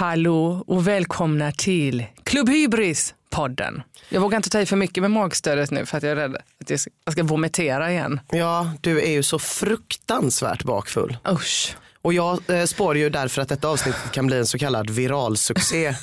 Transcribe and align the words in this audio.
Hallå 0.00 0.64
och 0.66 0.88
välkomna 0.88 1.52
till 1.52 2.06
Klubb 2.24 2.48
Hybris-podden. 2.48 3.82
Jag 4.08 4.20
vågar 4.20 4.36
inte 4.36 4.50
ta 4.50 4.60
i 4.60 4.66
för 4.66 4.76
mycket 4.76 5.02
med 5.02 5.10
magstödet 5.10 5.70
nu 5.70 5.86
för 5.86 5.96
att 5.96 6.02
jag 6.02 6.12
är 6.12 6.16
rädd 6.16 6.36
att 6.60 6.70
jag 6.70 6.80
ska, 6.80 6.90
jag 7.04 7.12
ska 7.12 7.22
vomitera 7.22 7.90
igen. 7.90 8.20
Ja, 8.30 8.72
du 8.80 9.00
är 9.00 9.10
ju 9.10 9.22
så 9.22 9.38
fruktansvärt 9.38 10.64
bakfull. 10.64 11.16
Usch. 11.28 11.76
Och 12.02 12.12
jag 12.12 12.50
eh, 12.50 12.64
spår 12.64 12.96
ju 12.96 13.10
därför 13.10 13.42
att 13.42 13.48
detta 13.48 13.68
avsnitt 13.68 13.96
kan 14.12 14.26
bli 14.26 14.38
en 14.38 14.46
så 14.46 14.58
kallad 14.58 14.90
viral 14.90 15.36
succé. 15.36 15.86
eh, 15.86 15.94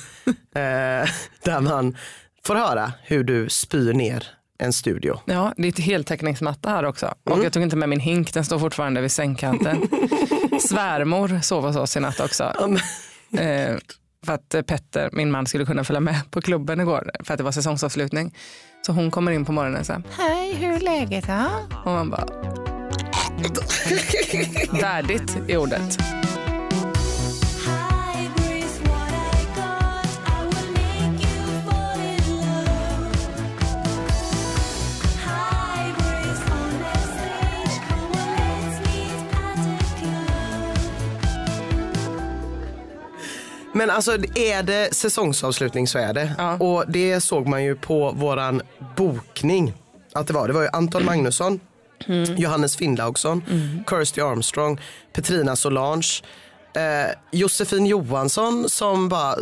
där 1.42 1.60
man 1.60 1.96
får 2.44 2.54
höra 2.54 2.92
hur 3.02 3.24
du 3.24 3.48
spyr 3.48 3.92
ner 3.92 4.26
en 4.58 4.72
studio. 4.72 5.20
Ja, 5.24 5.54
det 5.56 5.68
är 5.68 5.72
ett 5.72 5.78
heltäckningsmatta 5.78 6.70
här 6.70 6.84
också. 6.84 7.14
Och 7.24 7.44
jag 7.44 7.52
tog 7.52 7.62
inte 7.62 7.76
med 7.76 7.88
min 7.88 8.00
hink, 8.00 8.34
den 8.34 8.44
står 8.44 8.58
fortfarande 8.58 9.00
vid 9.00 9.12
sängkanten. 9.12 9.88
Svärmor 10.68 11.40
sov 11.42 11.64
hos 11.64 11.76
oss 11.76 11.96
i 11.96 12.00
natt 12.00 12.20
också. 12.20 12.52
Eh, 13.32 13.76
för 14.26 14.32
att 14.32 14.54
eh, 14.54 14.62
Petter, 14.62 15.10
min 15.12 15.30
man, 15.30 15.46
skulle 15.46 15.64
kunna 15.64 15.84
följa 15.84 16.00
med 16.00 16.30
på 16.30 16.40
klubben 16.40 16.80
igår 16.80 17.10
för 17.24 17.34
att 17.34 17.38
det 17.38 17.44
var 17.44 17.52
säsongsavslutning. 17.52 18.34
Så 18.86 18.92
hon 18.92 19.10
kommer 19.10 19.32
in 19.32 19.44
på 19.44 19.52
morgonen 19.52 19.80
och 19.80 19.86
säger 19.86 20.02
Hej, 20.18 20.54
hur 20.54 20.72
är 20.72 20.80
läget 20.80 21.26
då? 21.26 21.46
Och 21.84 21.92
man 21.92 22.10
bara 22.10 22.26
Värdigt 24.80 25.36
i 25.48 25.56
ordet. 25.56 25.98
Men 43.78 43.90
alltså 43.90 44.12
är 44.34 44.62
det 44.62 44.94
säsongsavslutning 44.94 45.86
så 45.86 45.98
är 45.98 46.12
det. 46.12 46.34
Ja. 46.38 46.56
Och 46.56 46.84
det 46.88 47.20
såg 47.20 47.46
man 47.46 47.64
ju 47.64 47.76
på 47.76 48.12
våran 48.12 48.62
bokning. 48.96 49.72
Att 50.12 50.26
det 50.26 50.32
var. 50.32 50.48
Det 50.48 50.54
var 50.54 50.62
ju 50.62 50.68
Anton 50.72 51.04
Magnusson, 51.04 51.60
Johannes 52.36 52.76
Finnlaugsson, 52.76 53.42
Kirsty 53.90 54.20
Armstrong, 54.20 54.80
Petrina 55.12 55.56
Solange, 55.56 56.22
eh, 56.74 57.14
Josefin 57.32 57.86
Johansson 57.86 58.68
som 58.68 59.08
bara 59.08 59.36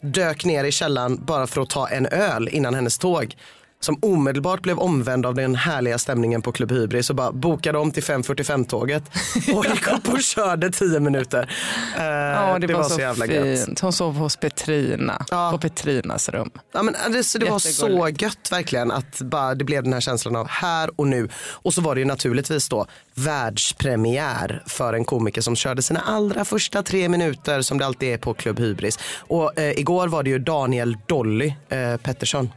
dök 0.00 0.44
ner 0.44 0.64
i 0.64 0.72
källaren 0.72 1.24
bara 1.24 1.46
för 1.46 1.60
att 1.60 1.70
ta 1.70 1.88
en 1.88 2.06
öl 2.06 2.48
innan 2.48 2.74
hennes 2.74 2.98
tåg. 2.98 3.36
Som 3.82 3.98
omedelbart 4.02 4.62
blev 4.62 4.78
omvänd 4.78 5.26
av 5.26 5.34
den 5.34 5.54
härliga 5.54 5.98
stämningen 5.98 6.42
på 6.42 6.52
Klubb 6.52 6.72
Hybris 6.72 7.10
och 7.10 7.16
bara 7.16 7.32
bokade 7.32 7.78
om 7.78 7.90
till 7.90 8.02
5.45 8.02 8.66
tåget 8.66 9.02
och 9.54 9.66
gick 9.66 9.88
upp 9.88 10.08
och 10.08 10.22
körde 10.22 10.70
10 10.70 11.00
minuter. 11.00 11.50
Eh, 11.98 12.04
Ja, 12.04 12.58
det, 12.58 12.74
var, 12.74 12.82
så, 12.84 13.00
jävla 13.00 13.26
gött. 13.26 13.64
fint. 13.66 13.80
Hon 13.80 13.92
sov 13.92 14.14
hos 14.16 14.36
Petrina, 14.36 15.26
Ja. 15.30 15.50
på 15.52 15.58
Petrinas 15.58 16.28
rum. 16.28 16.50
Ja, 16.72 16.82
men 16.82 16.94
det, 17.12 17.24
så 17.24 17.38
det 17.38 17.50
var 17.50 17.58
så 17.58 18.08
gött 18.18 18.52
verkligen 18.52 18.90
att 18.90 19.18
bara, 19.20 19.54
det 19.54 19.64
blev 19.64 19.82
den 19.82 19.92
här 19.92 20.00
känslan 20.00 20.36
av 20.36 20.48
här 20.48 20.90
och 20.96 21.06
nu. 21.06 21.28
Och 21.52 21.74
så 21.74 21.80
var 21.80 21.94
det 21.94 21.98
ju 22.00 22.04
naturligtvis 22.04 22.68
då 22.68 22.86
världspremiär 23.14 24.62
för 24.66 24.92
en 24.94 25.04
komiker 25.04 25.40
som 25.40 25.56
körde 25.56 25.82
sina 25.82 26.00
allra 26.00 26.44
första 26.44 26.82
tre 26.82 27.08
minuter 27.08 27.62
som 27.62 27.78
det 27.78 27.86
alltid 27.86 28.08
är 28.14 28.18
på 28.18 28.34
Klubb 28.34 28.58
Hybris. 28.60 28.98
Och 29.18 29.58
eh, 29.58 29.78
igår 29.78 30.08
var 30.08 30.22
det 30.22 30.30
ju 30.30 30.38
Daniel 30.38 30.96
Dolly 31.06 31.54
eh, 31.68 31.96
Pettersson. 31.96 32.50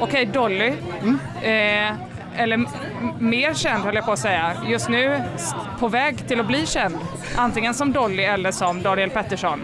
Okej, 0.00 0.26
Dolly. 0.26 0.72
Eh, 1.42 1.92
eller 2.36 2.64
mer 3.20 3.54
känd 3.54 3.84
höll 3.84 3.94
jag 3.94 4.04
på 4.04 4.12
att 4.12 4.18
säga. 4.18 4.52
Just 4.68 4.88
nu 4.88 5.20
på 5.80 5.88
väg 5.88 6.28
till 6.28 6.40
att 6.40 6.46
bli 6.46 6.66
känd. 6.66 6.98
Antingen 7.36 7.74
som 7.74 7.92
Dolly 7.92 8.22
eller 8.22 8.50
som 8.52 8.82
Daniel 8.82 9.10
Pettersson. 9.10 9.60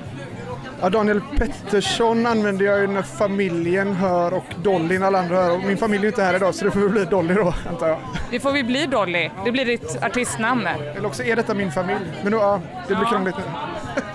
Ja, 0.81 0.91
Daniel 0.91 1.21
Pettersson 1.39 2.27
använder 2.27 2.67
jag 2.67 2.81
ju 2.81 2.87
när 2.87 3.03
familjen 3.03 3.95
hör 3.95 4.35
och 4.35 4.45
Dolly 4.62 4.99
när 4.99 5.07
alla 5.07 5.19
andra 5.19 5.37
hör. 5.37 5.59
Min 5.59 5.77
familj 5.77 6.05
är 6.05 6.09
inte 6.09 6.23
här 6.23 6.37
idag 6.37 6.55
så 6.55 6.65
det 6.65 6.71
får 6.71 6.81
väl 6.81 6.89
bli 6.89 7.05
Dolly 7.05 7.35
då 7.35 7.55
antar 7.71 7.89
jag. 7.89 7.99
Det 8.31 8.41
får 8.41 8.53
vi 8.53 8.65
bli 8.65 8.87
Dolly. 8.87 9.31
Det 9.44 9.53
blir 9.53 9.65
ditt 9.65 10.03
artistnamn. 10.03 10.67
Eller 10.67 11.06
också 11.06 11.23
är 11.23 11.37
detta 11.37 11.55
min 11.55 11.73
familj. 11.73 12.00
Men 12.23 12.33
nu, 12.33 12.39
ja, 12.39 12.61
det 12.89 12.94
blir 12.94 13.06
krångligt 13.06 13.37
nu. 13.37 13.43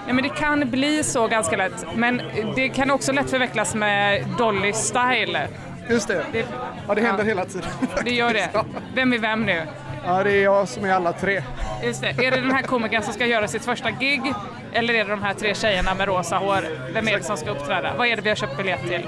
Ja, 0.07 0.13
men 0.13 0.23
det 0.23 0.29
kan 0.29 0.69
bli 0.69 1.03
så 1.03 1.27
ganska 1.27 1.57
lätt. 1.57 1.85
Men 1.95 2.21
det 2.55 2.69
kan 2.69 2.91
också 2.91 3.11
lätt 3.11 3.29
förvecklas 3.29 3.75
med 3.75 4.25
Dolly 4.37 4.73
Style. 4.73 5.47
Just 5.89 6.07
det. 6.07 6.23
Det, 6.31 6.45
Ja, 6.87 6.95
det 6.95 7.01
händer 7.01 7.23
Ja. 7.23 7.27
hela 7.27 7.45
tiden. 7.45 7.69
det 8.05 8.11
gör 8.11 8.33
det. 8.33 8.49
Vem 8.95 9.13
är 9.13 9.17
vem 9.17 9.45
nu? 9.45 9.61
Ja, 10.05 10.23
det 10.23 10.31
är 10.31 10.43
jag 10.43 10.67
som 10.67 10.85
är 10.85 10.93
alla 10.93 11.13
tre. 11.13 11.43
Just 11.83 12.01
det. 12.01 12.09
Är 12.09 12.31
det 12.31 12.41
den 12.41 12.51
här 12.51 12.61
komikern 12.61 13.03
som 13.03 13.13
ska 13.13 13.25
göra 13.25 13.47
sitt 13.47 13.65
första 13.65 13.91
gig? 13.91 14.21
Eller 14.73 14.93
är 14.93 15.03
det 15.05 15.09
de 15.11 15.23
här 15.23 15.33
tre 15.33 15.55
tjejerna 15.55 15.93
med 15.93 16.07
rosa 16.07 16.35
hår? 16.37 16.63
Vem 16.93 17.07
är 17.07 17.17
det 17.17 17.23
som 17.23 17.37
ska 17.37 17.49
uppträda? 17.51 17.93
Vad 17.97 18.07
är 18.07 18.15
det 18.15 18.21
vi 18.21 18.29
har 18.29 18.35
köpt 18.35 18.57
biljett 18.57 18.81
till? 18.87 19.07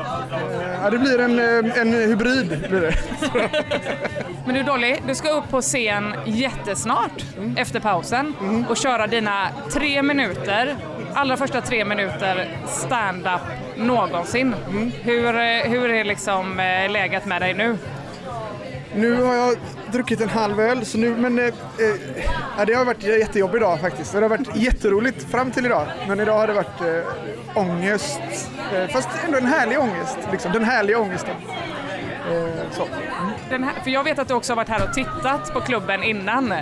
Ja, 0.83 0.89
det 0.89 0.97
blir 0.97 1.19
en, 1.19 1.39
eh, 1.39 1.81
en 1.81 1.93
hybrid. 1.93 2.65
Blir 2.69 2.81
det. 2.81 2.93
Men 4.45 4.55
du 4.55 4.63
Dolly, 4.63 4.95
du 5.07 5.15
ska 5.15 5.29
upp 5.29 5.49
på 5.49 5.61
scen 5.61 6.15
jättesnart 6.25 7.23
efter 7.57 7.79
pausen 7.79 8.35
och 8.69 8.77
köra 8.77 9.07
dina 9.07 9.47
tre 9.73 10.01
minuter, 10.01 10.75
allra 11.13 11.37
första 11.37 11.61
tre 11.61 11.85
minuter 11.85 12.49
stand-up 12.67 13.41
någonsin. 13.81 14.55
Hur, 15.01 15.27
eh, 15.27 15.71
hur 15.71 15.89
är 15.89 16.03
liksom 16.03 16.59
eh, 16.59 16.91
läget 16.91 17.25
med 17.25 17.41
dig 17.41 17.53
nu? 17.53 17.77
Nu 18.95 19.21
har 19.21 19.35
jag 19.35 19.57
druckit 19.91 20.21
en 20.21 20.29
halv 20.29 20.59
öl, 20.59 20.85
så 20.85 20.97
nu, 20.97 21.15
men 21.15 21.39
eh, 21.39 21.45
eh, 21.45 21.53
ja, 22.57 22.65
det 22.65 22.73
har 22.73 22.85
varit 22.85 23.03
jättejobbigt 23.03 23.55
idag 23.55 23.81
faktiskt. 23.81 24.13
Det 24.13 24.21
har 24.21 24.29
varit 24.29 24.55
jätteroligt 24.55 25.31
fram 25.31 25.51
till 25.51 25.65
idag, 25.65 25.87
men 26.07 26.19
idag 26.19 26.37
har 26.37 26.47
det 26.47 26.53
varit 26.53 26.81
eh, 26.81 27.57
ångest. 27.57 28.21
Eh, 28.73 28.87
fast 28.87 29.09
ändå 29.25 29.37
en 29.37 29.45
härlig 29.45 29.79
ångest, 29.79 30.17
liksom. 30.31 30.51
den 30.51 30.63
härliga 30.63 30.99
ångesten. 30.99 31.35
Eh, 32.31 32.71
så. 32.71 32.87
Den 33.49 33.63
här, 33.63 33.73
för 33.83 33.91
jag 33.91 34.03
vet 34.03 34.19
att 34.19 34.27
du 34.27 34.33
också 34.33 34.51
har 34.51 34.55
varit 34.55 34.69
här 34.69 34.87
och 34.87 34.93
tittat 34.93 35.53
på 35.53 35.61
klubben 35.61 36.03
innan. 36.03 36.53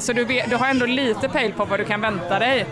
Så 0.00 0.12
du, 0.12 0.24
vet, 0.24 0.50
du 0.50 0.56
har 0.56 0.66
ändå 0.66 0.86
lite 0.86 1.28
pejl 1.28 1.52
på 1.52 1.64
vad 1.64 1.80
du 1.80 1.84
kan 1.84 2.00
vänta 2.00 2.38
dig. 2.38 2.66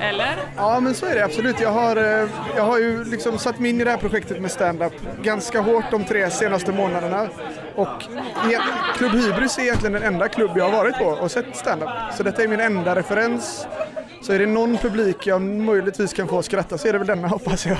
Eller? 0.00 0.36
Ja, 0.56 0.80
men 0.80 0.94
så 0.94 1.06
är 1.06 1.14
det 1.14 1.24
absolut. 1.24 1.60
Jag 1.60 1.70
har, 1.72 1.96
eh, 1.96 2.28
jag 2.56 2.62
har 2.62 2.78
ju 2.78 3.04
liksom 3.04 3.38
satt 3.38 3.58
mig 3.58 3.70
in 3.70 3.80
i 3.80 3.84
det 3.84 3.90
här 3.90 3.98
projektet 3.98 4.40
med 4.40 4.50
stand-up 4.50 4.92
ganska 5.22 5.60
hårt 5.60 5.84
de 5.90 6.04
tre 6.04 6.30
senaste 6.30 6.72
månaderna. 6.72 7.28
Och 7.74 8.04
e- 8.52 8.58
Klubb 8.96 9.12
Hybris 9.12 9.58
är 9.58 9.62
egentligen 9.62 9.92
den 9.92 10.02
enda 10.02 10.28
klubb 10.28 10.50
jag 10.56 10.64
har 10.64 10.72
varit 10.72 10.98
på 10.98 11.04
och 11.04 11.30
sett 11.30 11.56
stand-up. 11.56 11.88
Så 12.16 12.22
detta 12.22 12.42
är 12.42 12.48
min 12.48 12.60
enda 12.60 12.94
referens. 12.96 13.66
Så 14.22 14.32
är 14.32 14.38
det 14.38 14.46
någon 14.46 14.76
publik 14.78 15.26
jag 15.26 15.42
möjligtvis 15.42 16.12
kan 16.12 16.28
få 16.28 16.38
att 16.38 16.44
skratta 16.44 16.78
så 16.78 16.88
är 16.88 16.92
det 16.92 16.98
väl 16.98 17.06
denna 17.06 17.28
hoppas 17.38 17.66
jag. 17.66 17.78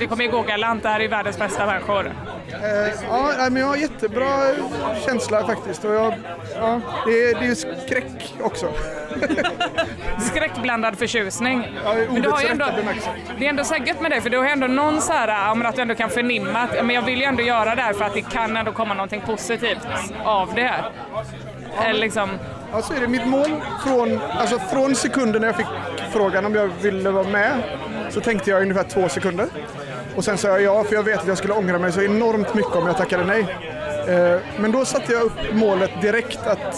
Det 0.00 0.06
kommer 0.06 0.26
gå 0.26 0.42
galant, 0.42 0.82
det 0.82 0.88
här 0.88 1.00
är 1.00 1.08
världens 1.08 1.38
bästa 1.38 1.66
människor. 1.66 2.06
Eh, 2.06 2.92
ja, 3.08 3.32
men 3.50 3.56
jag 3.56 3.66
har 3.66 3.76
jättebra 3.76 4.28
känsla 5.06 5.46
faktiskt. 5.46 5.84
Och 5.84 5.94
jag, 5.94 6.14
ja, 6.54 6.80
det, 7.06 7.12
är, 7.12 7.40
det 7.40 7.46
är 7.46 7.54
skräck 7.54 8.34
också. 8.40 8.72
Skräckblandad 10.20 10.98
förtjusning. 10.98 11.68
Ja, 11.84 11.94
Men 12.12 12.22
du 12.22 12.28
har 12.28 12.42
ju 12.42 12.48
ändå, 12.48 12.66
det 13.38 13.44
är 13.44 13.48
ändå 13.50 13.64
så 13.64 13.74
här 13.74 13.86
gött 13.86 14.00
med 14.00 14.10
dig, 14.10 14.20
för 14.20 14.30
du 14.30 14.38
har 14.38 14.44
ändå 14.44 14.66
någon 14.66 15.00
så 15.00 15.12
här, 15.12 15.28
ja, 15.28 15.68
att 15.68 15.76
du 15.76 15.82
ändå 15.82 15.94
kan 15.94 16.10
förnimma 16.10 16.58
att 16.58 16.76
ja, 16.76 16.82
men 16.82 16.94
jag 16.94 17.02
vill 17.02 17.18
ju 17.18 17.24
ändå 17.24 17.42
göra 17.42 17.74
det 17.74 17.82
här 17.82 17.92
för 17.92 18.04
att 18.04 18.14
det 18.14 18.22
kan 18.22 18.56
ändå 18.56 18.72
komma 18.72 18.94
någonting 18.94 19.20
positivt 19.20 19.86
av 20.24 20.54
det 20.54 20.62
här. 20.62 20.90
Eller 21.84 22.00
liksom, 22.00 22.30
Ja, 22.72 22.82
så 22.82 22.94
är 22.94 23.00
det. 23.00 23.08
Mitt 23.08 23.26
mål 23.26 23.50
från, 23.86 24.20
alltså 24.38 24.58
från 24.58 24.94
sekunden 24.94 25.40
när 25.40 25.48
jag 25.48 25.56
fick 25.56 25.66
frågan 26.12 26.46
om 26.46 26.54
jag 26.54 26.66
ville 26.66 27.10
vara 27.10 27.28
med 27.28 27.62
så 28.10 28.20
tänkte 28.20 28.50
jag 28.50 28.62
ungefär 28.62 28.82
två 28.82 29.08
sekunder. 29.08 29.46
Och 30.20 30.24
sen 30.24 30.38
sa 30.38 30.48
jag 30.48 30.62
ja, 30.62 30.84
för 30.84 30.94
jag 30.94 31.02
vet 31.02 31.20
att 31.20 31.26
jag 31.26 31.38
skulle 31.38 31.54
ångra 31.54 31.78
mig 31.78 31.92
så 31.92 32.02
enormt 32.02 32.54
mycket 32.54 32.76
om 32.76 32.86
jag 32.86 32.96
tackade 32.96 33.24
nej. 33.24 33.40
Eh, 34.08 34.40
men 34.60 34.72
då 34.72 34.84
satte 34.84 35.12
jag 35.12 35.22
upp 35.22 35.52
målet 35.52 35.90
direkt 36.02 36.46
att 36.46 36.76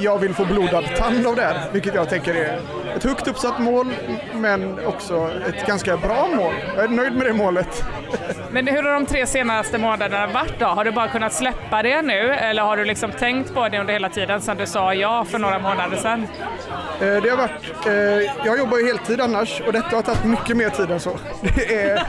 jag 0.00 0.18
vill 0.18 0.34
få 0.34 0.44
blodad 0.44 0.84
tand 0.96 1.26
av 1.26 1.36
det 1.36 1.42
här, 1.42 1.72
vilket 1.72 1.94
jag 1.94 2.08
tänker 2.08 2.34
är 2.34 2.60
ett 2.96 3.04
högt 3.04 3.28
uppsatt 3.28 3.58
mål, 3.58 3.86
men 4.34 4.86
också 4.86 5.30
ett 5.48 5.66
ganska 5.66 5.96
bra 5.96 6.28
mål. 6.36 6.52
Jag 6.76 6.84
är 6.84 6.88
nöjd 6.88 7.12
med 7.16 7.26
det 7.26 7.32
målet. 7.32 7.84
men 8.50 8.66
hur 8.66 8.82
har 8.82 8.92
de 8.92 9.06
tre 9.06 9.26
senaste 9.26 9.78
månaderna 9.78 10.26
varit 10.26 10.58
då? 10.58 10.66
Har 10.66 10.84
du 10.84 10.90
bara 10.92 11.08
kunnat 11.08 11.32
släppa 11.32 11.82
det 11.82 12.02
nu 12.02 12.32
eller 12.34 12.62
har 12.62 12.76
du 12.76 12.84
liksom 12.84 13.12
tänkt 13.12 13.54
på 13.54 13.68
det 13.68 13.78
under 13.80 13.92
hela 13.92 14.08
tiden 14.08 14.40
sedan 14.40 14.56
du 14.56 14.66
sa 14.66 14.94
ja 14.94 15.24
för 15.24 15.38
några 15.38 15.58
månader 15.58 15.96
sedan? 15.96 16.26
Eh, 17.00 17.22
Det 17.22 17.28
har 17.30 17.36
varit, 17.36 17.86
eh, 17.86 18.32
jag 18.46 18.58
jobbar 18.58 18.78
ju 18.78 18.86
heltid 18.86 19.20
annars 19.20 19.60
och 19.66 19.72
detta 19.72 19.96
har 19.96 20.02
tagit 20.02 20.24
mycket 20.24 20.56
mer 20.56 20.68
tid 20.70 20.90
än 20.90 21.00
så. 21.00 21.10
Är, 21.68 22.02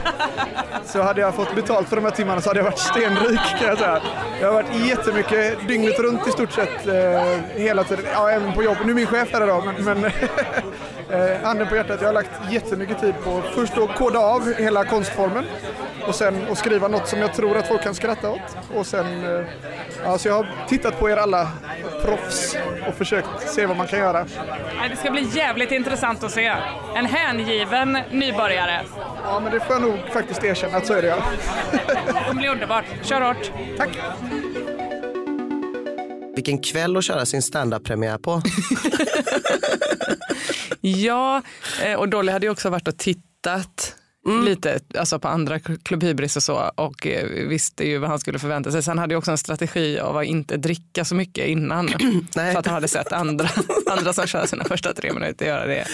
så 0.84 1.02
hade 1.02 1.20
jag 1.20 1.34
fått 1.34 1.54
betalt 1.54 1.88
för 1.88 1.96
de 1.96 2.04
här 2.04 2.12
timmarna 2.12 2.40
så 2.40 2.50
hade 2.50 2.58
jag 2.60 2.64
varit 2.64 2.78
stenrik 2.78 3.40
kan 3.58 3.68
jag 3.68 3.78
säga. 3.78 4.00
Jag 4.40 4.46
har 4.46 4.54
varit 4.54 4.86
jättemycket 4.86 5.68
dygnet 5.68 5.98
runt 5.98 6.28
i 6.28 6.30
stort 6.30 6.52
sett 6.52 6.86
eh, 6.86 6.94
hela 7.54 7.84
tiden. 7.84 8.04
Ja, 8.14 8.30
även 8.30 8.52
på 8.52 8.62
jobbet. 8.62 8.84
Nu 8.86 8.90
är 8.92 8.94
min 8.96 9.06
chef 9.06 9.28
här 9.32 9.42
idag 9.44 9.64
men, 9.78 10.00
men 10.00 10.10
eh, 11.10 11.42
handen 11.42 11.68
på 11.68 11.76
hjärtat, 11.76 12.00
jag 12.00 12.08
har 12.08 12.14
lagt 12.14 12.30
jättemycket 12.50 13.00
tid 13.00 13.14
på 13.24 13.42
först 13.54 13.78
att 13.78 13.96
koda 13.96 14.18
av 14.18 14.54
hela 14.54 14.84
konstformen 14.84 15.44
och 16.06 16.14
sen 16.14 16.46
att 16.50 16.58
skriva 16.58 16.88
något 16.88 17.08
som 17.08 17.18
jag 17.18 17.34
tror 17.34 17.56
att 17.56 17.68
folk 17.68 17.82
kan 17.82 17.94
skratta 17.94 18.30
åt. 18.30 18.40
Och 18.74 18.86
sen, 18.86 19.36
eh, 19.38 19.46
alltså 20.06 20.28
jag 20.28 20.34
har 20.34 20.46
tittat 20.68 21.00
på 21.00 21.10
er 21.10 21.16
alla 21.16 21.48
proffs 22.02 22.56
och 22.88 22.94
försökt 22.94 23.48
se 23.48 23.66
vad 23.66 23.76
man 23.76 23.86
kan 23.86 23.98
göra. 23.98 24.26
Det 24.90 24.96
ska 24.96 25.10
bli 25.10 25.28
jävligt 25.34 25.72
intressant 25.72 26.24
att 26.24 26.30
se. 26.30 26.52
En 26.94 27.06
hängiven 27.06 27.98
nybörjare. 28.10 28.80
Ja, 29.24 29.40
men 29.40 29.52
det 29.52 29.60
får 29.60 29.72
jag 29.72 29.82
nog 29.82 29.98
faktiskt 30.12 30.44
erkänna 30.44 30.76
att 30.76 30.86
så 30.86 30.94
är 30.94 31.02
det 31.02 31.08
ja. 31.08 31.18
Det 31.86 32.12
kommer 32.12 32.40
bli 32.40 32.48
underbart. 32.48 32.84
Kör 33.02 33.20
hårt. 33.20 33.50
Tack! 33.76 33.88
Vilken 36.36 36.58
kväll 36.58 36.96
att 36.96 37.04
köra 37.04 37.26
sin 37.26 37.42
standup-premiär 37.42 38.18
på. 38.18 38.42
Ja, 40.86 41.42
eh, 41.82 41.94
och 41.94 42.08
Dolly 42.08 42.32
hade 42.32 42.46
ju 42.46 42.52
också 42.52 42.70
varit 42.70 42.88
och 42.88 42.98
tittat 42.98 43.96
lite 44.44 44.80
alltså 44.98 45.18
på 45.18 45.28
andra 45.28 45.58
Club 45.58 46.02
Hybris 46.02 46.36
och 46.36 46.42
så 46.42 46.70
och 46.74 47.06
eh, 47.06 47.26
visste 47.48 47.88
ju 47.88 47.98
vad 47.98 48.10
han 48.10 48.18
skulle 48.18 48.38
förvänta 48.38 48.72
sig. 48.72 48.82
Sen 48.82 48.98
hade 48.98 49.14
ju 49.14 49.18
också 49.18 49.30
en 49.30 49.38
strategi 49.38 49.98
av 49.98 50.16
att 50.16 50.24
inte 50.24 50.56
dricka 50.56 51.04
så 51.04 51.14
mycket 51.14 51.46
innan. 51.46 51.88
För 52.34 52.56
att 52.56 52.66
han 52.66 52.74
hade 52.74 52.88
sett 52.88 53.12
andra, 53.12 53.48
andra 53.90 54.12
som 54.12 54.26
kör 54.26 54.46
sina 54.46 54.64
första 54.64 54.92
tre 54.94 55.12
minuter 55.12 55.46
göra 55.46 55.66
det. 55.66 55.86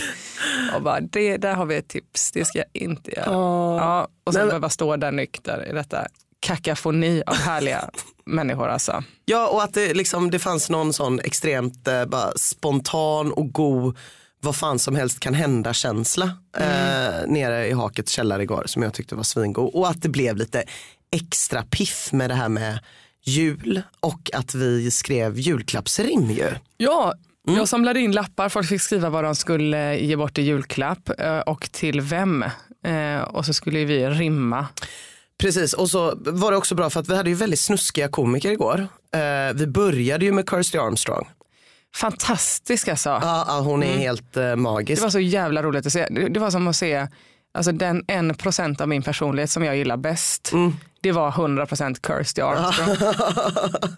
Och 0.76 0.82
bara, 0.82 1.00
det, 1.00 1.36
där 1.36 1.54
har 1.54 1.66
vi 1.66 1.76
ett 1.76 1.88
tips, 1.88 2.32
det 2.32 2.44
ska 2.44 2.58
jag 2.58 2.82
inte 2.82 3.10
göra. 3.10 3.24
Ja, 3.26 4.08
och 4.24 4.32
sen 4.32 4.40
Men- 4.40 4.48
behöva 4.48 4.68
stå 4.68 4.96
där 4.96 5.12
nykter 5.12 5.68
i 5.70 5.72
detta 5.72 6.06
kakafoni 6.40 7.22
av 7.26 7.34
härliga 7.36 7.90
människor 8.26 8.68
alltså. 8.68 9.04
Ja, 9.24 9.48
och 9.48 9.62
att 9.62 9.74
det, 9.74 9.94
liksom, 9.94 10.30
det 10.30 10.38
fanns 10.38 10.70
någon 10.70 10.92
sån 10.92 11.20
extremt 11.20 11.88
eh, 11.88 12.04
bara 12.04 12.32
spontan 12.36 13.32
och 13.32 13.52
god 13.52 13.96
vad 14.42 14.56
fan 14.56 14.78
som 14.78 14.96
helst 14.96 15.20
kan 15.20 15.34
hända 15.34 15.72
känsla 15.72 16.24
eh, 16.58 17.26
nere 17.26 17.68
i 17.68 17.72
Hakets 17.72 18.12
källare 18.12 18.42
igår 18.42 18.62
som 18.66 18.82
jag 18.82 18.94
tyckte 18.94 19.14
var 19.14 19.22
svingod. 19.22 19.74
Och 19.74 19.88
att 19.88 20.02
det 20.02 20.08
blev 20.08 20.36
lite 20.36 20.64
extra 21.16 21.62
piff 21.62 22.12
med 22.12 22.30
det 22.30 22.34
här 22.34 22.48
med 22.48 22.78
jul 23.24 23.82
och 24.00 24.30
att 24.34 24.54
vi 24.54 24.90
skrev 24.90 25.38
julklappsrim 25.38 26.30
ju. 26.30 26.48
Ja, 26.76 27.14
jag 27.56 27.68
samlade 27.68 28.00
in 28.00 28.12
lappar. 28.12 28.48
Folk 28.48 28.68
fick 28.68 28.82
skriva 28.82 29.10
vad 29.10 29.24
de 29.24 29.34
skulle 29.34 29.98
ge 29.98 30.16
bort 30.16 30.38
i 30.38 30.42
julklapp 30.42 31.20
eh, 31.20 31.38
och 31.38 31.68
till 31.72 32.00
vem. 32.00 32.42
Eh, 32.86 33.22
Och 33.22 33.46
så 33.46 33.52
skulle 33.54 33.84
vi 33.84 34.06
rimma. 34.06 34.66
Precis, 35.38 35.72
och 35.72 35.90
så 35.90 36.14
var 36.16 36.50
det 36.50 36.56
också 36.56 36.74
bra 36.74 36.90
för 36.90 37.00
att 37.00 37.08
vi 37.08 37.16
hade 37.16 37.30
ju 37.30 37.36
väldigt 37.36 37.60
snuskiga 37.60 38.08
komiker 38.08 38.50
igår. 38.50 38.86
Eh, 39.14 39.54
vi 39.54 39.66
började 39.66 40.24
ju 40.24 40.32
med 40.32 40.50
Kirsty 40.50 40.78
Armstrong. 40.78 41.28
Fantastisk 41.96 42.88
alltså. 42.88 43.08
Ja, 43.08 43.44
ja, 43.48 43.60
hon 43.60 43.82
är 43.82 43.96
helt 43.96 44.36
eh, 44.36 44.56
magisk. 44.56 45.00
Det 45.02 45.06
var 45.06 45.10
så 45.10 45.20
jävla 45.20 45.62
roligt 45.62 45.86
att 45.86 45.92
se. 45.92 46.06
Det 46.10 46.28
det 46.28 46.40
var 46.40 46.50
som 46.50 46.68
att 46.68 46.76
se 46.76 47.06
alltså 47.54 47.72
den 47.72 48.04
en 48.08 48.34
procent 48.34 48.80
av 48.80 48.88
min 48.88 49.02
personlighet 49.02 49.50
som 49.50 49.64
jag 49.64 49.76
gillar 49.76 49.96
bäst. 49.96 50.52
Det 51.00 51.12
var 51.12 51.28
100 51.28 51.66
procent 51.66 52.06
Kirsty 52.06 52.40
Armstrong. 52.42 52.88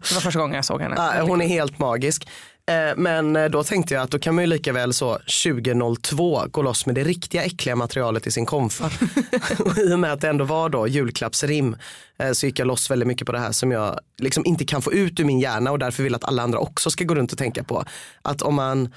det 0.09 0.15
var 0.15 0.21
första 0.21 0.41
gången 0.41 0.55
jag 0.57 0.65
såg 0.65 0.81
henne. 0.81 0.95
Ja, 0.99 1.23
hon 1.23 1.41
är 1.43 1.47
helt 1.47 1.79
magisk. 1.79 2.29
Eh, 2.67 2.97
men 2.97 3.37
eh, 3.37 3.45
då 3.45 3.65
tänkte 3.65 3.95
jag 3.95 4.03
att 4.03 4.11
då 4.11 4.19
kan 4.19 4.35
man 4.35 4.45
ju 4.45 4.51
lika 4.51 4.73
väl 4.73 4.93
så 4.93 5.19
2002 5.45 6.43
gå 6.51 6.63
loss 6.63 6.87
med 6.87 6.95
det 6.95 7.05
riktiga 7.05 7.43
äckliga 7.43 7.77
materialet 7.77 8.27
i 8.27 8.31
sin 8.31 8.47
konfa. 8.47 8.85
Och 9.59 9.79
I 9.79 9.95
och 9.95 9.99
med 9.99 10.13
att 10.13 10.21
det 10.21 10.29
ändå 10.29 10.45
var 10.45 10.69
då 10.69 10.89
julklappsrim 10.89 11.77
eh, 12.19 12.33
så 12.33 12.47
gick 12.47 12.59
jag 12.59 12.67
loss 12.67 12.91
väldigt 12.91 13.09
mycket 13.09 13.27
på 13.27 13.33
det 13.33 13.39
här 13.39 13.53
som 13.53 13.73
jag 13.73 14.01
liksom 14.19 14.45
inte 14.47 14.65
kan 14.65 14.83
få 14.83 14.93
ut 14.93 15.21
ur 15.21 15.25
min 15.25 15.41
hjärna 15.41 15.71
och 15.71 15.79
därför 15.79 16.03
vill 16.03 16.15
att 16.15 16.25
alla 16.25 16.43
andra 16.43 16.59
också 16.59 16.91
ska 16.91 17.05
gå 17.05 17.15
runt 17.15 17.33
och 17.33 17.39
tänka 17.39 17.65
på. 17.65 17.85
Att 18.23 18.43
om 18.43 18.55
man 18.55 18.95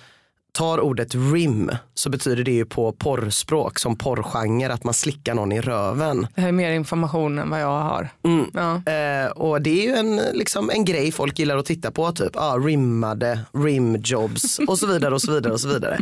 tar 0.57 0.79
ordet 0.79 1.15
rim 1.15 1.71
så 1.93 2.09
betyder 2.09 2.43
det 2.43 2.51
ju 2.51 2.65
på 2.65 2.91
porrspråk 2.91 3.79
som 3.79 3.95
porrgenre 3.95 4.73
att 4.73 4.83
man 4.83 4.93
slickar 4.93 5.33
någon 5.33 5.51
i 5.51 5.61
röven. 5.61 6.27
Det 6.35 6.41
här 6.41 6.47
är 6.47 6.51
mer 6.51 6.71
information 6.71 7.39
än 7.39 7.49
vad 7.49 7.61
jag 7.61 7.81
har. 7.81 8.09
Ja. 8.53 8.91
Eh, 8.93 9.27
och 9.27 9.61
det 9.61 9.69
är 9.69 9.83
ju 9.83 9.95
en, 9.95 10.21
liksom, 10.33 10.69
en 10.69 10.85
grej 10.85 11.11
folk 11.11 11.39
gillar 11.39 11.57
att 11.57 11.65
titta 11.65 11.91
på, 11.91 12.11
typ 12.11 12.35
ah, 12.35 12.57
rimmade, 12.57 13.39
rimjobs 13.53 14.59
och 14.67 14.79
så 14.79 14.87
vidare 14.87 15.13
och 15.13 15.21
så 15.21 15.31
vidare 15.31 15.53
och 15.53 15.61
så 15.61 15.67
vidare. 15.67 15.99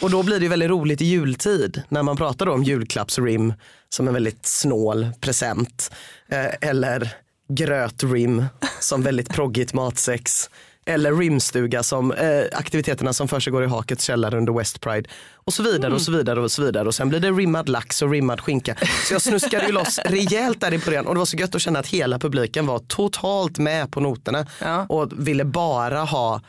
Och 0.00 0.10
då 0.10 0.22
blir 0.22 0.36
det 0.38 0.42
ju 0.42 0.48
väldigt 0.48 0.70
roligt 0.70 1.00
i 1.00 1.04
jultid 1.04 1.82
när 1.88 2.02
man 2.02 2.16
pratar 2.16 2.48
om 2.48 2.64
julklappsrim 2.64 3.52
som 3.88 4.08
en 4.08 4.14
väldigt 4.14 4.46
snål 4.46 5.06
present. 5.20 5.90
Eh, 6.28 6.68
eller 6.68 7.14
grötrim 7.48 8.44
som 8.80 9.02
väldigt 9.02 9.28
proggigt 9.28 9.74
matsex. 9.74 10.50
Eller 10.88 11.12
rimstuga 11.12 11.82
som 11.82 12.12
eh, 12.12 12.44
aktiviteterna 12.52 13.12
som 13.12 13.28
försiggår 13.28 13.64
i 13.64 13.66
Hakets 13.66 14.04
källare 14.04 14.38
under 14.38 14.52
West 14.52 14.80
Pride. 14.80 15.08
Och 15.34 15.52
så 15.52 15.62
vidare 15.62 15.94
och 15.94 16.00
så 16.00 16.12
vidare 16.12 16.40
och 16.40 16.52
så 16.52 16.62
vidare. 16.62 16.88
Och 16.88 16.94
sen 16.94 17.08
blir 17.08 17.20
det 17.20 17.30
rimmad 17.30 17.68
lax 17.68 18.02
och 18.02 18.10
rimmad 18.10 18.40
skinka. 18.40 18.76
Så 19.04 19.14
jag 19.14 19.22
snuskade 19.22 19.66
ju 19.66 19.72
loss 19.72 19.98
rejält 20.04 20.60
där 20.60 20.74
i 20.74 20.78
början. 20.78 21.06
Och 21.06 21.14
det 21.14 21.18
var 21.18 21.26
så 21.26 21.36
gött 21.36 21.54
att 21.54 21.60
känna 21.60 21.78
att 21.78 21.86
hela 21.86 22.18
publiken 22.18 22.66
var 22.66 22.78
totalt 22.78 23.58
med 23.58 23.90
på 23.90 24.00
noterna. 24.00 24.46
Ja. 24.60 24.86
Och 24.88 25.28
ville 25.28 25.44
bara 25.44 26.00
ha 26.00 26.40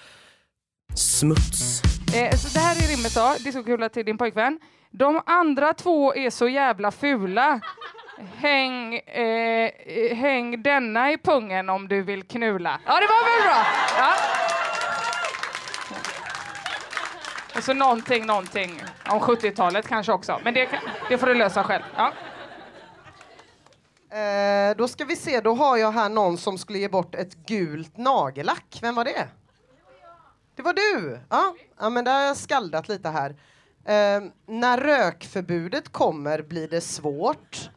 smuts. 0.95 1.81
Eh, 2.15 2.37
så 2.37 2.47
det 2.53 2.59
här 2.59 2.75
är 2.75 2.97
rimmet 2.97 3.15
då, 3.15 3.35
discokula 3.43 3.89
till 3.89 4.05
din 4.05 4.17
pojkvän. 4.17 4.59
De 4.91 5.21
andra 5.25 5.73
två 5.73 6.15
är 6.15 6.29
så 6.29 6.47
jävla 6.47 6.91
fula. 6.91 7.61
Häng, 8.35 8.95
eh, 8.95 9.71
häng 10.15 10.63
denna 10.63 11.11
i 11.11 11.17
pungen 11.17 11.69
om 11.69 11.87
du 11.87 12.01
vill 12.01 12.23
knula. 12.23 12.79
Ja, 12.85 12.99
det 12.99 13.07
var 13.07 13.25
väl 13.25 13.47
bra? 13.47 13.65
Ja. 13.97 14.13
Och 17.55 17.63
så 17.63 17.73
någonting, 17.73 18.25
någonting 18.25 18.81
om 19.09 19.19
70-talet 19.19 19.87
kanske 19.87 20.11
också. 20.11 20.39
Men 20.43 20.53
det, 20.53 20.69
det 21.09 21.17
får 21.17 21.27
du 21.27 21.33
lösa 21.33 21.63
själv. 21.63 21.83
Ja. 21.95 22.13
Eh, 24.17 24.75
då 24.77 24.87
ska 24.87 25.05
vi 25.05 25.15
se, 25.15 25.41
då 25.41 25.53
har 25.53 25.77
jag 25.77 25.91
här 25.91 26.09
någon 26.09 26.37
som 26.37 26.57
skulle 26.57 26.79
ge 26.79 26.89
bort 26.89 27.15
ett 27.15 27.35
gult 27.35 27.97
nagellack. 27.97 28.79
Vem 28.81 28.95
var 28.95 29.03
det? 29.03 29.27
Det 30.55 30.61
var 30.61 30.73
du! 30.73 31.19
Ja, 31.29 31.55
ja 31.79 31.89
men 31.89 32.05
där 32.05 32.13
har 32.13 32.21
jag 32.21 32.37
skaldat 32.37 32.87
lite 32.89 33.09
här. 33.09 33.29
Eh, 33.85 34.23
när 34.45 34.77
rökförbudet 34.77 35.91
kommer 35.91 36.41
blir 36.41 36.67
det 36.67 36.81
svårt 36.81 37.69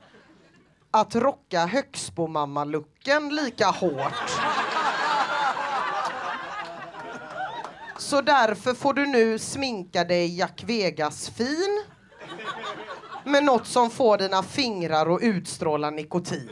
att 0.94 1.14
rocka 1.14 1.66
Högsbomamma-looken 1.66 3.34
lika 3.34 3.66
hårt. 3.66 4.30
Så 7.98 8.20
därför 8.20 8.74
får 8.74 8.94
du 8.94 9.06
nu 9.06 9.38
sminka 9.38 10.04
dig 10.04 10.38
Jack 10.38 10.64
Vegas-fin 10.66 11.84
med 13.24 13.44
något 13.44 13.66
som 13.66 13.90
får 13.90 14.18
dina 14.18 14.42
fingrar 14.42 15.14
att 15.14 15.22
utstråla 15.22 15.90
nikotin. 15.90 16.50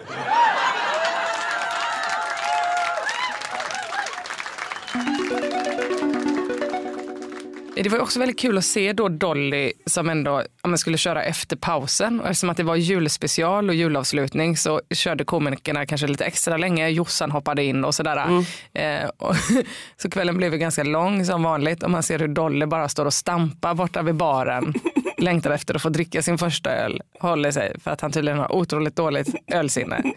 Det 7.75 7.89
var 7.89 7.99
också 7.99 8.19
väldigt 8.19 8.39
kul 8.39 8.59
att 8.59 8.65
se 8.65 8.93
då 8.93 9.09
Dolly 9.09 9.73
som 9.87 10.09
ändå 10.09 10.43
ja, 10.63 10.77
skulle 10.77 10.99
köra 10.99 11.25
efter 11.25 11.57
pausen. 11.57 12.21
Och 12.21 12.27
eftersom 12.27 12.51
att 12.51 12.57
det 12.57 12.63
var 12.63 12.77
julspecial 12.77 13.69
och 13.69 13.75
julavslutning 13.75 14.57
så 14.57 14.81
körde 14.95 15.25
komikerna 15.25 15.87
kanske 15.87 16.07
lite 16.07 16.25
extra 16.25 16.57
länge. 16.57 16.89
Jossan 16.89 17.31
hoppade 17.31 17.65
in 17.65 17.85
och 17.85 17.95
sådär. 17.95 18.45
Eh, 18.73 19.09
och, 19.17 19.35
så 19.97 20.11
kvällen 20.11 20.37
blev 20.37 20.53
ju 20.53 20.59
ganska 20.59 20.83
lång 20.83 21.25
som 21.25 21.43
vanligt 21.43 21.83
och 21.83 21.91
man 21.91 22.03
ser 22.03 22.19
hur 22.19 22.29
Dolly 22.29 22.67
bara 22.67 22.89
står 22.89 23.07
och 23.07 23.15
stampar 23.15 23.75
borta 23.75 24.03
vid 24.03 24.15
baren. 24.15 24.75
längtar 25.19 25.51
efter 25.51 25.75
att 25.75 25.83
få 25.83 25.89
dricka 25.89 26.23
sin 26.23 26.39
första 26.39 26.71
öl. 26.71 27.03
Håller 27.21 27.51
sig 27.51 27.81
för 27.81 27.91
att 27.91 28.01
han 28.01 28.13
tydligen 28.13 28.39
har 28.39 28.53
otroligt 28.53 28.97
dåligt 28.97 29.35
ölsinne. 29.53 30.03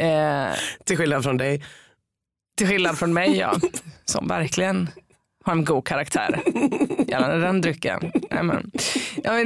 Eh, 0.00 0.54
Till 0.84 0.96
skillnad 0.96 1.22
från 1.22 1.36
dig. 1.36 1.64
till 2.56 2.66
skillnad 2.66 2.98
från 2.98 3.12
mig, 3.14 3.36
ja. 3.36 3.54
Som 4.04 4.28
verkligen 4.28 4.88
har 5.44 5.52
en 5.52 5.64
god 5.64 5.86
karaktär 5.86 6.42
gällande 7.08 7.40
den 7.40 7.60
drycken. 7.60 8.12
Ja, 8.30 8.42
men 8.42 8.70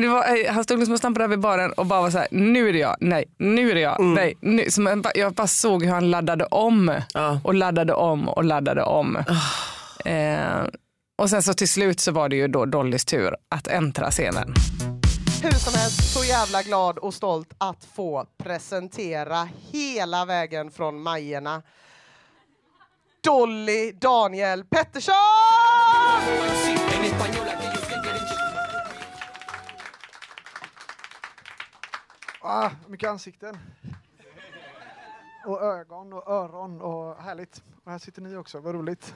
det 0.02 0.08
var, 0.08 0.44
eh, 0.46 0.52
han 0.52 0.64
stod 0.64 0.78
liksom 0.78 0.92
och 0.92 0.98
stampade 0.98 1.24
över 1.24 1.36
baren 1.36 1.72
och 1.72 1.86
bara 1.86 2.00
var 2.00 2.10
så 2.10 2.18
här, 2.18 2.28
nu 2.30 2.68
är 2.68 2.72
det 2.72 2.78
jag, 2.78 2.96
nej, 3.00 3.24
nu 3.38 3.70
är 3.70 3.74
det 3.74 3.80
jag, 3.80 4.00
nej. 4.00 4.34
Nu. 4.40 4.70
Så 4.70 4.80
man, 4.80 5.04
jag 5.14 5.32
bara 5.32 5.46
såg 5.46 5.84
hur 5.84 5.90
han 5.92 6.10
laddade 6.10 6.44
om 6.44 7.00
Ja. 7.14 7.40
och 7.44 7.54
laddade 7.54 7.92
om 7.92 8.28
och 8.28 8.44
laddade 8.44 8.82
om. 8.82 9.16
Eh, 10.04 10.64
och 11.18 11.30
sen 11.30 11.42
så 11.42 11.54
till 11.54 11.68
slut 11.68 12.00
så 12.00 12.12
var 12.12 12.28
det 12.28 12.36
ju 12.36 12.48
då 12.48 12.64
Dollys 12.64 13.04
tur 13.04 13.36
att 13.48 13.66
äntra 13.66 14.10
scenen. 14.10 14.54
Hur 15.42 15.50
som 15.50 15.74
helst, 15.80 16.12
så 16.14 16.24
jävla 16.24 16.62
glad 16.62 16.98
och 16.98 17.14
stolt 17.14 17.48
att 17.58 17.84
få 17.96 18.26
presentera 18.42 19.48
hela 19.72 20.24
vägen 20.24 20.70
från 20.70 21.02
Majerna. 21.02 21.62
Dolly 23.24 23.92
Daniel 23.92 24.64
Pettersson! 24.64 25.14
Ah, 32.40 32.70
mycket 32.86 33.08
ansikten. 33.08 33.58
Och 35.46 35.62
ögon 35.62 36.12
och 36.12 36.28
öron 36.30 36.80
och 36.80 37.22
härligt. 37.22 37.62
Och 37.84 37.90
här 37.92 37.98
sitter 37.98 38.22
ni 38.22 38.36
också, 38.36 38.60
vad 38.60 38.74
roligt. 38.74 39.14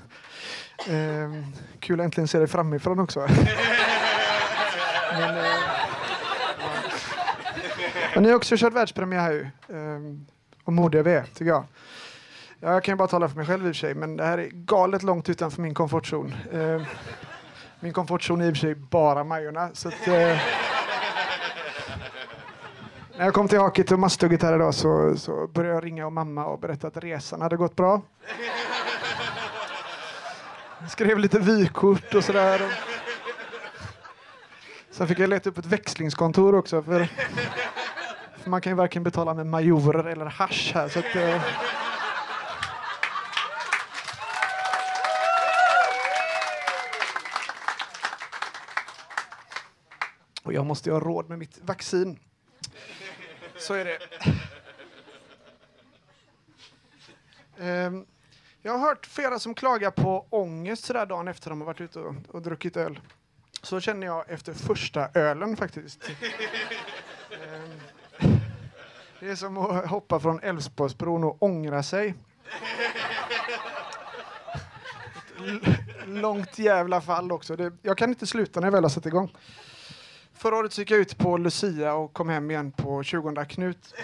Ehm, 0.88 1.44
kul 1.80 2.00
att 2.00 2.04
äntligen 2.04 2.28
se 2.28 2.38
dig 2.38 2.46
framifrån 2.46 2.98
också. 2.98 3.20
Men, 5.12 5.36
eh, 5.36 5.44
ja. 5.44 6.70
Men 8.14 8.22
ni 8.22 8.28
har 8.28 8.36
också 8.36 8.56
kört 8.58 8.72
världspremiär 8.72 9.20
här 9.20 9.32
ju. 9.32 9.50
Ehm, 9.68 10.26
och 10.64 10.72
modiga 10.72 11.02
vi 11.02 11.12
är, 11.12 11.24
tycker 11.24 11.44
jag. 11.44 11.64
Ja, 12.60 12.72
jag 12.72 12.84
kan 12.84 12.92
ju 12.92 12.96
bara 12.96 13.08
tala 13.08 13.28
för 13.28 13.36
mig 13.36 13.46
själv 13.46 13.66
i 13.66 13.70
och 13.70 13.74
för 13.74 13.80
sig, 13.80 13.94
men 13.94 14.16
det 14.16 14.24
här 14.24 14.38
är 14.38 14.48
galet 14.52 15.02
långt 15.02 15.28
utanför 15.28 15.62
min 15.62 15.74
komfortzon. 15.74 16.34
Eh, 16.52 16.82
min 17.80 17.92
komfortzon 17.92 18.40
är 18.40 18.46
i 18.46 18.50
och 18.52 18.54
för 18.56 18.60
sig 18.60 18.74
bara 18.74 19.24
Majorna. 19.24 19.70
Så 19.72 19.88
att, 19.88 20.08
eh, 20.08 20.38
när 23.16 23.24
jag 23.24 23.34
kom 23.34 23.48
till 23.48 23.58
Hakit 23.58 23.92
och 23.92 23.98
Masthugget 23.98 24.42
här 24.42 24.54
idag 24.54 24.74
så, 24.74 25.16
så 25.16 25.46
började 25.46 25.74
jag 25.74 25.84
ringa 25.84 26.06
och 26.06 26.12
mamma 26.12 26.46
och 26.46 26.58
berätta 26.58 26.86
att 26.86 26.96
resan 26.96 27.40
hade 27.40 27.56
gått 27.56 27.76
bra. 27.76 28.02
Jag 30.80 30.90
skrev 30.90 31.18
lite 31.18 31.38
vykort 31.38 32.14
och 32.14 32.24
sådär. 32.24 32.62
Sen 34.90 35.08
fick 35.08 35.18
jag 35.18 35.30
leta 35.30 35.50
upp 35.50 35.58
ett 35.58 35.66
växlingskontor 35.66 36.54
också. 36.54 36.82
För, 36.82 37.08
för 38.42 38.50
man 38.50 38.60
kan 38.60 38.70
ju 38.72 38.76
varken 38.76 39.02
betala 39.02 39.34
med 39.34 39.46
majorer 39.46 40.04
eller 40.04 40.26
hasch 40.26 40.70
här. 40.74 40.88
Så 40.88 40.98
att, 40.98 41.16
eh, 41.16 41.42
Och 50.46 50.52
jag 50.52 50.66
måste 50.66 50.88
ju 50.88 50.92
ha 50.92 51.00
råd 51.00 51.28
med 51.28 51.38
mitt 51.38 51.58
vaccin. 51.62 52.18
Så 53.58 53.74
är 53.74 53.84
det. 53.84 53.98
Um, 57.86 58.06
jag 58.62 58.72
har 58.72 58.78
hört 58.88 59.06
flera 59.06 59.38
som 59.38 59.54
klagar 59.54 59.90
på 59.90 60.26
ångest 60.30 60.84
sådär 60.84 61.06
dagen 61.06 61.28
efter 61.28 61.50
de 61.50 61.60
har 61.60 61.66
varit 61.66 61.80
ute 61.80 61.98
och, 62.00 62.14
och 62.28 62.42
druckit 62.42 62.76
öl. 62.76 63.00
Så 63.62 63.80
känner 63.80 64.06
jag 64.06 64.30
efter 64.30 64.52
första 64.54 65.08
ölen 65.14 65.56
faktiskt. 65.56 66.10
um, 67.30 67.80
det 69.20 69.28
är 69.30 69.36
som 69.36 69.58
att 69.58 69.86
hoppa 69.90 70.20
från 70.20 70.40
Älvsborgsbron 70.40 71.24
och 71.24 71.42
ångra 71.42 71.82
sig. 71.82 72.14
L- 75.38 75.74
långt 76.06 76.58
jävla 76.58 77.00
fall 77.00 77.32
också. 77.32 77.56
Det, 77.56 77.72
jag 77.82 77.98
kan 77.98 78.10
inte 78.10 78.26
sluta 78.26 78.60
när 78.60 78.66
jag 78.66 78.72
väl 78.72 78.84
har 78.84 78.88
satt 78.88 79.06
igång. 79.06 79.32
Förra 80.38 80.56
året 80.56 80.78
gick 80.78 80.90
jag 80.90 81.00
ut 81.00 81.18
på 81.18 81.36
Lucia 81.36 81.94
och 81.94 82.12
kom 82.12 82.28
hem 82.28 82.50
igen 82.50 82.72
på 82.72 83.02
20 83.02 83.44
Knut. 83.44 83.94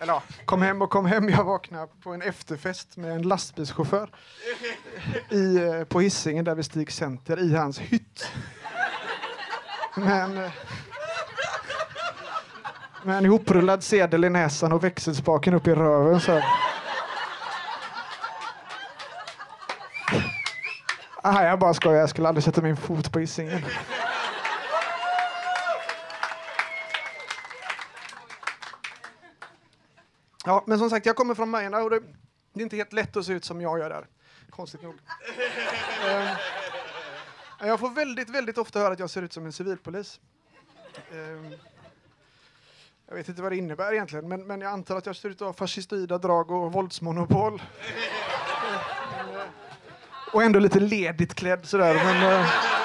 Eller 0.00 0.12
ja, 0.12 0.22
kom 0.44 0.62
hem 0.62 0.82
och 0.82 0.90
kom 0.90 1.06
hem. 1.06 1.28
Jag 1.28 1.44
vaknade 1.44 1.88
på 2.02 2.14
en 2.14 2.22
efterfest 2.22 2.96
med 2.96 3.12
en 3.12 3.22
lastbilschaufför 3.22 4.10
i, 5.30 5.56
eh, 5.56 5.84
på 5.84 6.00
Hisingen 6.00 6.44
där 6.44 6.54
vid 6.54 6.64
Stig 6.64 6.92
Center 6.92 7.38
i 7.40 7.56
hans 7.56 7.78
hytt. 7.78 8.32
Men... 9.94 10.44
Eh, 10.44 10.50
med 13.02 13.18
en 13.18 13.24
ihoprullad 13.24 13.82
sedel 13.82 14.24
i 14.24 14.30
näsan 14.30 14.72
och 14.72 14.84
växelspaken 14.84 15.54
upp 15.54 15.66
i 15.66 15.74
röven 15.74 16.20
så. 16.20 16.42
Ah, 21.22 21.44
jag 21.44 21.58
bara 21.58 21.74
skojar, 21.74 22.00
jag 22.00 22.10
skulle 22.10 22.28
aldrig 22.28 22.44
sätta 22.44 22.62
min 22.62 22.76
fot 22.76 23.12
på 23.12 23.18
Hisingen. 23.18 23.62
Ja, 30.48 30.62
men 30.66 30.78
som 30.78 30.90
sagt, 30.90 31.06
jag 31.06 31.16
kommer 31.16 31.34
från 31.34 31.50
Majorna 31.50 31.78
och 31.78 31.90
det, 31.90 32.00
det 32.52 32.60
är 32.60 32.62
inte 32.62 32.76
helt 32.76 32.92
lätt 32.92 33.16
att 33.16 33.24
se 33.26 33.32
ut 33.32 33.44
som 33.44 33.60
jag 33.60 33.78
gör 33.78 33.90
där. 33.90 34.06
Konstigt 34.50 34.82
nog. 34.82 34.94
eh, 36.08 36.36
jag 37.60 37.80
får 37.80 37.90
väldigt, 37.90 38.30
väldigt 38.30 38.58
ofta 38.58 38.78
höra 38.78 38.92
att 38.92 38.98
jag 38.98 39.10
ser 39.10 39.22
ut 39.22 39.32
som 39.32 39.46
en 39.46 39.52
civilpolis. 39.52 40.20
Eh, 41.12 41.52
jag 43.08 43.14
vet 43.14 43.28
inte 43.28 43.42
vad 43.42 43.52
det 43.52 43.56
innebär 43.56 43.92
egentligen, 43.92 44.28
men, 44.28 44.46
men 44.46 44.60
jag 44.60 44.72
antar 44.72 44.96
att 44.96 45.06
jag 45.06 45.16
ser 45.16 45.28
ut 45.28 45.42
att 45.42 45.46
ha 45.46 45.52
fascistoida 45.52 46.18
drag 46.18 46.50
och 46.50 46.72
våldsmonopol. 46.72 47.54
Eh, 47.54 47.60
och 50.32 50.42
ändå 50.42 50.58
lite 50.58 50.80
ledigt 50.80 51.34
klädd 51.34 51.66
sådär. 51.66 51.94
Men, 51.94 52.40
eh, 52.40 52.77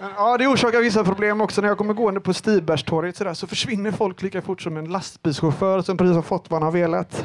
men, 0.00 0.10
ja, 0.16 0.36
det 0.38 0.46
orsakar 0.46 0.80
vissa 0.80 1.04
problem 1.04 1.40
också 1.40 1.60
när 1.60 1.68
jag 1.68 1.78
kommer 1.78 1.94
gående 1.94 2.20
på 2.20 2.34
Stibergstorget 2.34 3.16
sådär, 3.16 3.34
så 3.34 3.46
försvinner 3.46 3.92
folk 3.92 4.22
lika 4.22 4.42
fort 4.42 4.62
som 4.62 4.76
en 4.76 4.84
lastbilschaufför 4.84 5.82
som 5.82 5.96
precis 5.96 6.14
har 6.14 6.22
fått 6.22 6.50
vad 6.50 6.62
han 6.62 6.72
har 6.72 6.72
velat. 6.80 7.24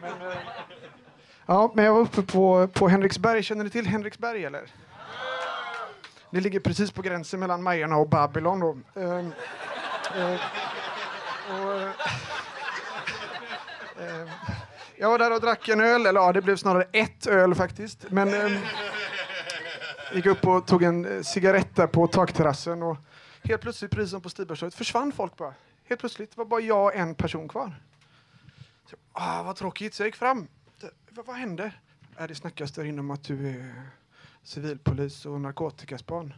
Men, 0.00 0.30
eh, 0.30 0.36
ja, 1.46 1.72
men 1.74 1.84
jag 1.84 1.94
var 1.94 2.00
uppe 2.00 2.22
på, 2.22 2.68
på 2.72 2.88
Henriksberg. 2.88 3.42
Känner 3.42 3.64
ni 3.64 3.70
till 3.70 3.86
Henriksberg 3.86 4.44
eller? 4.44 4.62
Det 6.30 6.40
ligger 6.40 6.60
precis 6.60 6.90
på 6.90 7.02
gränsen 7.02 7.40
mellan 7.40 7.62
Majorna 7.62 7.96
och 7.96 8.08
Babylon. 8.08 8.60
Då. 8.60 9.00
Ehm, 9.00 9.32
eh, 10.16 10.40
och, 11.50 11.80
eh, 11.80 11.90
ehm, 14.00 14.28
jag 14.96 15.10
var 15.10 15.18
där 15.18 15.34
och 15.34 15.40
drack 15.40 15.68
en 15.68 15.80
öl, 15.80 16.06
eller 16.06 16.20
ja, 16.20 16.32
det 16.32 16.42
blev 16.42 16.56
snarare 16.56 16.86
ett 16.92 17.26
öl 17.26 17.54
faktiskt. 17.54 18.10
Men 18.10 18.34
eh, 18.34 18.58
gick 20.14 20.26
upp 20.26 20.46
och 20.46 20.66
tog 20.66 20.82
en 20.82 21.04
eh, 21.04 21.22
cigarett 21.22 21.76
där 21.76 21.86
på 21.86 22.06
takterrassen 22.06 22.82
och 22.82 22.96
helt 23.42 23.62
plötsligt, 23.62 23.90
precis 23.90 24.10
som 24.10 24.20
på 24.20 24.28
Stibergstorget, 24.28 24.74
försvann 24.74 25.12
folk 25.12 25.36
bara. 25.36 25.54
Helt 25.84 26.00
plötsligt 26.00 26.30
det 26.30 26.38
var 26.38 26.44
bara 26.44 26.60
jag 26.60 26.84
och 26.84 26.94
en 26.94 27.14
person 27.14 27.48
kvar. 27.48 27.74
Så, 28.90 28.96
ah, 29.12 29.42
vad 29.42 29.56
tråkigt, 29.56 29.94
så 29.94 30.02
jag 30.02 30.08
gick 30.08 30.16
fram. 30.16 30.48
Vad, 31.10 31.26
vad 31.26 31.36
hände? 31.36 31.72
Äh, 32.18 32.26
det 32.26 32.34
snackas 32.34 32.72
där 32.72 32.84
inne 32.84 33.00
om 33.00 33.10
att 33.10 33.24
du 33.24 33.48
är 33.48 33.74
civilpolis 34.42 35.26
och 35.26 35.40
narkotikaspan. 35.40 36.34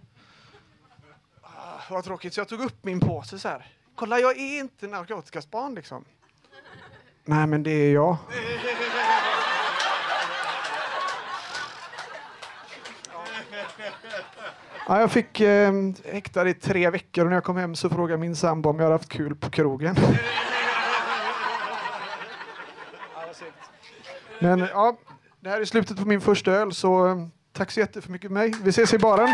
Ah, 1.42 1.80
vad 1.90 2.04
tråkigt, 2.04 2.34
så 2.34 2.40
jag 2.40 2.48
tog 2.48 2.60
upp 2.60 2.84
min 2.84 3.00
påse 3.00 3.38
så 3.38 3.48
här. 3.48 3.72
Kolla, 3.94 4.18
jag 4.18 4.38
är 4.38 4.60
inte 4.60 4.86
narkotikaspan 4.86 5.74
liksom. 5.74 6.04
Nej, 7.24 7.46
men 7.46 7.62
det 7.62 7.70
är 7.70 7.94
jag. 7.94 8.16
Ja, 14.88 15.00
jag 15.00 15.10
fick 15.10 15.40
eh, 15.40 15.72
häktad 16.12 16.48
i 16.48 16.54
tre 16.54 16.90
veckor 16.90 17.24
och 17.24 17.30
när 17.30 17.36
jag 17.36 17.44
kom 17.44 17.56
hem 17.56 17.74
så 17.74 17.90
frågade 17.90 18.18
min 18.20 18.36
sambo 18.36 18.70
om 18.70 18.76
jag 18.76 18.84
hade 18.84 18.94
haft 18.94 19.08
kul 19.08 19.36
på 19.36 19.50
krogen. 19.50 19.96
Men 24.38 24.58
ja, 24.58 24.96
det 25.40 25.50
här 25.50 25.60
är 25.60 25.64
slutet 25.64 25.96
på 25.96 26.04
min 26.08 26.20
första 26.20 26.52
öl 26.52 26.72
så 26.72 27.06
eh, 27.06 27.16
tack 27.52 27.70
så 27.70 27.80
jättemycket 27.80 28.28
för 28.28 28.34
mig. 28.34 28.54
Vi 28.62 28.70
ses 28.70 28.94
i 28.94 28.98
baren. 28.98 29.28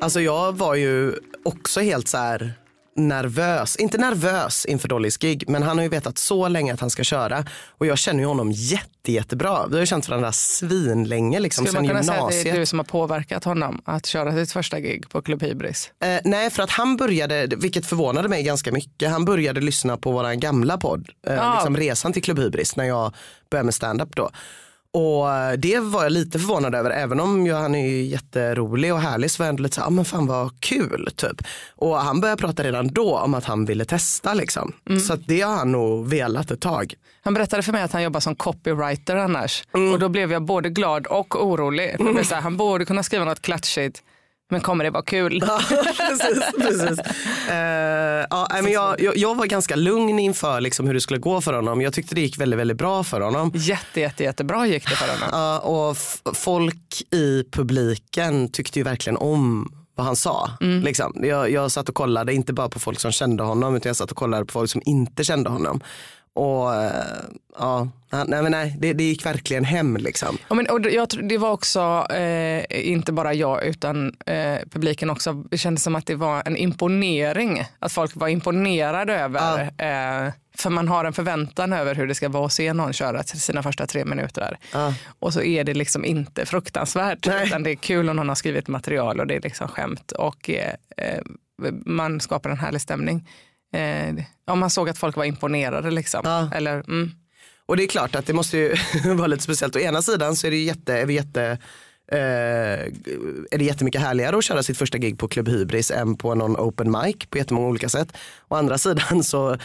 Alltså 0.00 0.20
jag 0.20 0.56
var 0.56 0.74
ju 0.74 1.14
också 1.44 1.80
helt 1.80 2.08
så 2.08 2.16
här 2.18 2.52
nervös, 2.96 3.76
inte 3.76 3.98
nervös 3.98 4.66
inför 4.66 4.88
Dollys 4.88 5.18
gig 5.18 5.44
men 5.48 5.62
han 5.62 5.78
har 5.78 5.82
ju 5.82 5.88
vetat 5.88 6.18
så 6.18 6.48
länge 6.48 6.74
att 6.74 6.80
han 6.80 6.90
ska 6.90 7.04
köra 7.04 7.44
och 7.78 7.86
jag 7.86 7.98
känner 7.98 8.20
ju 8.20 8.26
honom 8.26 8.52
jätte, 8.52 9.12
jättebra. 9.12 9.66
Vi 9.66 9.72
har 9.74 9.80
ju 9.80 9.86
känt 9.86 10.08
varandra 10.08 10.32
svinlänge 10.32 11.40
liksom 11.40 11.66
Skulle 11.66 11.72
sen 11.78 11.82
man 11.82 11.88
kunna 11.88 12.02
säga 12.02 12.22
att 12.22 12.28
det 12.28 12.34
gymnasiet. 12.34 12.54
är 12.56 12.60
du 12.60 12.66
som 12.66 12.78
har 12.78 12.84
påverkat 12.86 13.44
honom 13.44 13.82
att 13.84 14.06
köra 14.06 14.32
sitt 14.34 14.52
första 14.52 14.80
gig 14.80 15.08
på 15.08 15.22
Club 15.22 15.42
Hybris? 15.42 15.90
Eh, 16.04 16.20
nej 16.24 16.50
för 16.50 16.62
att 16.62 16.70
han 16.70 16.96
började, 16.96 17.46
vilket 17.56 17.86
förvånade 17.86 18.28
mig 18.28 18.42
ganska 18.42 18.72
mycket, 18.72 19.10
han 19.10 19.24
började 19.24 19.60
lyssna 19.60 19.96
på 19.96 20.12
våran 20.12 20.40
gamla 20.40 20.78
podd, 20.78 21.08
eh, 21.26 21.34
Ja. 21.34 21.54
liksom 21.54 21.76
Resan 21.76 22.12
till 22.12 22.22
Club 22.22 22.38
Hybris 22.38 22.76
när 22.76 22.84
jag 22.84 23.14
började 23.50 23.64
med 23.64 23.74
stand-up 23.74 24.16
då. 24.16 24.30
Och 24.92 25.58
det 25.58 25.78
var 25.78 26.02
jag 26.02 26.12
lite 26.12 26.38
förvånad 26.38 26.74
över, 26.74 26.90
även 26.90 27.20
om 27.20 27.46
jag, 27.46 27.56
han 27.56 27.74
är 27.74 27.88
ju 27.88 28.02
jätterolig 28.02 28.94
och 28.94 29.00
härlig 29.00 29.30
så 29.30 29.42
var 29.42 29.46
jag 29.46 29.50
ändå 29.50 29.62
lite 29.62 29.74
så 29.74 29.80
här, 29.80 29.88
ah, 29.88 29.90
men 29.90 30.04
fan 30.04 30.26
vad 30.26 30.60
kul 30.60 31.08
typ. 31.16 31.42
Och 31.76 31.96
han 31.96 32.20
började 32.20 32.40
prata 32.40 32.62
redan 32.62 32.88
då 32.88 33.18
om 33.18 33.34
att 33.34 33.44
han 33.44 33.64
ville 33.64 33.84
testa 33.84 34.34
liksom. 34.34 34.72
Mm. 34.88 35.00
Så 35.00 35.16
det 35.16 35.40
har 35.40 35.56
han 35.56 35.72
nog 35.72 36.08
velat 36.08 36.50
ett 36.50 36.60
tag. 36.60 36.94
Han 37.22 37.34
berättade 37.34 37.62
för 37.62 37.72
mig 37.72 37.82
att 37.82 37.92
han 37.92 38.02
jobbar 38.02 38.20
som 38.20 38.34
copywriter 38.34 39.16
annars. 39.16 39.64
Mm. 39.74 39.92
Och 39.92 39.98
då 39.98 40.08
blev 40.08 40.32
jag 40.32 40.42
både 40.42 40.70
glad 40.70 41.06
och 41.06 41.46
orolig. 41.46 41.96
Blev 41.98 42.24
så 42.24 42.34
här, 42.34 42.42
han 42.42 42.56
borde 42.56 42.84
kunna 42.84 43.02
skriva 43.02 43.24
något 43.24 43.42
klatschigt. 43.42 44.02
Men 44.50 44.60
kommer 44.60 44.84
det 44.84 44.90
vara 44.90 45.02
kul? 45.02 45.42
Ja, 45.46 45.60
precis. 46.08 46.42
precis. 46.58 46.98
Eh, 47.50 48.26
ja, 48.30 48.48
men 48.62 48.72
jag, 48.72 49.00
jag, 49.00 49.16
jag 49.16 49.34
var 49.34 49.46
ganska 49.46 49.76
lugn 49.76 50.18
inför 50.18 50.60
liksom, 50.60 50.86
hur 50.86 50.94
det 50.94 51.00
skulle 51.00 51.18
gå 51.18 51.40
för 51.40 51.52
honom. 51.52 51.80
Jag 51.80 51.92
tyckte 51.92 52.14
det 52.14 52.20
gick 52.20 52.38
väldigt, 52.38 52.60
väldigt 52.60 52.76
bra 52.76 53.04
för 53.04 53.20
honom. 53.20 53.52
Jätte, 53.54 54.00
jätte, 54.00 54.24
jättebra 54.24 54.66
gick 54.66 54.88
det 54.90 54.96
för 54.96 55.06
honom. 55.06 55.28
Ja, 55.32 55.58
och 55.58 55.96
folk 56.36 57.02
i 57.10 57.44
publiken 57.50 58.48
tyckte 58.52 58.78
ju 58.78 58.82
verkligen 58.82 59.16
om 59.16 59.72
vad 59.94 60.06
han 60.06 60.16
sa. 60.16 60.50
Liksom. 60.60 61.20
Jag, 61.22 61.50
jag 61.50 61.70
satt 61.70 61.88
och 61.88 61.94
kollade, 61.94 62.34
inte 62.34 62.52
bara 62.52 62.68
på 62.68 62.78
folk 62.78 63.00
som 63.00 63.12
kände 63.12 63.42
honom 63.42 63.76
utan 63.76 63.90
jag 63.90 63.96
satt 63.96 64.10
och 64.10 64.16
kollade 64.16 64.44
på 64.44 64.52
folk 64.52 64.70
som 64.70 64.82
inte 64.84 65.24
kände 65.24 65.50
honom. 65.50 65.80
Och 66.40 66.74
eh, 66.74 67.24
ja, 67.58 67.88
nej 68.10 68.42
men 68.42 68.52
nej, 68.52 68.76
det, 68.78 68.92
det 68.92 69.04
gick 69.04 69.26
verkligen 69.26 69.64
hem 69.64 69.96
liksom. 69.96 70.38
Ja, 70.48 70.54
men, 70.54 70.66
och 70.66 70.80
jag, 70.90 71.08
det 71.22 71.38
var 71.38 71.50
också, 71.50 72.06
eh, 72.10 72.90
inte 72.90 73.12
bara 73.12 73.34
jag 73.34 73.64
utan 73.64 74.16
eh, 74.26 74.56
publiken 74.70 75.10
också, 75.10 75.32
det 75.32 75.58
kändes 75.58 75.82
som 75.82 75.96
att 75.96 76.06
det 76.06 76.14
var 76.14 76.42
en 76.46 76.56
imponering. 76.56 77.64
Att 77.78 77.92
folk 77.92 78.16
var 78.16 78.28
imponerade 78.28 79.14
över, 79.14 79.60
eh, 79.60 80.32
för 80.56 80.70
man 80.70 80.88
har 80.88 81.04
en 81.04 81.12
förväntan 81.12 81.72
över 81.72 81.94
hur 81.94 82.06
det 82.06 82.14
ska 82.14 82.28
vara 82.28 82.46
att 82.46 82.52
se 82.52 82.72
någon 82.72 82.92
köra 82.92 83.22
sina 83.22 83.62
första 83.62 83.86
tre 83.86 84.04
minuter. 84.04 84.58
Ja. 84.72 84.94
Och 85.18 85.32
så 85.32 85.42
är 85.42 85.64
det 85.64 85.74
liksom 85.74 86.04
inte 86.04 86.46
fruktansvärt, 86.46 87.26
Nej. 87.26 87.46
utan 87.46 87.62
det 87.62 87.70
är 87.70 87.76
kul 87.76 88.10
om 88.10 88.16
någon 88.16 88.28
har 88.28 88.36
skrivit 88.36 88.68
material 88.68 89.20
och 89.20 89.26
det 89.26 89.36
är 89.36 89.40
liksom 89.40 89.68
skämt 89.68 90.12
och 90.12 90.50
eh, 90.50 90.74
eh, 90.96 91.20
man 91.86 92.20
skapar 92.20 92.50
en 92.50 92.58
härlig 92.58 92.80
stämning. 92.80 93.28
Eh, 93.72 94.24
ja, 94.46 94.54
man 94.54 94.70
såg 94.70 94.88
att 94.88 94.98
folk 94.98 95.16
var 95.16 95.24
imponerade 95.24 95.90
liksom. 95.90 96.20
Ja. 96.24 96.50
Eller, 96.54 96.72
mm. 96.72 97.10
Och 97.66 97.76
det 97.76 97.82
är 97.82 97.88
klart 97.88 98.14
att 98.14 98.26
det 98.26 98.32
måste 98.32 98.58
ju 98.58 98.74
vara 99.14 99.26
lite 99.26 99.42
speciellt. 99.42 99.76
Å 99.76 99.78
ena 99.78 100.02
sidan 100.02 100.36
så 100.36 100.46
är 100.46 100.50
det 100.50 100.56
jätte, 100.56 100.94
är 100.94 101.06
vi 101.06 101.14
jätte 101.14 101.58
eh, 102.12 102.18
är 103.50 103.58
det 103.58 103.64
jättemycket 103.64 104.00
härligare 104.00 104.36
att 104.36 104.44
köra 104.44 104.62
sitt 104.62 104.78
första 104.78 104.98
gig 104.98 105.18
på 105.18 105.28
Club 105.28 105.48
Hybris 105.48 105.90
än 105.90 106.16
på 106.16 106.34
någon 106.34 106.56
open 106.56 106.90
mic 106.90 107.16
på 107.30 107.38
jättemånga 107.38 107.68
olika 107.68 107.88
sätt. 107.88 108.16
Å 108.48 108.54
andra 108.54 108.78
sidan 108.78 109.24
så 109.24 109.56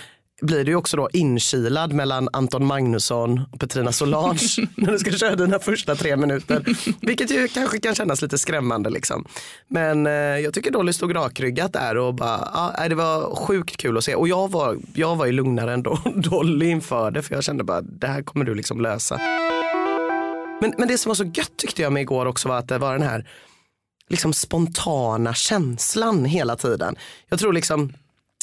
blir 0.42 0.64
du 0.66 0.76
också 0.76 0.98
då 0.98 1.10
inkilad 1.14 1.94
mellan 1.94 2.30
Anton 2.34 2.66
Magnusson 2.66 3.42
och 3.52 3.60
Petrina 3.60 3.92
Solange 3.92 4.40
när 4.76 4.92
du 4.92 5.00
ska 5.00 5.12
köra 5.12 5.36
dina 5.36 5.60
första 5.60 5.96
tre 5.96 6.16
minuter. 6.16 6.64
Vilket 7.02 7.32
ju 7.32 7.48
kanske 7.48 7.80
kan 7.80 7.96
kännas 7.96 8.22
lite 8.22 8.38
skrämmande 8.38 8.90
liksom. 8.90 9.26
Men 9.68 10.08
eh, 10.08 10.14
jag 10.14 10.54
tycker 10.54 10.72
Dolly 10.72 10.94
stod 10.94 11.16
rakryggat 11.16 11.74
där 11.74 11.98
och 11.98 12.14
bara, 12.16 12.74
ja, 12.78 12.90
det 12.90 12.96
var 12.96 13.36
sjukt 13.36 13.78
kul 13.78 13.98
att 13.98 14.04
se. 14.04 14.16
Och 14.16 14.28
jag 14.28 14.52
var, 14.52 14.78
jag 14.94 15.16
var 15.16 15.26
ju 15.26 15.32
lugnare 15.32 15.74
än 15.74 15.84
Do- 15.84 16.22
Dolly 16.30 16.66
inför 16.66 17.12
det 17.12 17.22
för 17.22 17.36
jag 17.36 17.44
kände 17.44 17.64
bara, 17.64 17.82
det 17.82 18.08
här 18.08 18.22
kommer 18.22 18.46
du 18.46 18.56
liksom 18.56 18.82
lösa. 18.82 19.20
Men, 20.62 20.74
men 20.78 20.88
det 20.88 20.98
som 20.98 21.10
var 21.10 21.16
så 21.16 21.24
gött 21.24 21.58
tyckte 21.58 21.82
jag 21.82 21.94
med 21.94 22.02
igår 22.02 22.26
också 22.26 22.50
var 22.50 22.58
att 22.58 22.68
det 22.68 22.78
var 22.78 22.94
den 22.94 23.08
här 23.08 23.30
liksom 24.10 24.34
spontana 24.34 25.34
känslan 25.34 26.26
hela 26.26 26.56
tiden. 26.56 26.96
Jag 27.30 27.40
tror 27.40 27.54
liksom, 27.54 27.94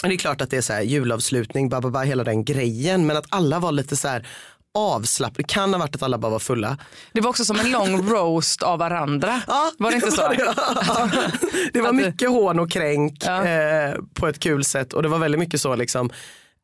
det 0.08 0.14
är 0.14 0.18
klart 0.18 0.40
att 0.40 0.50
det 0.50 0.56
är 0.56 0.60
så 0.60 0.72
här 0.72 0.80
julavslutning, 0.82 1.68
ba, 1.68 1.80
ba, 1.80 1.90
ba, 1.90 2.00
hela 2.00 2.24
den 2.24 2.44
grejen, 2.44 3.06
men 3.06 3.16
att 3.16 3.26
alla 3.28 3.58
var 3.58 3.72
lite 3.72 3.96
så 3.96 4.08
här 4.08 4.26
avslappnade. 4.74 5.42
Det 5.42 5.52
kan 5.54 5.72
ha 5.74 5.80
varit 5.80 5.94
att 5.96 6.02
alla 6.02 6.18
bara 6.18 6.32
var 6.32 6.38
fulla. 6.38 6.78
Det 7.12 7.20
var 7.20 7.30
också 7.30 7.44
som 7.44 7.58
en 7.60 7.70
lång 7.70 8.08
roast 8.10 8.62
av 8.62 8.78
varandra. 8.78 9.42
var 9.78 9.90
det 9.90 9.94
inte 9.94 10.10
så? 10.10 10.32
Ja, 10.38 10.54
det 11.72 11.80
var 11.80 11.92
det- 11.92 12.06
mycket 12.06 12.28
hån 12.30 12.58
och 12.58 12.70
kränk 12.70 13.22
Ja. 13.26 13.44
eh, 13.44 13.94
på 14.14 14.28
ett 14.28 14.38
kul 14.38 14.64
sätt 14.64 14.92
och 14.92 15.02
det 15.02 15.08
var 15.08 15.18
väldigt 15.18 15.38
mycket 15.38 15.60
så 15.60 15.74
liksom 15.76 16.10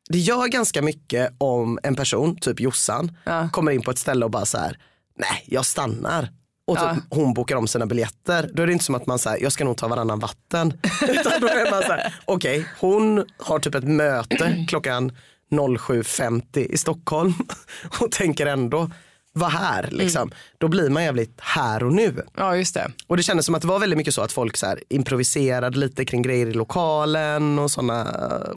det 0.09 0.17
gör 0.17 0.47
ganska 0.47 0.81
mycket 0.81 1.33
om 1.37 1.79
en 1.83 1.95
person, 1.95 2.35
typ 2.39 2.59
Jossan, 2.59 3.17
Ja. 3.23 3.49
kommer 3.49 3.71
in 3.71 3.81
på 3.81 3.91
ett 3.91 3.97
ställe 3.97 4.25
och 4.25 4.31
bara 4.31 4.45
så 4.45 4.57
här, 4.57 4.77
nej 5.19 5.43
jag 5.47 5.65
stannar. 5.65 6.29
Och 6.69 6.77
typ 6.77 6.85
Ja. 6.85 6.97
hon 7.09 7.33
bokar 7.33 7.55
om 7.55 7.67
sina 7.67 7.85
biljetter. 7.85 8.49
Då 8.53 8.63
är 8.63 8.67
det 8.67 8.73
inte 8.73 8.85
som 8.85 8.95
att 8.95 9.05
man 9.05 9.19
säger 9.19 9.43
jag 9.43 9.51
ska 9.51 9.63
nog 9.65 9.77
ta 9.77 9.87
varannan 9.87 10.19
vatten. 10.19 10.73
Utan 11.01 11.41
då 11.41 11.47
är 11.47 11.71
man 11.71 11.81
så 11.81 11.87
här, 11.91 12.13
okej 12.25 12.65
hon 12.79 13.25
har 13.37 13.59
typ 13.59 13.75
ett 13.75 13.83
möte 13.87 14.65
klockan 14.69 15.11
07.50 15.51 16.57
i 16.59 16.77
Stockholm 16.77 17.33
och 17.99 18.11
tänker 18.11 18.45
ändå 18.45 18.91
vara 19.33 19.49
här 19.49 19.89
liksom. 19.91 20.31
Då 20.57 20.67
blir 20.67 20.89
man 20.89 21.03
jävligt 21.03 21.39
här 21.41 21.83
och 21.83 21.93
nu. 21.93 22.23
Ja, 22.37 22.55
just 22.55 22.73
det. 22.73 22.91
Och 23.07 23.17
det 23.17 23.23
kändes 23.23 23.45
som 23.45 23.55
att 23.55 23.61
det 23.61 23.67
var 23.67 23.79
väldigt 23.79 23.97
mycket 23.97 24.13
så 24.13 24.21
att 24.21 24.31
folk 24.31 24.57
så 24.57 24.75
improviserade 24.89 25.77
lite 25.77 26.05
kring 26.05 26.21
grejer 26.21 26.47
i 26.47 26.53
lokalen 26.53 27.59
och 27.59 27.71
sådana 27.71 28.07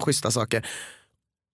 schyssta 0.00 0.30
saker. 0.30 0.66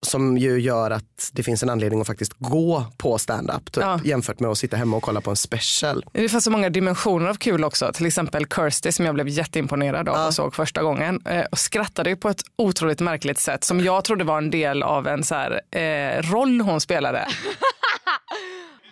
Som 0.07 0.39
ju 0.39 0.61
gör 0.61 0.91
att 0.91 1.31
det 1.33 1.43
finns 1.43 1.63
en 1.63 1.71
anledning 1.71 2.01
att 2.01 2.07
faktiskt 2.07 2.33
gå 2.39 2.85
på 2.97 3.19
stand-up 3.19 3.73
typ, 3.73 3.83
Ja. 3.85 4.01
jämfört 4.05 4.41
med 4.41 4.51
att 4.51 4.59
sitta 4.59 4.77
hemma 4.77 4.97
och 4.97 5.03
kolla 5.03 5.21
på 5.21 5.31
en 5.31 5.37
special. 5.37 6.05
Det 6.13 6.29
fanns 6.29 6.45
så 6.45 6.51
många 6.51 6.71
dimensioner 6.71 7.29
av 7.29 7.35
kul 7.35 7.65
också. 7.65 7.93
Till 7.93 8.07
exempel 8.07 8.47
Kirsty 8.47 8.93
som 8.93 9.05
jag 9.05 9.15
blev 9.15 9.29
jätteimponerad 9.29 10.09
av 10.09 10.27
och 10.27 10.35
såg 10.35 10.55
första 10.55 10.83
gången. 10.83 11.21
Eh, 11.27 11.45
och 11.45 11.59
skrattade 11.59 12.11
ju 12.11 12.17
på 12.17 12.29
ett 12.29 12.43
otroligt 12.57 13.01
märkligt 13.01 13.39
sätt 13.39 13.65
som 13.65 13.81
jag 13.81 14.05
trodde 14.05 14.25
var 14.25 14.39
en 14.39 14.51
del 14.51 14.83
av 14.83 15.07
en 15.07 15.25
så 15.25 15.35
här, 15.35 15.61
eh, 15.77 16.23
roll 16.33 16.61
hon 16.61 16.81
spelade. 16.81 17.27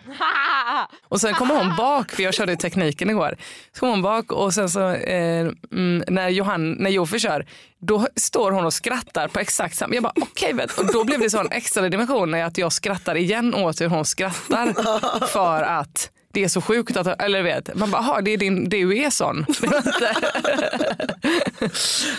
Och 1.08 1.20
sen 1.20 1.34
kommer 1.34 1.54
hon 1.54 1.76
bak, 1.76 2.10
för 2.10 2.22
jag 2.22 2.34
körde 2.34 2.52
ju 2.52 2.56
tekniken 2.58 3.10
igår. 3.10 3.36
Så 3.72 3.80
kommer 3.80 3.92
hon 3.92 4.02
bak 4.02 4.32
och 4.32 4.54
sen 4.54 4.68
så 4.70 4.88
eh, 4.90 5.48
mm, 5.72 6.04
när, 6.08 6.28
Johan, 6.28 6.72
när 6.72 6.90
Jofi 6.90 7.18
kör, 7.18 7.46
då 7.78 8.06
står 8.16 8.50
hon 8.50 8.64
och 8.64 8.72
skrattar 8.72 9.28
på 9.28 9.40
exakt 9.40 9.76
samma. 9.76 9.94
Jag 9.94 10.02
bara 10.02 10.12
okej, 10.20 10.52
vet. 10.52 10.78
och 10.78 10.92
då 10.92 11.04
blev 11.04 11.20
det 11.20 11.30
så 11.30 11.40
en 11.40 11.50
extra 11.50 11.88
dimension 11.88 12.30
när 12.30 12.44
att 12.44 12.58
jag 12.58 12.72
skrattar 12.72 13.14
igen 13.14 13.54
åt 13.54 13.80
hur 13.80 13.88
hon 13.88 14.04
skrattar. 14.04 14.72
För 15.26 15.62
att 15.62 16.10
det 16.32 16.44
är 16.44 16.48
så 16.48 16.60
sjukt 16.60 16.96
att, 16.96 17.22
eller 17.22 17.42
vet, 17.42 17.74
man 17.74 17.90
bara, 17.90 18.02
"Jaha, 18.02 18.20
det 18.20 18.30
är 18.30 18.36
din, 18.36 18.68
du 18.68 18.98
är 18.98 19.10
sån. 19.10 19.46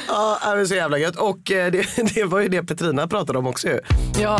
Ja, 0.08 0.39
det 0.52 0.56
var 0.58 0.65
så 0.65 0.76
jävla 0.76 0.97
gött. 0.97 1.15
Och 1.15 1.52
eh, 1.52 1.71
det, 1.71 1.88
det 2.15 2.23
var 2.23 2.39
ju 2.39 2.47
det 2.47 2.63
Petrina 2.63 3.08
pratade 3.08 3.39
om 3.39 3.47
också 3.47 3.67
ju. 3.67 3.80
ja. 4.19 4.39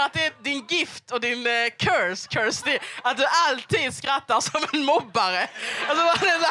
Att 0.00 0.12
det 0.12 0.24
är 0.26 0.32
din 0.42 0.66
gift 0.66 1.10
och 1.10 1.20
din 1.20 1.46
eh, 1.46 1.70
curse, 1.78 2.28
Kirsty, 2.30 2.78
att 3.02 3.16
du 3.16 3.24
alltid 3.26 3.94
skrattar 3.96 4.40
som 4.40 4.66
en 4.72 4.84
mobbare. 4.84 5.48
Alltså, 5.88 6.24
det 6.26 6.38
där- 6.38 6.50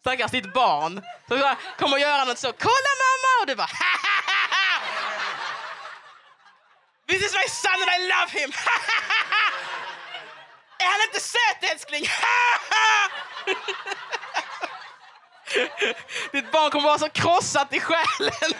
Stackars 0.00 0.30
ditt 0.30 0.52
barn. 0.54 1.02
Så 1.28 1.38
bara, 1.38 1.56
kommer 1.78 1.98
göra 1.98 2.24
något 2.24 2.38
så, 2.38 2.52
kolla 2.52 2.92
mamma! 3.04 3.40
Och 3.40 3.46
du 3.46 3.54
bara, 3.54 3.68
This 7.08 7.22
is 7.26 7.34
my 7.34 7.48
son 7.48 7.72
and 7.82 7.90
I 8.02 8.08
love 8.08 8.40
him! 8.40 8.52
är 10.78 10.84
han 10.86 11.00
inte 11.08 11.20
söt 11.20 11.70
älskling? 11.72 12.06
Ditt 16.32 16.52
barn 16.52 16.70
kommer 16.70 16.88
vara 16.88 16.98
så 16.98 17.08
krossat 17.08 17.72
i 17.72 17.80
själen. 17.80 18.52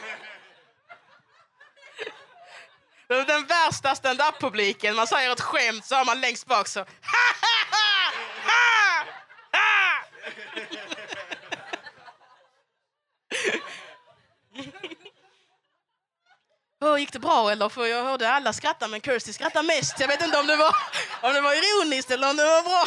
Den, 3.09 3.46
värsta 3.46 3.94
stand-up-publiken, 3.94 4.96
man 4.96 5.07
säger 5.07 5.33
ett 5.33 5.40
skämt 5.40 5.85
så 5.85 5.94
har 5.94 6.05
man 6.05 6.20
längst 6.20 6.46
bak 6.46 6.68
så... 6.68 6.85
Oh, 16.81 17.01
gick 17.01 17.12
det 17.12 17.18
bra 17.18 17.51
eller? 17.51 17.68
För 17.68 17.87
jag 17.87 18.05
hörde 18.05 18.31
alla 18.31 18.53
skratta 18.53 18.88
men 18.88 19.01
Kirsty 19.01 19.33
skrattade 19.33 19.66
mest. 19.66 20.01
Jag 20.01 20.09
vet 20.09 20.22
inte 20.22 20.38
om 20.38 20.46
det 20.46 20.57
var, 20.57 20.77
om 21.20 21.35
det 21.35 21.40
var 21.40 21.53
ironiskt 21.53 22.11
eller 22.11 22.31
om 22.31 22.37
det 22.37 22.44
var 22.44 22.62
bra 22.62 22.85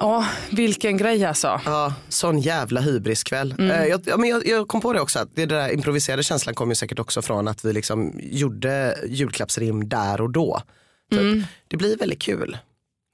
ja, 0.00 0.26
vilken 0.50 0.96
grej 0.96 1.24
alltså. 1.24 1.60
Ja, 1.64 1.94
sån 2.08 2.38
jävla 2.38 2.80
hybriskväll. 2.80 3.54
Eh, 3.58 3.84
jag, 3.86 4.00
ja, 4.06 4.16
men 4.16 4.28
jag, 4.28 4.46
jag 4.46 4.68
kom 4.68 4.80
på 4.80 4.92
det 4.92 5.00
också, 5.00 5.18
att 5.18 5.28
det 5.34 5.46
där 5.46 5.72
improviserade 5.72 6.22
känslan 6.22 6.54
kom 6.54 6.68
ju 6.68 6.74
säkert 6.74 6.98
också 6.98 7.22
från 7.22 7.48
att 7.48 7.64
vi 7.64 7.72
liksom 7.72 8.12
gjorde 8.22 8.98
julklappsrim 9.06 9.88
där 9.88 10.20
och 10.20 10.30
då. 10.30 10.62
Typ. 11.10 11.44
Det 11.68 11.76
blir 11.76 11.96
väldigt 11.96 12.22
kul 12.22 12.58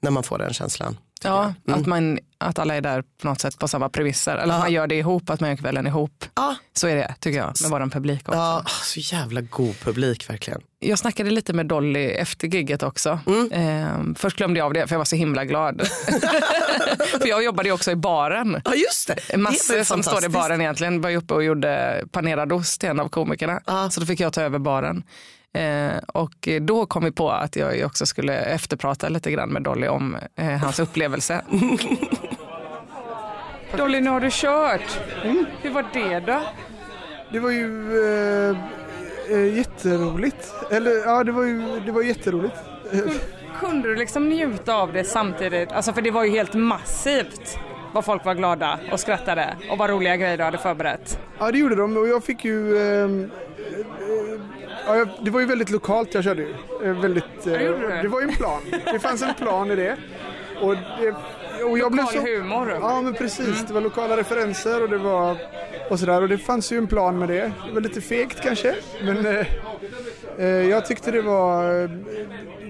när 0.01 0.11
man 0.11 0.23
får 0.23 0.37
den 0.37 0.53
känslan. 0.53 0.97
Ja, 1.23 1.53
jag. 1.65 1.79
att, 1.79 1.85
man, 1.85 2.19
att 2.37 2.59
alla 2.59 2.75
är 2.75 2.81
där 2.81 3.03
på 3.21 3.27
något 3.27 3.41
sätt 3.41 3.59
på 3.59 3.67
samma 3.67 3.89
premisser. 3.89 4.37
Eller 4.37 4.53
att 4.53 4.59
man 4.59 4.71
gör 4.71 4.87
det 4.87 4.95
ihop, 4.95 5.29
att 5.29 5.39
man 5.39 5.49
gör 5.49 5.57
kvällen 5.57 5.87
ihop. 5.87 6.25
Ja. 6.35 6.55
Så 6.73 6.87
är 6.87 6.95
det 6.95 7.15
tycker 7.19 7.39
jag 7.39 7.53
med 7.61 7.71
vår 7.71 7.89
publik 7.89 8.29
också. 8.29 8.39
Ja, 8.39 8.63
så 8.83 8.99
jävla 8.99 9.41
god 9.41 9.79
publik 9.79 10.29
verkligen. 10.29 10.61
Jag 10.79 10.99
snackade 10.99 11.29
lite 11.29 11.53
med 11.53 11.65
Dolly 11.65 12.05
efter 12.05 12.47
gigget 12.47 12.83
också. 12.83 13.19
Ehm, 13.51 14.15
först 14.15 14.37
glömde 14.37 14.59
jag 14.59 14.65
av 14.65 14.73
det 14.73 14.87
för 14.87 14.95
jag 14.95 14.99
var 14.99 15.05
så 15.05 15.15
himla 15.15 15.45
glad. 15.45 15.81
för 17.21 17.27
jag 17.27 17.43
jobbade 17.43 17.69
ju 17.69 17.73
också 17.73 17.91
i 17.91 17.95
baren. 17.95 18.61
Ja 18.65 18.73
just 18.73 19.07
det. 19.07 19.37
Massor 19.37 19.83
som 19.83 20.03
står 20.03 20.25
i 20.25 20.29
baren 20.29 20.61
egentligen 20.61 21.01
var 21.01 21.09
ju 21.09 21.17
uppe 21.17 21.33
och 21.33 21.43
gjorde 21.43 22.03
panerad 22.11 22.51
ost 22.53 22.79
till 22.79 22.89
en 22.89 22.99
av 22.99 23.09
komikerna. 23.09 23.61
Ja. 23.65 23.89
Så 23.89 23.99
då 23.99 24.05
fick 24.05 24.19
jag 24.19 24.33
ta 24.33 24.41
över 24.41 24.59
baren. 24.59 25.03
Eh, 25.57 25.97
och 26.07 26.49
då 26.61 26.85
kom 26.85 27.03
vi 27.03 27.11
på 27.11 27.31
att 27.31 27.55
jag 27.55 27.85
också 27.85 28.05
skulle 28.05 28.35
efterprata 28.35 29.09
lite 29.09 29.31
grann 29.31 29.49
med 29.49 29.63
Dolly 29.63 29.87
om 29.87 30.17
eh, 30.35 30.45
hans 30.45 30.79
upplevelse. 30.79 31.41
Dolly, 33.77 34.01
nu 34.01 34.09
har 34.09 34.19
du 34.19 34.29
kört. 34.31 34.99
Hur 35.61 35.69
var 35.69 35.85
det 35.93 36.19
då? 36.19 36.41
Det 37.31 37.39
var 37.39 37.51
ju 37.51 37.99
eh, 38.05 38.57
eh, 39.29 39.57
jätteroligt. 39.57 40.53
Eller 40.71 40.91
ja, 40.91 41.23
det 41.23 41.31
var 41.31 41.43
ju 41.43 41.79
det 41.85 41.91
var 41.91 42.01
jätteroligt. 42.01 42.55
Kunde 43.59 43.89
du 43.89 43.95
liksom 43.95 44.29
njuta 44.29 44.75
av 44.75 44.93
det 44.93 45.03
samtidigt? 45.03 45.71
Alltså 45.71 45.93
för 45.93 46.01
det 46.01 46.11
var 46.11 46.23
ju 46.23 46.31
helt 46.31 46.53
massivt 46.53 47.57
vad 47.93 48.05
folk 48.05 48.25
var 48.25 48.35
glada 48.35 48.79
och 48.91 48.99
skrattade 48.99 49.55
och 49.69 49.77
vad 49.77 49.89
roliga 49.89 50.15
grejer 50.15 50.37
du 50.37 50.43
hade 50.43 50.57
förberett. 50.57 51.19
Ja, 51.39 51.51
det 51.51 51.57
gjorde 51.57 51.75
de 51.75 51.97
och 51.97 52.07
jag 52.07 52.23
fick 52.23 52.45
ju... 52.45 52.77
Eh, 52.77 53.03
eh, 53.03 53.09
Ja, 54.87 54.95
jag- 54.97 55.09
det 55.21 55.31
var 55.31 55.39
ju 55.39 55.45
väldigt 55.45 55.69
lokalt 55.69 56.13
jag 56.13 56.23
körde 56.23 56.41
ju. 56.41 56.53
Eh, 56.83 57.01
Väldigt, 57.01 57.47
eh, 57.47 57.53
du? 57.53 57.99
det 58.01 58.07
var 58.07 58.21
ju 58.21 58.27
en 58.27 58.35
plan. 58.35 58.61
Det 58.91 58.99
fanns 58.99 59.21
en 59.21 59.33
plan 59.33 59.71
i 59.71 59.75
det. 59.75 59.97
Och, 60.61 60.75
det, 60.75 61.15
och 61.63 61.77
jag 61.77 61.91
blev 61.91 62.05
Lokal 62.05 62.21
så... 62.21 62.27
humor. 62.27 62.77
Ja 62.81 63.01
men 63.01 63.13
precis, 63.13 63.63
det 63.67 63.73
var 63.73 63.81
lokala 63.81 64.17
referenser 64.17 64.83
och 64.83 64.89
det 64.89 64.97
var 64.97 65.37
och 65.89 65.99
sådär 65.99 66.21
och 66.21 66.29
det 66.29 66.37
fanns 66.37 66.71
ju 66.71 66.77
en 66.77 66.87
plan 66.87 67.19
med 67.19 67.29
det. 67.29 67.51
Det 67.67 67.73
var 67.73 67.81
lite 67.81 68.01
fegt 68.01 68.41
kanske 68.43 68.75
men 69.03 69.25
eh, 69.25 69.45
eh, 70.37 70.45
jag 70.45 70.85
tyckte 70.85 71.11
det 71.11 71.21
var 71.21 71.63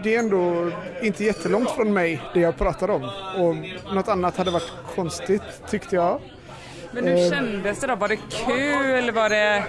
det 0.03 0.15
är 0.15 0.19
ändå 0.19 0.71
inte 1.01 1.23
jättelångt 1.23 1.71
från 1.71 1.93
mig 1.93 2.21
det 2.33 2.39
jag 2.39 2.57
pratade 2.57 2.93
om 2.93 3.03
och 3.37 3.55
något 3.95 4.07
annat 4.07 4.37
hade 4.37 4.51
varit 4.51 4.71
konstigt 4.95 5.41
tyckte 5.69 5.95
jag. 5.95 6.19
Men 7.01 7.07
hur 7.17 7.29
kändes 7.29 7.79
det 7.79 7.87
då? 7.87 7.95
Var 7.95 8.07
det 8.07 8.15
kul? 8.15 9.11
Var 9.11 9.29
det, 9.29 9.63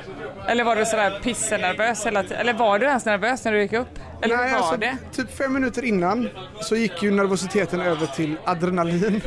eller 0.49 0.65
var 0.65 0.77
du 0.77 0.85
sådär 0.85 1.21
pissenervös 1.23 2.07
hela 2.07 2.23
tiden? 2.23 2.39
Eller 2.39 2.53
var 2.53 2.79
du 2.79 2.87
ens 2.87 3.05
nervös 3.05 3.45
när 3.45 3.53
du 3.53 3.61
gick 3.61 3.73
upp? 3.73 3.99
Eller 4.23 4.37
hur 4.37 4.51
var 4.51 4.59
alltså, 4.59 4.77
det? 4.77 4.97
typ 5.13 5.37
fem 5.37 5.53
minuter 5.53 5.85
innan 5.85 6.29
så 6.61 6.77
gick 6.77 7.03
ju 7.03 7.11
nervositeten 7.11 7.81
över 7.81 8.07
till 8.07 8.37
adrenalin. 8.45 9.21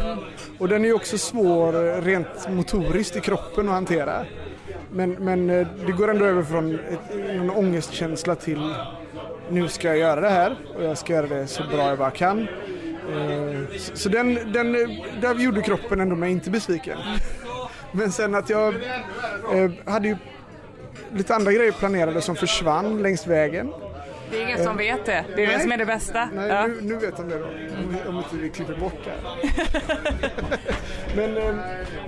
Och 0.60 0.68
den 0.68 0.82
är 0.84 0.88
ju 0.88 0.94
också 0.94 1.18
svår 1.18 1.88
eh, 1.88 2.02
rent 2.02 2.50
motoriskt 2.50 3.16
i 3.16 3.20
kroppen 3.20 3.68
att 3.68 3.74
hantera. 3.74 4.26
Men, 4.92 5.12
men 5.12 5.50
eh, 5.50 5.68
det 5.86 5.92
går 5.92 6.10
ändå 6.10 6.26
över 6.26 6.44
från 6.44 6.76
ett, 6.76 7.36
någon 7.36 7.50
ångestkänsla 7.50 8.36
till 8.36 8.74
nu 9.50 9.68
ska 9.68 9.88
jag 9.88 9.98
göra 9.98 10.22
det 10.22 10.30
här 10.30 10.56
och 10.78 10.84
jag 10.84 10.98
ska 10.98 11.14
göra 11.14 11.28
det 11.28 11.48
så 11.48 11.64
bra 11.64 11.90
jag 11.90 11.98
bara 11.98 12.12
kan. 12.12 12.40
Eh, 12.40 13.60
Så, 13.94 14.10
den, 14.10 14.52
den, 14.52 14.72
där 15.22 15.36
gjorde 15.36 15.62
kroppen 15.62 16.00
ändå 16.00 16.16
mig 16.16 16.32
inte 16.32 16.50
besviken. 16.50 16.98
Men 17.92 18.12
sen 18.12 18.36
att 18.36 18.50
jag 18.50 18.74
eh, 19.54 19.72
hade 19.86 20.08
ju 20.08 20.18
lite 21.14 21.36
andra 21.36 21.52
grejer 21.52 21.72
planerade 21.72 22.22
som 22.22 22.36
försvann 22.36 23.02
längs 23.04 23.28
vägen. 23.28 23.74
Det 24.32 24.38
är 24.38 24.42
ingen 24.42 24.64
som 24.64 24.78
vet 24.78 25.06
det. 25.06 25.26
Det 25.36 25.44
är 25.44 25.48
det 25.48 25.54
Nej. 25.54 25.62
som 25.62 25.72
är 25.72 25.78
det 25.78 25.86
bästa. 25.86 26.30
Nej, 26.34 26.48
Ja. 26.48 26.68
nu, 26.68 26.78
nu 26.82 26.96
vet 26.96 27.18
de 27.18 27.30
det 27.30 27.38
då. 27.40 27.46
Om, 27.46 27.98
om 28.08 28.18
inte 28.18 28.36
vi 28.36 28.50
klipper 28.50 28.76
bort 28.76 28.98
det. 29.06 29.14
Men 31.16 31.38
eh, 31.38 31.56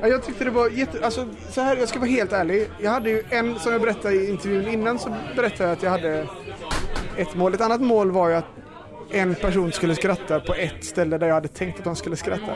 ja, 0.01 0.07
jag 0.07 0.23
tyckte 0.23 0.43
det 0.43 0.49
var 0.51 0.69
jätte... 0.69 1.05
Alltså, 1.05 1.27
så 1.49 1.61
här, 1.61 1.77
jag 1.77 1.89
ska 1.89 1.99
vara 1.99 2.09
helt 2.09 2.33
ärlig. 2.33 2.69
Jag 2.79 2.91
hade 2.91 3.09
ju 3.09 3.23
en, 3.29 3.59
som 3.59 3.71
jag 3.71 3.81
berättade 3.81 4.15
i 4.15 4.29
intervjun 4.29 4.67
innan, 4.67 4.99
så 4.99 5.15
berättade 5.35 5.63
jag 5.63 5.71
att 5.71 5.83
jag 5.83 5.89
hade 5.91 6.27
ett 7.17 7.35
mål. 7.35 7.53
Ett 7.53 7.61
annat 7.61 7.81
mål 7.81 8.11
var 8.11 8.29
ju 8.29 8.35
att 8.35 8.45
en 9.11 9.35
person 9.35 9.71
skulle 9.71 9.95
skratta 9.95 10.39
på 10.39 10.53
ett 10.53 10.85
ställe 10.85 11.17
där 11.17 11.27
jag 11.27 11.33
hade 11.33 11.47
tänkt 11.47 11.77
att 11.79 11.85
de 11.85 11.95
skulle 11.95 12.15
skratta. 12.15 12.53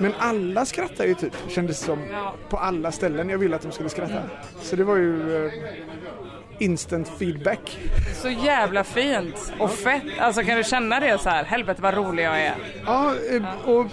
Men 0.00 0.12
alla 0.18 0.64
skrattar 0.64 1.04
ju 1.04 1.14
typ, 1.14 1.32
kändes 1.48 1.80
som, 1.80 1.98
på 2.48 2.56
alla 2.56 2.92
ställen 2.92 3.28
jag 3.28 3.38
ville 3.38 3.56
att 3.56 3.62
de 3.62 3.72
skulle 3.72 3.88
skratta. 3.88 4.22
Så 4.60 4.76
det 4.76 4.84
var 4.84 4.96
ju 4.96 5.46
eh, 5.46 5.52
instant 6.60 7.08
feedback. 7.18 7.78
Så 8.14 8.28
jävla 8.28 8.84
fint 8.84 9.52
och 9.58 9.70
fett. 9.70 10.02
Alltså 10.20 10.42
kan 10.42 10.56
du 10.56 10.64
känna 10.64 11.00
det 11.00 11.18
så 11.18 11.28
här? 11.28 11.44
Helvete 11.44 11.82
vad 11.82 11.94
rolig 11.94 12.24
jag 12.24 12.40
är. 12.40 12.54
Ja, 12.86 13.14
eh, 13.30 13.70
och 13.70 13.86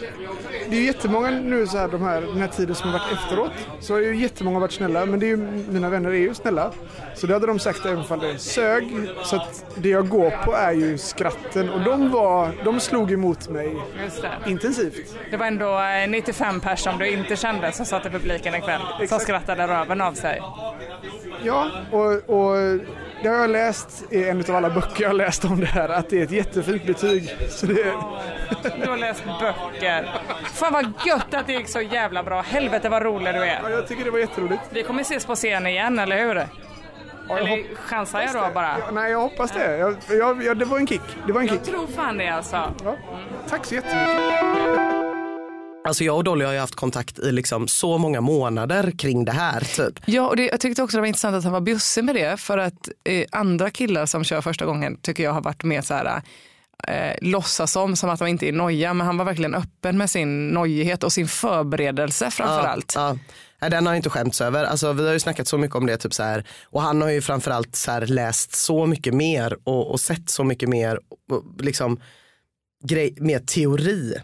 det 0.70 0.76
är 0.76 0.80
ju 0.80 0.86
jättemånga 0.86 1.30
nu 1.30 1.68
så 1.68 1.78
här, 1.78 1.88
de 1.88 2.02
här, 2.02 2.22
den 2.22 2.38
här 2.38 2.48
tiden 2.48 2.76
som 2.76 2.90
har 2.90 3.00
varit 3.00 3.14
efteråt. 3.14 3.52
Så 3.80 3.94
har 3.94 4.00
ju 4.00 4.16
jättemånga 4.16 4.60
varit 4.60 4.72
snälla, 4.72 5.06
men 5.06 5.20
det 5.20 5.26
är 5.26 5.28
ju, 5.28 5.38
mina 5.70 5.90
vänner 5.90 6.10
är 6.10 6.14
ju 6.14 6.34
snälla. 6.34 6.72
Så 7.16 7.28
det 7.28 7.34
hade 7.34 7.48
de 7.48 7.60
sagt 7.60 7.86
även 7.86 8.04
om 8.10 8.20
det 8.20 8.38
sög. 8.40 8.88
Så 9.24 9.36
att 9.36 9.66
det 9.76 9.90
jag 9.90 10.10
går 10.10 10.32
på 10.46 10.54
är 10.54 10.72
ju 10.72 10.98
skratten 10.98 11.70
och 11.70 11.82
de 11.82 12.10
var, 12.12 12.52
de 12.64 12.80
slog 12.80 13.12
emot 13.12 13.50
mig 13.50 13.76
intensivt. 14.46 15.16
Det 15.32 15.38
var 15.38 15.46
ändå 15.46 15.80
eh, 15.80 16.10
95 16.10 16.60
pers 16.60 16.80
som 16.80 16.98
du 16.98 17.08
inte 17.08 17.36
kände 17.36 17.72
som 17.72 17.86
satt 17.86 18.06
i 18.06 18.10
publiken 18.10 18.56
ikväll. 18.56 18.82
Som 18.96 19.04
Exakt. 19.04 19.24
skrattade 19.24 19.68
röven 19.68 20.02
av 20.02 20.14
sig. 20.14 20.42
Ja, 21.44 21.72
och, 21.92 22.30
och 22.30 22.57
det 23.24 23.30
har 23.30 23.36
jag 23.36 23.50
läst 23.50 24.04
i 24.14 24.30
en 24.30 24.40
av 24.50 24.56
alla 24.56 24.70
böcker 24.70 25.02
jag 25.04 25.10
har 25.10 25.14
läst 25.14 25.46
om 25.46 25.60
det 25.60 25.66
här, 25.66 25.90
att 25.90 26.10
det 26.10 26.20
är 26.20 26.24
ett 26.24 26.32
jättefint 26.32 26.86
betyg. 26.86 27.36
Så 27.50 27.66
det, 27.66 27.94
Du 28.84 28.90
har 28.90 28.98
läst 28.98 29.24
böcker. 29.42 30.10
Fan 30.54 30.74
vad 30.74 30.94
gött 31.06 31.34
att 31.34 31.48
det 31.48 31.54
gick 31.54 31.70
så 31.70 31.82
jävla 31.82 32.24
bra. 32.24 32.42
Helvete 32.42 32.90
vad 32.90 33.02
rolig 33.04 33.34
du 33.34 33.40
är. 33.44 33.60
ja, 33.64 33.70
jag 33.70 33.88
tycker 33.88 34.04
det 34.04 34.12
var 34.12 34.20
jätteroligt. 34.20 34.62
Vi 34.70 34.84
kommer 34.84 35.02
ses 35.02 35.26
på 35.26 35.36
scen 35.36 35.68
igen, 35.68 36.00
eller 36.00 36.18
hur? 36.28 36.36
Ja, 36.36 36.46
jag 37.30 37.40
Eller 37.40 37.76
chansar 37.76 38.22
jag 38.22 38.34
då 38.34 38.54
bara? 38.54 38.78
Ja, 38.80 38.92
nej, 38.92 39.12
jag 39.12 39.20
hoppas 39.20 39.52
det. 39.52 39.78
Jag, 39.78 39.96
jag, 40.10 40.44
jag, 40.44 40.58
det 40.58 40.66
var 40.66 40.78
en 40.78 40.88
kick. 40.88 41.02
Det 41.28 41.34
var 41.34 41.42
en 41.42 41.48
kick. 41.48 41.60
Jag 41.60 41.66
tror 41.66 41.88
fan 41.88 42.18
det 42.18 42.28
alltså. 42.28 42.74
Ja. 42.84 42.96
Tack 43.50 43.66
så 43.66 43.76
jättemycket. 43.76 45.07
Alltså 45.88 46.04
jag 46.04 46.18
och 46.18 46.24
Dolly 46.24 46.46
har 46.46 46.54
ju 46.54 46.60
haft 46.60 46.76
kontakt 46.76 47.20
i 47.20 47.32
liksom 47.32 47.68
så 47.68 47.98
många 47.98 48.22
månader 48.22 48.92
kring 48.98 49.26
det 49.26 49.32
här 49.32 49.62
typ. 49.62 50.00
Ja, 50.06 50.28
och 50.28 50.36
det, 50.36 50.46
jag 50.46 50.60
tyckte 50.60 50.84
också 50.84 50.98
det 50.98 51.02
var 51.02 51.08
intressant 51.08 51.36
att 51.36 51.44
han 51.44 51.54
var 51.54 51.62
bjussig 51.62 52.04
med 52.04 52.16
det. 52.16 52.38
För 52.38 52.58
att 52.58 52.90
eh, 53.04 53.26
andra 53.32 53.70
killar 53.70 54.06
som 54.06 54.24
kör 54.24 54.42
första 54.42 54.66
gången 54.66 54.98
tycker 55.02 55.24
jag 55.24 55.34
har 55.34 55.42
varit 55.42 55.64
mer 55.64 55.82
så 55.82 55.94
här, 55.94 56.22
eh, 56.88 57.16
låtsas 57.22 57.76
om, 57.76 57.96
som 57.96 58.10
att 58.10 58.20
de 58.20 58.28
inte 58.28 58.48
är 58.48 58.52
noja. 58.52 58.94
Men 58.94 59.08
han 59.08 59.18
var 59.18 59.26
verkligen 59.26 59.56
öppen 59.56 59.98
med 59.98 60.10
sin 60.10 60.48
nojighet 60.48 61.04
och 61.04 61.14
sin 61.14 61.28
förberedelse 61.28 62.32
framför 62.32 62.68
allt. 62.68 62.94
Ja. 62.96 63.18
Nej, 63.62 63.70
den 63.70 63.86
har 63.86 63.94
jag 63.94 64.00
inte 64.00 64.10
skämts 64.10 64.42
över. 64.42 64.64
Alltså, 64.64 64.94
vi 64.94 65.06
har 65.06 65.14
ju 65.14 65.20
snackat 65.20 65.48
så 65.48 65.58
mycket 65.58 65.76
om 65.76 65.86
det. 65.86 65.98
Typ 65.98 66.14
så 66.14 66.24
här. 66.24 66.44
Och 66.64 66.82
han 66.82 67.02
har 67.02 67.10
ju 67.10 67.22
framförallt 67.22 67.76
så 67.76 67.92
här, 67.92 68.08
läst 68.08 68.56
så 68.56 68.86
mycket 68.86 69.14
mer 69.14 69.58
och, 69.64 69.92
och 69.92 70.00
sett 70.00 70.30
så 70.30 70.44
mycket 70.44 70.70
mer 70.70 71.00
och, 71.30 71.44
liksom, 71.60 72.00
grej, 72.84 73.16
mer 73.20 73.40
teori 73.40 74.18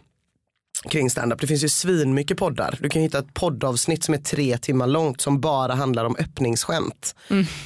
kring 0.90 1.10
standup. 1.10 1.42
Det 1.42 1.48
finns 1.48 1.64
ju 1.64 1.70
svinmycket 1.70 2.38
poddar. 2.38 2.78
Du 2.82 2.90
kan 2.90 3.02
hitta 3.02 3.20
ett 3.20 3.34
poddavsnitt 3.34 4.04
som 4.04 4.14
är 4.14 4.18
tre 4.18 4.58
timmar 4.58 4.88
långt 4.88 5.22
som 5.22 5.42
bara 5.42 5.74
handlar 5.74 6.06
om 6.06 6.16
öppningsskämt. 6.20 7.16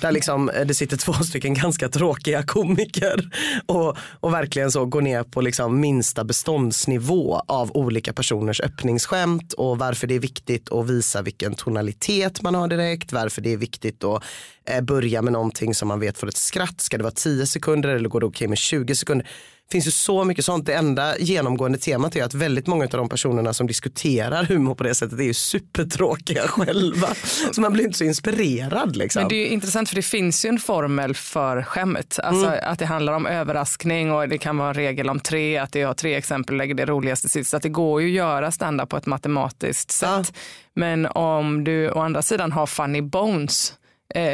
Där 0.02 0.12
liksom, 0.12 0.50
eh, 0.50 0.66
det 0.66 0.74
sitter 0.74 0.98
två 0.98 1.14
stycken 1.14 1.54
ganska 1.62 1.90
tråkiga 1.90 2.44
komiker 2.44 3.30
och, 3.66 3.98
och 4.20 4.34
verkligen 4.34 4.72
så 4.72 4.86
går 4.86 5.02
ner 5.02 5.24
på 5.24 5.42
liksom 5.42 5.80
minsta 5.80 6.24
beståndsnivå 6.24 7.42
av 7.48 7.72
olika 7.78 8.14
personers 8.14 8.62
öppningsskämt 8.62 9.54
och 9.54 9.78
varför 9.78 10.08
det 10.08 10.16
är 10.16 10.20
viktigt 10.20 10.72
att 10.72 10.90
visa 10.90 11.22
vilken 11.22 11.56
tonalitet 11.56 12.42
man 12.42 12.56
har 12.56 12.68
direkt, 12.68 13.12
varför 13.12 13.42
det 13.42 13.54
är 13.54 13.58
viktigt 13.58 14.04
att 14.04 14.24
eh, 14.66 14.82
börja 14.82 15.22
med 15.22 15.34
någonting 15.34 15.76
som 15.76 15.88
man 15.88 16.00
vet 16.00 16.18
får 16.18 16.28
ett 16.28 16.38
skratt. 16.38 16.82
Ska 16.82 16.98
det 16.98 17.04
vara 17.04 17.14
10 17.14 17.46
sekunder 17.46 17.90
eller 17.90 18.10
går 18.10 18.20
det 18.20 18.26
okej 18.26 18.48
med 18.48 18.58
20 18.58 18.96
sekunder? 18.96 19.28
Finns 19.72 19.88
ju 19.88 19.92
så 19.92 20.24
mycket 20.24 20.46
sånt. 20.46 20.66
Det 20.66 20.74
enda 20.74 21.18
genomgående 21.18 21.78
temat 21.78 22.16
är 22.16 22.24
att 22.24 22.34
väldigt 22.34 22.68
många 22.68 22.84
av 22.84 22.90
de 22.90 23.10
personerna 23.10 23.54
som 23.54 23.68
diskuterar 23.68 24.44
humor 24.44 24.76
på 24.76 24.84
det 24.84 24.96
sättet 24.96 25.20
är 25.20 25.24
ju 25.24 25.34
supertråkiga 25.34 26.42
själva. 26.48 27.08
Så 27.52 27.62
man 27.62 27.74
blir 27.74 27.86
inte 27.86 27.98
så 27.98 28.04
inspirerad 28.04 28.96
liksom. 28.96 29.22
Men 29.22 29.30
det 29.30 29.36
är 29.36 29.48
intressant 29.48 29.90
för 29.90 29.96
det 29.96 30.02
finns 30.02 30.46
ju 30.46 30.50
en 30.50 30.60
formel 30.60 31.16
för 31.16 31.64
skämt. 31.64 32.20
Alltså 32.24 32.48
att 32.48 32.80
det 32.80 32.86
handlar 32.86 33.14
om 33.14 33.26
överraskning 33.26 34.12
och 34.12 34.30
det 34.30 34.38
kan 34.38 34.58
vara 34.58 34.70
en 34.70 34.74
regel 34.74 35.10
om 35.10 35.20
tre, 35.20 35.58
att 35.58 35.76
jag 35.76 35.88
har 35.88 35.94
tre 35.94 36.16
exempel 36.16 36.54
och 36.56 36.58
lägger 36.58 36.76
det 36.76 36.86
roligaste 36.86 37.30
sist. 37.30 37.50
Så 37.50 37.58
att 37.58 37.64
det 37.64 37.70
går 37.70 38.02
ju 38.02 38.08
att 38.08 38.14
göra 38.14 38.52
stand 38.52 38.90
på 38.90 38.98
ett 38.98 39.06
matematiskt 39.06 39.92
sätt. 39.92 40.34
Men 40.74 41.06
om 41.06 41.64
du 41.64 41.92
å 41.92 42.00
andra 42.00 42.22
sidan 42.22 42.52
har 42.52 42.66
funny 42.66 43.02
bones 43.02 43.74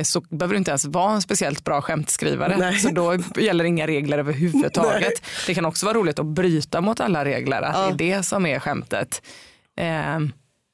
så 0.04 0.22
behöver 0.22 0.54
du 0.54 0.58
inte 0.58 0.72
ens 0.72 0.86
vara 0.86 1.14
en 1.14 1.22
speciellt 1.22 1.64
bra 1.64 1.82
skämtskrivare. 1.82 2.58
Nej. 2.58 2.80
Så 2.80 2.90
då 2.90 3.18
gäller 3.38 3.64
inga 3.64 3.88
regler 3.88 4.18
överhuvudtaget. 4.18 5.22
Det 5.48 5.54
kan 5.54 5.66
också 5.66 5.86
vara 5.86 5.98
roligt 5.98 6.20
att 6.20 6.26
bryta 6.26 6.82
mot 6.82 7.00
alla 7.00 7.26
regler, 7.26 7.62
att 7.62 7.98
det 7.98 8.12
är 8.12 8.18
det 8.18 8.24
som 8.24 8.46
är 8.46 8.60
skämtet. 8.60 9.22
Eh, 9.80 10.20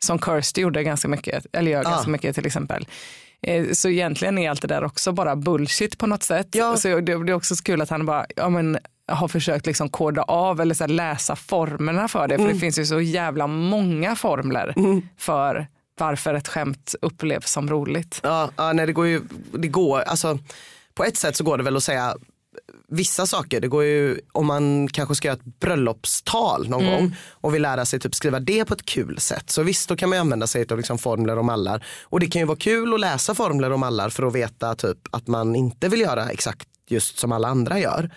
som 0.06 0.20
Kirsty 0.20 0.62
gjorde 0.62 0.84
ganska 0.84 1.08
mycket, 1.08 1.46
eller 1.54 1.72
gör 1.72 1.84
ganska 1.84 2.10
mycket 2.12 2.36
till 2.36 2.46
exempel. 2.46 2.88
Eh, 3.42 3.66
Så 3.72 3.90
egentligen 3.90 4.38
är 4.38 4.50
allt 4.50 4.62
det 4.62 4.68
där 4.68 4.84
också 4.84 5.12
bara 5.12 5.36
bullshit 5.36 5.98
på 5.98 6.08
något 6.08 6.24
sätt. 6.24 6.48
Ja. 6.52 6.78
Så 6.78 6.88
det, 6.88 7.02
det 7.02 7.32
är 7.32 7.34
också 7.34 7.56
så 7.56 7.64
kul 7.64 7.82
att 7.82 7.90
han 7.90 8.06
bara, 8.06 8.26
ja 8.36 8.50
men 8.50 8.78
har 9.08 9.28
försökt 9.28 9.66
liksom 9.66 9.90
koda 9.90 10.22
av 10.22 10.62
eller 10.62 10.76
så 10.76 10.88
läsa 10.88 11.36
formerna 11.36 12.08
för 12.08 12.28
det. 12.28 12.38
För 12.38 12.48
det 12.48 12.56
finns 12.56 12.80
ju 12.80 12.86
så 12.86 13.02
jävla 13.02 13.48
många 13.48 14.16
formler 14.16 14.74
för 15.18 15.68
varför 16.00 16.34
ett 16.34 16.48
skämt 16.48 16.96
upplevs 17.02 17.52
som 17.52 17.70
roligt. 17.70 18.20
Ja, 18.24 18.52
ja 18.56 18.74
nej, 18.74 18.86
det 18.86 18.94
går 18.94 19.08
ju, 19.08 19.22
det 19.52 19.68
går, 19.68 20.02
alltså 20.02 20.40
på 20.94 21.04
ett 21.04 21.18
sätt 21.18 21.36
så 21.36 21.44
går 21.44 21.58
det 21.58 21.64
väl 21.64 21.78
att 21.78 21.84
säga 21.84 22.16
vissa 22.88 23.26
saker. 23.26 23.62
Det 23.62 23.68
går 23.68 23.84
ju 23.84 24.20
om 24.32 24.46
man 24.46 24.88
kanske 24.88 25.16
ska 25.16 25.28
göra 25.28 25.38
ett 25.38 25.60
bröllopstal 25.60 26.70
någon 26.70 26.86
gång 26.86 27.16
och 27.32 27.56
vill 27.56 27.62
lära 27.62 27.86
sig 27.86 28.00
typ 28.00 28.16
skriva 28.16 28.40
det 28.40 28.66
på 28.66 28.74
ett 28.74 28.86
kul 28.86 29.20
sätt. 29.20 29.50
Så 29.50 29.64
visst, 29.64 29.90
då 29.90 29.96
kan 29.96 30.10
man 30.10 30.20
använda 30.20 30.48
sig 30.48 30.66
av 30.72 30.78
liksom 30.78 30.98
formler 30.98 31.38
och 31.38 31.46
mallar. 31.46 31.86
Och 32.04 32.20
det 32.20 32.28
kan 32.28 32.40
ju 32.40 32.46
vara 32.46 32.58
kul 32.58 32.94
att 32.94 33.00
läsa 33.00 33.36
formler 33.36 33.72
och 33.72 33.80
mallar 33.80 34.10
för 34.10 34.24
att 34.24 34.36
veta 34.36 34.76
typ 34.76 34.98
att 35.12 35.28
man 35.28 35.56
inte 35.56 35.90
vill 35.90 36.02
göra 36.02 36.30
exakt 36.30 36.69
just 36.92 37.20
som 37.20 37.32
alla 37.32 37.48
andra 37.48 37.80
gör. 37.80 38.10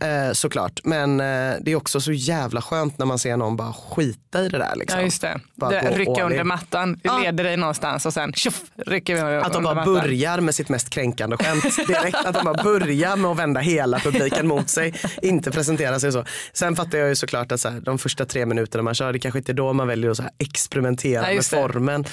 Eh, 0.00 0.32
såklart. 0.32 0.80
Men 0.84 1.20
eh, 1.20 1.54
det 1.60 1.72
är 1.72 1.74
också 1.76 2.00
så 2.00 2.12
jävla 2.12 2.62
skönt 2.62 2.98
när 2.98 3.06
man 3.06 3.18
ser 3.18 3.36
någon 3.36 3.56
bara 3.56 3.72
skita 3.72 4.44
i 4.44 4.48
det 4.48 4.58
där. 4.58 4.76
Liksom. 4.76 4.98
Ja 4.98 5.04
just 5.04 5.20
det. 5.22 5.40
Bara 5.54 5.70
det 5.70 5.90
rycka 5.98 6.24
under 6.24 6.44
mattan, 6.44 6.92
det 6.92 7.00
Ja. 7.02 7.18
leder 7.18 7.44
dig 7.44 7.56
någonstans 7.56 8.06
och 8.06 8.12
sen 8.12 8.32
tjoff, 8.32 8.60
rycker 8.86 9.14
vi 9.14 9.20
under 9.20 9.40
Att 9.40 9.52
de 9.52 9.64
bara 9.64 9.74
mattan. 9.74 9.94
börjar 9.94 10.40
med 10.40 10.54
sitt 10.54 10.68
mest 10.68 10.90
kränkande 10.90 11.36
skämt 11.36 11.86
direkt. 11.86 12.16
Att 12.24 12.34
de 12.34 12.44
bara 12.44 12.62
börjar 12.62 13.16
med 13.16 13.30
att 13.30 13.38
vända 13.38 13.60
hela 13.60 13.98
publiken 13.98 14.46
mot 14.46 14.68
sig. 14.70 14.94
Inte 15.22 15.50
presentera 15.50 16.00
sig 16.00 16.12
så. 16.12 16.24
Sen 16.52 16.76
fattar 16.76 16.98
jag 16.98 17.08
ju 17.08 17.14
såklart 17.14 17.52
att 17.52 17.60
så 17.60 17.68
här, 17.68 17.80
de 17.80 17.98
första 17.98 18.24
tre 18.24 18.46
minuterna 18.46 18.82
man 18.82 18.94
kör, 18.94 19.12
det 19.12 19.18
kanske 19.18 19.38
inte 19.38 19.52
är 19.52 19.54
då 19.54 19.72
man 19.72 19.86
väljer 19.88 20.10
att 20.10 20.16
så 20.16 20.22
här 20.22 20.32
experimentera 20.38 21.22
Nej, 21.22 21.34
med 21.34 21.44
det. 21.50 21.56
formen. 21.56 22.04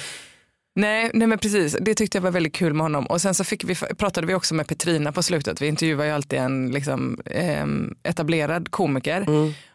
Nej, 0.76 1.10
nej 1.14 1.26
men 1.28 1.38
precis, 1.38 1.76
det 1.80 1.94
tyckte 1.94 2.18
jag 2.18 2.22
var 2.22 2.30
väldigt 2.30 2.54
kul 2.54 2.74
med 2.74 2.84
honom. 2.84 3.06
Och 3.06 3.20
sen 3.20 3.34
så 3.34 3.44
fick 3.44 3.64
vi, 3.64 3.74
pratade 3.74 4.26
vi 4.26 4.34
också 4.34 4.54
med 4.54 4.66
Petrina 4.66 5.12
på 5.12 5.22
slutet. 5.22 5.60
Vi 5.62 5.66
intervjuar 5.66 6.04
ju 6.04 6.10
alltid 6.10 6.38
en 6.38 6.70
liksom, 6.70 7.18
ehm, 7.30 7.94
etablerad 8.02 8.70
komiker. 8.70 9.26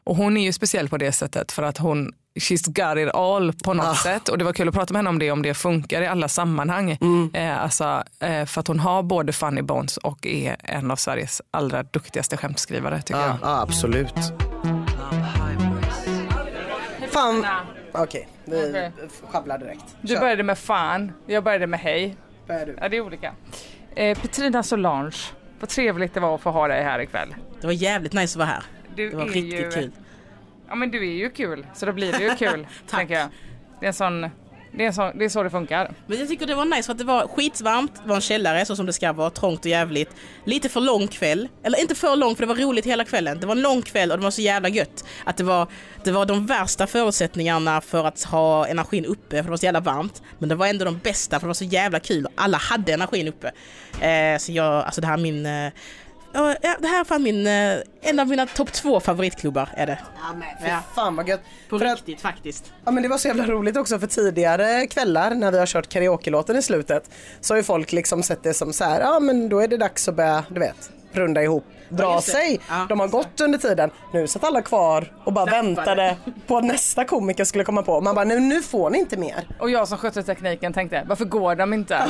Och 0.04 0.16
hon 0.16 0.38
är 0.38 0.44
ju 0.44 0.54
speciell 0.54 0.90
på 0.90 0.98
det 0.98 1.12
sättet 1.12 1.52
för 1.52 1.64
att 1.64 1.78
hon 1.78 2.14
She's 2.40 2.66
got 2.68 3.08
it 3.08 3.16
all 3.16 3.54
på 3.54 3.74
något 3.74 3.98
sätt 3.98 4.30
och 4.30 4.38
det 4.38 4.44
var 4.46 4.54
kul 4.54 4.68
att 4.70 4.74
prata 4.76 4.94
med 4.94 4.98
henne 5.00 5.10
om 5.10 5.20
det, 5.20 5.32
om 5.32 5.42
det 5.42 5.54
funkar 5.54 6.02
i 6.02 6.08
alla 6.08 6.28
sammanhang. 6.28 6.98
Eh, 7.34 7.60
alltså, 7.64 8.04
eh, 8.20 8.46
för 8.46 8.60
att 8.62 8.68
hon 8.68 8.80
har 8.80 9.04
både 9.04 9.34
funny 9.34 9.62
bones 9.62 9.98
och 9.98 10.26
är 10.28 10.56
en 10.64 10.92
av 10.92 10.96
Sveriges 10.96 11.42
allra 11.52 11.84
duktigaste 11.84 12.38
skämtskrivare 12.38 13.02
tycker 13.02 13.20
Ja, 13.20 13.26
jag. 13.28 13.38
ja, 13.42 13.62
absolut. 13.62 14.14
Fan. 17.12 17.46
Okej, 17.94 18.28
vi 18.46 18.70
Okej. 18.70 18.92
sjabblar 19.24 19.58
direkt. 19.58 19.96
Du 20.02 20.08
Kör. 20.14 20.20
började 20.20 20.44
med 20.44 20.58
fan, 20.58 21.12
jag 21.26 21.44
började 21.44 21.68
med 21.68 21.80
hej. 21.80 22.16
Är 22.48 22.66
du? 22.66 22.76
Ja, 22.82 22.90
det 22.90 22.98
är 22.98 23.02
olika. 23.02 23.34
Eh, 23.96 24.18
Petrina 24.22 24.64
Solange, 24.64 25.18
vad 25.60 25.70
trevligt 25.70 26.14
det 26.14 26.20
var 26.20 26.36
att 26.36 26.42
få 26.42 26.52
ha 26.52 26.68
dig 26.68 26.84
här 26.84 27.00
ikväll. 27.00 27.36
Det 27.62 27.68
var 27.68 27.74
jävligt 27.74 28.14
nice 28.14 28.34
att 28.34 28.48
vara 28.48 28.48
här. 28.48 28.64
Du 28.96 29.10
Det 29.10 29.16
var 29.16 29.24
är 29.24 29.28
riktigt 29.28 29.54
ju, 29.66 29.72
kul. 29.72 29.92
Ja 30.68 30.76
men 30.76 30.92
du 30.92 31.10
är 31.10 31.14
ju 31.14 31.30
kul, 31.30 31.66
så 31.74 31.86
då 31.86 31.92
blir 31.94 32.12
det 32.12 32.24
ju 32.24 32.36
kul. 32.36 32.68
Tack. 32.88 33.00
tänker 33.00 33.14
jag. 33.16 33.28
Det 33.80 33.86
är, 33.86 33.88
en 33.88 33.94
sån, 33.94 34.30
det, 34.80 34.86
är 34.86 34.92
så, 34.92 35.12
det 35.16 35.26
är 35.26 35.30
så 35.30 35.44
det 35.44 35.50
funkar. 35.50 35.92
Men 36.08 36.20
jag 36.20 36.28
tycker 36.28 36.46
det 36.46 36.56
var 36.56 36.66
nice 36.66 36.84
för 36.84 36.92
att 36.92 36.98
det 36.98 37.04
var 37.04 37.28
skitvarmt, 37.28 37.96
det 38.04 38.10
var 38.10 38.16
en 38.16 38.22
källare 38.22 38.66
så 38.66 38.76
som 38.76 38.86
det 38.86 38.94
ska 38.94 39.14
vara, 39.14 39.30
trångt 39.30 39.60
och 39.60 39.66
jävligt. 39.66 40.10
Lite 40.44 40.70
för 40.70 40.80
lång 40.80 41.08
kväll, 41.08 41.48
eller 41.64 41.82
inte 41.82 41.96
för 41.96 42.16
lång 42.16 42.36
för 42.36 42.44
det 42.44 42.48
var 42.48 42.56
roligt 42.56 42.86
hela 42.86 43.04
kvällen. 43.04 43.40
Det 43.40 43.48
var 43.48 43.56
en 43.56 43.62
lång 43.62 43.82
kväll 43.82 44.12
och 44.12 44.18
det 44.18 44.24
var 44.24 44.32
så 44.32 44.42
jävla 44.42 44.70
gött. 44.70 45.06
Att 45.24 45.38
det 45.38 45.44
var, 45.44 45.68
det 46.04 46.12
var 46.12 46.26
de 46.26 46.46
värsta 46.46 46.88
förutsättningarna 46.88 47.82
för 47.82 48.06
att 48.06 48.24
ha 48.24 48.68
energin 48.68 49.06
uppe 49.06 49.36
för 49.36 49.44
det 49.44 49.50
var 49.50 49.58
så 49.58 49.66
jävla 49.66 49.80
varmt. 49.80 50.22
Men 50.40 50.50
det 50.50 50.56
var 50.56 50.68
ändå 50.68 50.86
de 50.86 50.98
bästa 50.98 51.40
för 51.40 51.46
det 51.46 51.50
var 51.50 51.54
så 51.54 51.64
jävla 51.64 52.00
kul 52.00 52.26
och 52.26 52.32
alla 52.36 52.58
hade 52.58 52.94
energin 52.94 53.28
uppe. 53.28 53.52
Eh, 54.06 54.38
så 54.38 54.52
jag, 54.52 54.86
alltså 54.86 55.02
det 55.02 55.08
här 55.08 55.18
min 55.18 55.46
eh, 55.46 55.72
Ja, 56.34 56.56
det 56.80 56.88
här 56.88 57.00
är 57.00 57.04
fan 57.04 57.24
min, 57.24 57.48
eh, 57.48 57.78
en 58.02 58.20
av 58.20 58.28
mina 58.28 58.46
topp 58.46 58.72
två 58.74 59.00
favoritklubbar 59.00 59.70
är 59.74 59.86
det. 59.88 60.00
Ja, 60.16 60.34
men 60.60 60.70
Ja. 60.70 60.80
fan 60.96 61.16
vad 61.16 61.28
gött. 61.28 61.42
På 61.70 61.80
För 61.80 61.86
att, 61.86 61.96
riktigt 61.98 62.22
faktiskt. 62.22 62.72
ja, 62.86 62.92
men 62.92 63.04
det 63.04 63.10
var 63.10 63.18
så 63.18 63.28
jävla 63.28 63.46
roligt 63.46 63.78
också 63.78 64.00
för 64.00 64.08
tidigare 64.08 64.88
kvällar 64.88 65.36
när 65.36 65.52
vi 65.52 65.60
har 65.60 65.66
kört 65.66 65.90
karaoke-låten 65.90 66.56
i 66.58 66.62
slutet 66.62 67.10
så 67.42 67.54
har 67.54 67.58
ju 67.58 67.64
folk 67.64 67.92
liksom 67.92 68.24
sett 68.24 68.44
det 68.44 68.54
som 68.54 68.74
så 68.74 68.84
här, 68.84 69.02
ja 69.02 69.20
men 69.20 69.50
då 69.50 69.60
är 69.60 69.68
det 69.68 69.78
dags 69.78 70.08
att 70.08 70.16
börja, 70.16 70.44
du 70.50 70.60
vet, 70.60 70.92
runda 71.12 71.44
ihop, 71.44 71.66
dra 71.90 72.16
det. 72.16 72.22
sig. 72.22 72.60
Ja. 72.70 72.86
De 72.90 73.00
har 73.00 73.08
gått 73.08 73.42
under 73.42 73.60
tiden. 73.60 73.92
Nu 74.14 74.28
satt 74.28 74.44
alla 74.44 74.62
kvar 74.62 75.14
och 75.24 75.34
bara 75.34 75.46
Klappade. 75.48 75.68
väntade 75.68 76.18
på 76.48 76.58
att 76.58 76.64
nästa 76.66 77.06
komiker 77.06 77.44
skulle 77.44 77.64
komma 77.64 77.84
på. 77.84 78.02
Man 78.02 78.16
bara, 78.16 78.26
nu, 78.26 78.40
nu 78.40 78.62
får 78.62 78.90
ni 78.90 78.98
inte 78.98 79.18
mer. 79.18 79.48
Och 79.60 79.70
jag 79.70 79.88
som 79.88 79.98
skötte 79.98 80.24
tekniken 80.24 80.74
tänkte, 80.74 81.06
varför 81.10 81.26
går 81.26 81.56
de 81.56 81.74
inte? 81.74 82.08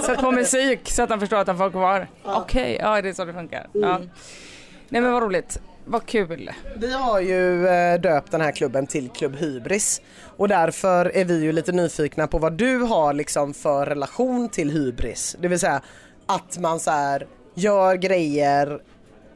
Sätt 0.06 0.20
på 0.20 0.30
musik 0.30 0.90
så 0.90 1.02
att 1.02 1.08
de 1.08 1.20
förstår 1.20 1.36
att 1.36 1.46
de 1.46 1.58
får 1.58 1.70
kvar. 1.70 2.08
Okej, 2.24 2.78
ja 2.80 3.02
det 3.02 3.08
är 3.08 3.12
så 3.12 3.24
det 3.24 3.32
funkar. 3.32 3.66
Ja. 3.72 4.00
Nej 4.88 5.02
men 5.02 5.12
vad 5.12 5.22
roligt, 5.22 5.60
vad 5.84 6.06
kul. 6.06 6.50
Vi 6.76 6.92
har 6.92 7.20
ju 7.20 7.68
eh, 7.68 8.00
döpt 8.00 8.30
den 8.32 8.40
här 8.40 8.52
klubben 8.52 8.86
till 8.86 9.08
Klubb 9.10 9.36
Hybris 9.36 10.02
och 10.36 10.48
därför 10.48 11.16
är 11.16 11.24
vi 11.24 11.40
ju 11.42 11.52
lite 11.52 11.72
nyfikna 11.72 12.26
på 12.26 12.38
vad 12.38 12.52
du 12.52 12.78
har 12.78 13.12
liksom 13.12 13.54
för 13.54 13.86
relation 13.86 14.48
till 14.48 14.70
hybris. 14.70 15.36
Det 15.40 15.48
vill 15.48 15.60
säga 15.60 15.80
att 16.26 16.58
man 16.58 16.80
så 16.80 16.90
här 16.90 17.26
gör 17.56 17.96
grejer 17.96 18.80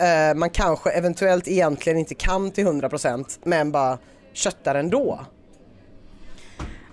eh, 0.01 0.35
man 0.35 0.51
kanske 0.51 0.91
eventuellt 0.91 1.49
egentligen 1.49 1.99
inte 1.99 2.15
kan 2.15 2.51
till 2.51 2.67
100% 2.67 3.39
men 3.45 3.73
bara 3.73 3.99
köttar 4.33 4.75
ändå. 4.75 5.21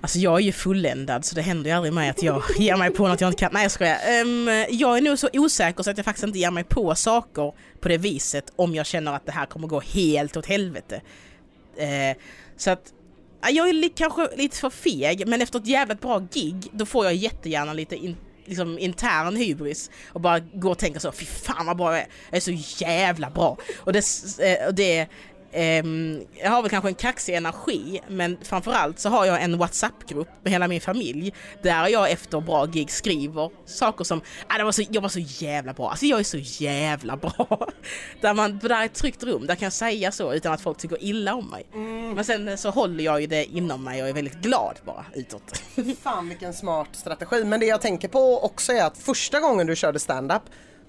Alltså 0.02 0.20
jag 0.20 0.36
är 0.36 0.40
ju 0.44 0.52
fulländad 0.52 1.26
så 1.26 1.36
det 1.36 1.42
händer 1.42 1.70
ju 1.70 1.76
aldrig 1.76 1.94
mig 1.94 2.10
att 2.10 2.24
jag 2.24 2.44
ger 2.58 2.78
mig 2.78 2.92
på 2.92 3.08
något 3.08 3.22
jag 3.22 3.28
inte 3.28 3.40
kan. 3.40 3.50
Nej 3.54 3.62
jag 3.64 3.72
skojar. 3.72 3.98
Um, 4.22 4.48
jag 4.70 4.98
är 4.98 5.02
nog 5.02 5.20
så 5.20 5.30
osäker 5.34 5.84
så 5.84 5.90
att 5.90 5.98
jag 5.98 6.06
faktiskt 6.06 6.24
inte 6.24 6.40
ger 6.40 6.52
mig 6.52 6.64
på 6.64 6.96
saker 6.96 7.54
på 7.80 7.90
det 7.90 7.98
viset 7.98 8.54
om 8.56 8.76
jag 8.76 8.86
känner 8.86 9.14
att 9.14 9.26
det 9.26 9.32
här 9.32 9.46
kommer 9.46 9.68
gå 9.68 9.80
helt 9.80 10.38
åt 10.38 10.46
helvete. 10.46 11.02
Uh, 11.82 12.22
så 12.58 12.72
att 12.72 12.94
jag 13.54 13.70
är 13.70 13.74
li- 13.74 13.94
kanske 13.96 14.28
lite 14.36 14.58
för 14.58 14.70
feg 14.70 15.28
men 15.28 15.42
efter 15.42 15.60
ett 15.60 15.68
jävligt 15.68 16.02
bra 16.02 16.20
gig 16.32 16.70
då 16.72 16.86
får 16.86 17.06
jag 17.06 17.16
jättegärna 17.16 17.74
lite 17.74 17.96
in, 17.96 18.16
liksom 18.48 18.80
intern 18.80 19.28
hybris 19.36 19.92
och 20.14 20.22
bara 20.22 20.40
går 20.40 20.72
och 20.72 20.78
tänker 20.78 21.00
så 21.00 21.12
fy 21.12 21.26
fan 21.26 21.66
vad 21.66 21.78
bra 21.78 21.92
jag 21.92 22.02
är. 22.02 22.08
Jag 22.30 22.38
är 22.38 22.42
så 22.42 22.84
jävla 22.86 23.30
bra. 23.30 23.58
Och 23.78 23.94
det, 23.94 24.04
eh, 24.40 24.68
och 24.68 24.76
det 24.76 25.08
jag 26.44 26.52
har 26.52 26.62
väl 26.62 26.72
kanske 26.72 26.90
en 26.90 26.96
kaxig 26.96 27.36
energi 27.36 28.02
men 28.08 28.38
framförallt 28.44 29.00
så 29.00 29.10
har 29.10 29.26
jag 29.26 29.44
en 29.44 29.58
WhatsApp-grupp 29.58 30.30
med 30.44 30.54
hela 30.54 30.68
min 30.68 30.82
familj 30.82 31.34
där 31.62 31.88
jag 31.88 32.12
efter 32.12 32.42
bra 32.42 32.66
gig 32.66 32.92
skriver 32.92 33.52
saker 33.66 34.04
som 34.04 34.22
ah, 34.48 34.58
det 34.58 34.64
var 34.64 34.72
så, 34.72 34.84
jag 34.90 35.02
var 35.02 35.10
så 35.10 35.20
jävla 35.20 35.74
bra, 35.74 35.90
alltså 35.90 36.06
jag 36.06 36.20
är 36.20 36.24
så 36.24 36.38
jävla 36.64 37.18
bra. 37.18 37.68
där 38.22 38.34
man, 38.34 38.60
där 38.60 38.70
är 38.70 38.86
ett 38.86 38.94
tryggt 38.94 39.24
rum, 39.24 39.48
där 39.48 39.56
kan 39.56 39.66
jag 39.66 39.74
säga 39.74 40.12
så 40.12 40.34
utan 40.34 40.54
att 40.54 40.62
folk 40.62 40.78
tycker 40.78 41.04
illa 41.04 41.36
om 41.36 41.50
mig. 41.50 41.66
Men 42.16 42.24
sen 42.24 42.58
så 42.58 42.70
håller 42.70 43.04
jag 43.04 43.22
ju 43.22 43.28
det 43.28 43.46
inom 43.46 43.84
mig 43.84 44.04
och 44.04 44.10
är 44.10 44.14
väldigt 44.14 44.42
glad 44.42 44.80
bara 44.86 45.06
utåt. 45.14 45.64
Fan 46.02 46.30
vilken 46.30 46.54
smart 46.54 46.90
strategi. 46.92 47.44
Men 47.44 47.60
det 47.60 47.66
jag 47.66 47.82
tänker 47.82 48.08
på 48.08 48.44
också 48.44 48.74
är 48.74 48.84
att 48.84 48.98
första 48.98 49.40
gången 49.40 49.68
du 49.68 49.76
körde 49.76 50.00
stand-up 50.00 50.42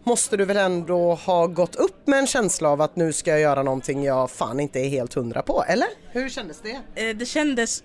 måste 0.05 0.37
du 0.37 0.45
väl 0.45 0.57
ändå 0.57 1.15
ha 1.15 1.47
gått 1.47 1.77
upp 1.77 2.07
med 2.07 2.19
en 2.19 2.27
känsla 2.27 2.69
av 2.69 2.81
att 2.81 2.97
nu 2.97 3.13
ska 3.13 3.31
jag 3.31 3.41
göra 3.41 3.63
någonting 3.63 4.05
jag 4.05 4.31
fan 4.31 4.61
inte 4.61 4.81
är 4.81 4.89
helt 4.89 5.15
hundra 5.15 5.43
på, 5.43 5.65
eller? 5.69 5.89
Hur 6.11 6.29
kändes 6.29 6.61
det? 6.61 7.09
Eh, 7.09 7.17
det 7.17 7.27
kändes 7.27 7.83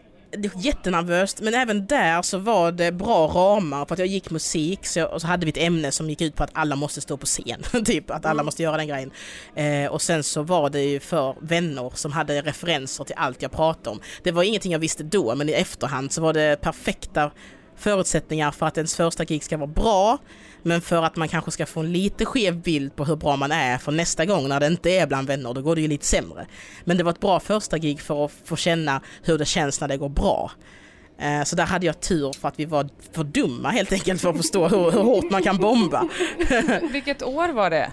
jättenervöst 0.55 1.41
men 1.41 1.53
även 1.53 1.85
där 1.85 2.21
så 2.21 2.37
var 2.37 2.71
det 2.71 2.91
bra 2.91 3.27
ramar 3.27 3.85
på 3.85 3.93
att 3.93 3.99
jag 3.99 4.07
gick 4.07 4.29
musik 4.29 4.85
så, 4.85 5.05
och 5.05 5.21
så 5.21 5.27
hade 5.27 5.45
vi 5.45 5.49
ett 5.49 5.57
ämne 5.57 5.91
som 5.91 6.09
gick 6.09 6.21
ut 6.21 6.35
på 6.35 6.43
att 6.43 6.49
alla 6.53 6.75
måste 6.75 7.01
stå 7.01 7.17
på 7.17 7.25
scen. 7.25 7.63
typ 7.85 8.11
att 8.11 8.25
alla 8.25 8.43
måste 8.43 8.63
göra 8.63 8.77
den 8.77 8.87
grejen. 8.87 9.11
Eh, 9.55 9.91
och 9.91 10.01
sen 10.01 10.23
så 10.23 10.43
var 10.43 10.69
det 10.69 10.81
ju 10.81 10.99
för 10.99 11.35
vänner 11.41 11.91
som 11.95 12.11
hade 12.11 12.41
referenser 12.41 13.03
till 13.03 13.15
allt 13.17 13.41
jag 13.41 13.51
pratade 13.51 13.89
om. 13.89 14.01
Det 14.23 14.31
var 14.31 14.43
ingenting 14.43 14.71
jag 14.71 14.79
visste 14.79 15.03
då 15.03 15.35
men 15.35 15.49
i 15.49 15.51
efterhand 15.51 16.11
så 16.11 16.21
var 16.21 16.33
det 16.33 16.61
perfekta 16.61 17.31
förutsättningar 17.75 18.51
för 18.51 18.65
att 18.65 18.77
ens 18.77 18.95
första 18.95 19.25
gig 19.25 19.43
ska 19.43 19.57
vara 19.57 19.67
bra 19.67 20.17
men 20.63 20.81
för 20.81 21.03
att 21.03 21.15
man 21.15 21.27
kanske 21.27 21.51
ska 21.51 21.65
få 21.65 21.79
en 21.79 21.91
lite 21.91 22.25
skev 22.25 22.61
bild 22.61 22.95
på 22.95 23.05
hur 23.05 23.15
bra 23.15 23.35
man 23.35 23.51
är 23.51 23.77
för 23.77 23.91
nästa 23.91 24.25
gång 24.25 24.49
när 24.49 24.59
det 24.59 24.67
inte 24.67 24.89
är 24.91 25.07
bland 25.07 25.27
vänner, 25.27 25.53
då 25.53 25.61
går 25.61 25.75
det 25.75 25.81
ju 25.81 25.87
lite 25.87 26.05
sämre. 26.05 26.45
Men 26.83 26.97
det 26.97 27.03
var 27.03 27.11
ett 27.11 27.19
bra 27.19 27.39
första 27.39 27.77
gig 27.77 28.01
för 28.01 28.25
att 28.25 28.31
få 28.45 28.55
känna 28.55 29.01
hur 29.23 29.37
det 29.37 29.45
känns 29.45 29.81
när 29.81 29.87
det 29.87 29.97
går 29.97 30.09
bra. 30.09 30.51
Eh, 31.19 31.43
Så 31.43 31.55
där 31.55 31.65
hade 31.65 31.85
jag 31.85 31.99
tur 32.01 32.31
för 32.39 32.47
att 32.47 32.59
vi 32.59 32.65
var 32.65 32.89
för 33.11 33.23
dumma 33.23 33.69
helt 33.69 33.91
enkelt 33.93 34.21
för 34.21 34.29
att 34.29 34.37
förstå 34.37 34.67
hur, 34.67 34.91
hur 34.91 35.03
hårt 35.03 35.31
man 35.31 35.43
kan 35.43 35.57
bomba. 35.57 36.07
Vilket 36.91 37.23
år 37.23 37.49
var 37.49 37.69
det? 37.69 37.91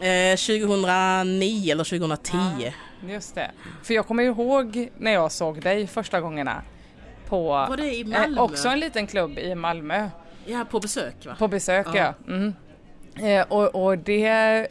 Eh, 0.00 0.36
2009 0.36 1.72
eller 1.72 1.84
2010. 1.84 2.36
Just 3.08 3.34
det. 3.34 3.50
För 3.82 3.94
jag 3.94 4.06
kommer 4.06 4.22
ihåg 4.22 4.88
när 4.98 5.12
jag 5.12 5.32
såg 5.32 5.62
dig 5.62 5.86
första 5.86 6.20
gånga 6.20 6.62
på 7.28 7.48
Var 7.48 7.76
det 7.76 7.94
i 7.96 8.04
Malmö? 8.04 8.36
Eh, 8.36 8.42
också 8.42 8.68
en 8.68 8.80
liten 8.80 9.06
klubb 9.06 9.38
i 9.38 9.54
Malmö. 9.54 10.08
Ja, 10.46 10.64
på 10.70 10.80
besök 10.80 11.26
va? 11.26 11.36
På 11.38 11.48
besök 11.48 11.86
ja. 11.94 12.14
Ja. 12.26 12.34
Mm. 12.34 12.54
Eh, 13.22 13.46
och, 13.48 13.84
och 13.84 13.98
det 13.98 14.26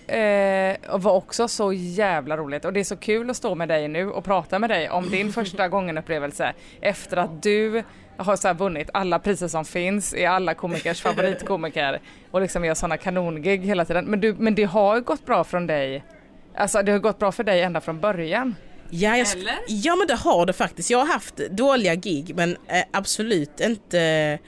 eh, 0.08 0.98
var 1.00 1.12
också 1.12 1.48
så 1.48 1.74
jävla 1.74 2.38
roligt 2.38 2.66
och 2.66 2.74
det 2.74 2.80
är 2.80 2.84
så 2.84 2.96
kul 2.96 3.30
att 3.30 3.38
stå 3.38 3.56
med 3.56 3.68
dig 3.68 3.88
nu 3.88 4.10
och 4.12 4.24
prata 4.24 4.60
med 4.60 4.70
dig 4.70 4.90
om 4.90 5.10
din 5.10 5.34
första 5.34 5.68
gången 5.68 5.98
upplevelse 5.98 6.54
efter 6.82 7.18
att 7.18 7.44
du 7.44 7.84
har 8.18 8.36
så 8.36 8.48
här 8.48 8.56
vunnit 8.56 8.90
alla 8.94 9.20
priser 9.20 9.48
som 9.48 9.66
finns, 9.66 10.14
är 10.14 10.30
alla 10.30 10.54
komikers 10.54 11.02
favoritkomiker 11.04 12.02
och 12.32 12.42
liksom 12.42 12.66
gör 12.66 12.74
sådana 12.74 12.98
kanongig 12.98 13.66
hela 13.66 13.86
tiden. 13.86 14.06
Men, 14.06 14.20
du, 14.22 14.34
men 14.34 14.56
det 14.56 14.64
har 14.64 15.00
gått 15.00 15.26
bra 15.26 15.44
från 15.44 15.68
dig, 15.68 16.04
alltså 16.56 16.82
det 16.82 16.92
har 16.92 17.00
gått 17.00 17.20
bra 17.20 17.32
för 17.32 17.44
dig 17.44 17.62
ända 17.62 17.82
från 17.82 18.00
början. 18.00 18.56
Ja, 18.90 19.18
jag, 19.18 19.26
sk- 19.26 19.50
ja 19.68 19.96
men 19.96 20.08
det 20.08 20.16
har 20.16 20.46
det 20.46 20.54
faktiskt. 20.54 20.90
Jag 20.90 20.98
har 21.00 21.06
haft 21.14 21.38
dåliga 21.38 21.96
gig 21.96 22.36
men 22.36 22.58
eh, 22.68 22.84
absolut 22.92 23.60
inte 23.60 24.40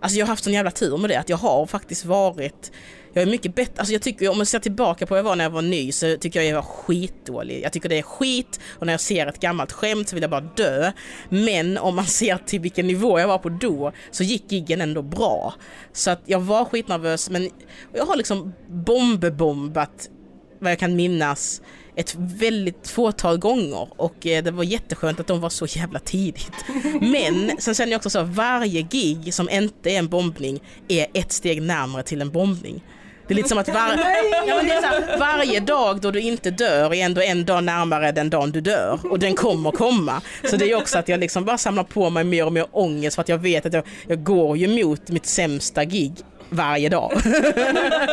Alltså 0.00 0.18
jag 0.18 0.26
har 0.26 0.30
haft 0.30 0.44
sån 0.44 0.52
jävla 0.52 0.70
tur 0.70 0.96
med 0.96 1.10
det 1.10 1.16
att 1.16 1.28
jag 1.28 1.36
har 1.36 1.66
faktiskt 1.66 2.04
varit 2.04 2.72
jag 3.12 3.22
är 3.22 3.26
mycket 3.26 3.54
bättre, 3.54 3.74
alltså 3.78 3.92
jag 3.92 4.02
tycker 4.02 4.28
om 4.28 4.36
man 4.36 4.46
ser 4.46 4.58
tillbaka 4.58 5.06
på 5.06 5.14
hur 5.14 5.18
jag 5.18 5.24
var 5.24 5.36
när 5.36 5.44
jag 5.44 5.50
var 5.50 5.62
ny 5.62 5.92
så 5.92 6.16
tycker 6.16 6.40
jag 6.40 6.48
jag 6.48 6.54
var 6.54 6.62
skitdålig. 6.62 7.62
Jag 7.62 7.72
tycker 7.72 7.88
det 7.88 7.98
är 7.98 8.02
skit 8.02 8.60
och 8.78 8.86
när 8.86 8.92
jag 8.92 9.00
ser 9.00 9.26
ett 9.26 9.40
gammalt 9.40 9.72
skämt 9.72 10.08
så 10.08 10.16
vill 10.16 10.22
jag 10.22 10.30
bara 10.30 10.40
dö. 10.40 10.92
Men 11.28 11.78
om 11.78 11.96
man 11.96 12.06
ser 12.06 12.36
till 12.36 12.60
vilken 12.60 12.86
nivå 12.86 13.20
jag 13.20 13.28
var 13.28 13.38
på 13.38 13.48
då 13.48 13.92
så 14.10 14.24
gick 14.24 14.52
giggen 14.52 14.80
ändå 14.80 15.02
bra. 15.02 15.54
Så 15.92 16.10
att 16.10 16.22
jag 16.26 16.40
var 16.40 16.64
skitnervös 16.64 17.30
men 17.30 17.50
jag 17.94 18.06
har 18.06 18.16
liksom 18.16 18.52
bombebombat 18.68 20.10
vad 20.58 20.70
jag 20.70 20.78
kan 20.78 20.96
minnas 20.96 21.62
ett 21.96 22.14
väldigt 22.18 22.88
fåtal 22.88 23.38
gånger 23.38 23.88
och 23.96 24.26
eh, 24.26 24.44
det 24.44 24.50
var 24.50 24.64
jätteskönt 24.64 25.20
att 25.20 25.26
de 25.26 25.40
var 25.40 25.50
så 25.50 25.66
jävla 25.66 25.98
tidigt. 25.98 26.52
Men 27.00 27.50
sen 27.58 27.74
känner 27.74 27.92
jag 27.92 27.98
också 27.98 28.10
så 28.10 28.18
att 28.18 28.28
varje 28.28 28.82
gig 28.82 29.34
som 29.34 29.50
inte 29.50 29.90
är 29.90 29.98
en 29.98 30.08
bombning 30.08 30.60
är 30.88 31.06
ett 31.14 31.32
steg 31.32 31.62
närmare 31.62 32.02
till 32.02 32.20
en 32.20 32.30
bombning. 32.30 32.82
Det 33.30 33.34
är 33.34 33.36
lite 33.36 33.48
som 33.48 33.58
att 33.58 33.68
var, 33.68 33.74
ja, 34.46 34.62
här, 34.82 35.18
varje 35.18 35.60
dag 35.60 36.00
då 36.00 36.10
du 36.10 36.20
inte 36.20 36.50
dör 36.50 36.94
är 36.94 37.04
ändå 37.04 37.20
en 37.20 37.44
dag 37.44 37.64
närmare 37.64 38.12
den 38.12 38.30
dagen 38.30 38.50
du 38.52 38.60
dör 38.60 39.00
och 39.10 39.18
den 39.18 39.34
kommer 39.34 39.70
komma. 39.70 40.20
Så 40.44 40.56
det 40.56 40.70
är 40.70 40.74
också 40.74 40.98
att 40.98 41.08
jag 41.08 41.20
liksom 41.20 41.44
bara 41.44 41.58
samlar 41.58 41.84
på 41.84 42.10
mig 42.10 42.24
mer 42.24 42.46
och 42.46 42.52
mer 42.52 42.66
ångest 42.72 43.14
för 43.14 43.20
att 43.20 43.28
jag 43.28 43.38
vet 43.38 43.66
att 43.66 43.72
jag, 43.72 43.84
jag 44.06 44.24
går 44.24 44.56
ju 44.56 44.84
mot 44.84 45.08
mitt 45.08 45.26
sämsta 45.26 45.84
gig 45.84 46.12
varje 46.50 46.88
dag. 46.88 47.12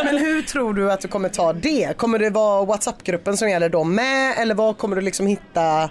Men 0.05 0.17
hur 0.17 0.41
tror 0.41 0.73
du 0.73 0.91
att 0.91 1.01
du 1.01 1.07
kommer 1.07 1.29
ta 1.29 1.53
det? 1.53 1.97
Kommer 1.97 2.19
det 2.19 2.29
vara 2.29 2.65
WhatsApp-gruppen 2.65 3.37
som 3.37 3.49
gäller 3.49 3.69
då 3.69 3.83
med 3.83 4.35
eller 4.37 4.55
vad 4.55 4.77
kommer 4.77 4.95
du 4.95 5.01
liksom 5.01 5.27
hitta 5.27 5.89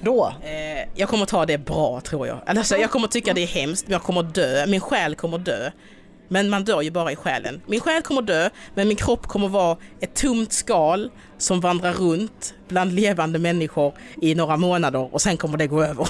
då? 0.00 0.34
Eh, 0.42 0.88
jag 0.94 1.08
kommer 1.08 1.26
ta 1.26 1.46
det 1.46 1.58
bra 1.58 2.00
tror 2.00 2.26
jag. 2.26 2.38
Alltså, 2.46 2.76
jag 2.76 2.90
kommer 2.90 3.08
tycka 3.08 3.32
det 3.32 3.42
är 3.42 3.46
hemskt 3.46 3.86
men 3.86 3.92
jag 3.92 4.02
kommer 4.02 4.22
dö. 4.22 4.66
Min 4.66 4.80
själ 4.80 5.14
kommer 5.14 5.38
dö. 5.38 5.70
Men 6.32 6.50
man 6.50 6.64
dör 6.64 6.82
ju 6.82 6.90
bara 6.90 7.12
i 7.12 7.16
själen. 7.16 7.62
Min 7.66 7.80
själ 7.80 8.02
kommer 8.02 8.22
dö 8.22 8.50
men 8.74 8.88
min 8.88 8.96
kropp 8.96 9.26
kommer 9.26 9.48
vara 9.48 9.76
ett 10.00 10.14
tomt 10.14 10.52
skal 10.52 11.10
som 11.38 11.60
vandrar 11.60 11.92
runt 11.92 12.54
bland 12.68 12.92
levande 12.92 13.38
människor 13.38 13.94
i 14.22 14.34
några 14.34 14.56
månader 14.56 15.14
och 15.14 15.20
sen 15.20 15.36
kommer 15.36 15.58
det 15.58 15.66
gå 15.66 15.82
över. 15.82 16.08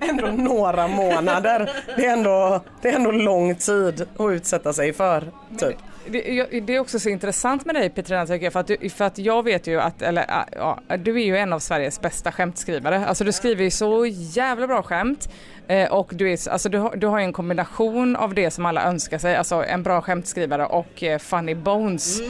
Ändå 0.10 0.26
några 0.26 0.88
månader. 0.88 1.70
Det 1.96 2.06
är 2.06 2.12
ändå, 2.12 2.64
det 2.82 2.88
är 2.88 2.94
ändå 2.94 3.10
lång 3.10 3.54
tid 3.54 4.06
att 4.16 4.30
utsätta 4.30 4.72
sig 4.72 4.92
för. 4.92 5.20
Typ. 5.58 5.76
Det, 6.06 6.20
det 6.60 6.74
är 6.74 6.78
också 6.78 6.98
så 6.98 7.08
intressant 7.08 7.64
med 7.64 7.74
dig 7.74 7.90
Petrina 7.90 8.26
tycker 8.26 8.44
jag, 8.46 8.52
för 8.52 8.60
att, 8.60 8.66
du, 8.66 8.90
för 8.90 9.04
att 9.04 9.18
jag 9.18 9.42
vet 9.42 9.66
ju 9.66 9.80
att, 9.80 10.02
eller 10.02 10.26
ja, 10.52 10.80
du 10.98 11.20
är 11.20 11.24
ju 11.24 11.36
en 11.36 11.52
av 11.52 11.58
Sveriges 11.58 12.00
bästa 12.00 12.32
skämtskrivare. 12.32 13.06
Alltså 13.06 13.24
du 13.24 13.32
skriver 13.32 13.64
ju 13.64 13.70
så 13.70 14.06
jävla 14.06 14.66
bra 14.66 14.82
skämt 14.82 15.28
eh, 15.68 15.92
och 15.92 16.10
du, 16.14 16.32
är, 16.32 16.48
alltså, 16.50 16.68
du, 16.68 16.78
har, 16.78 16.96
du 16.96 17.06
har 17.06 17.18
ju 17.18 17.24
en 17.24 17.32
kombination 17.32 18.16
av 18.16 18.34
det 18.34 18.50
som 18.50 18.66
alla 18.66 18.84
önskar 18.84 19.18
sig, 19.18 19.36
alltså 19.36 19.64
en 19.64 19.82
bra 19.82 20.00
skämtskrivare 20.00 20.66
och 20.66 21.02
eh, 21.02 21.18
funny 21.18 21.54
bones. 21.54 22.20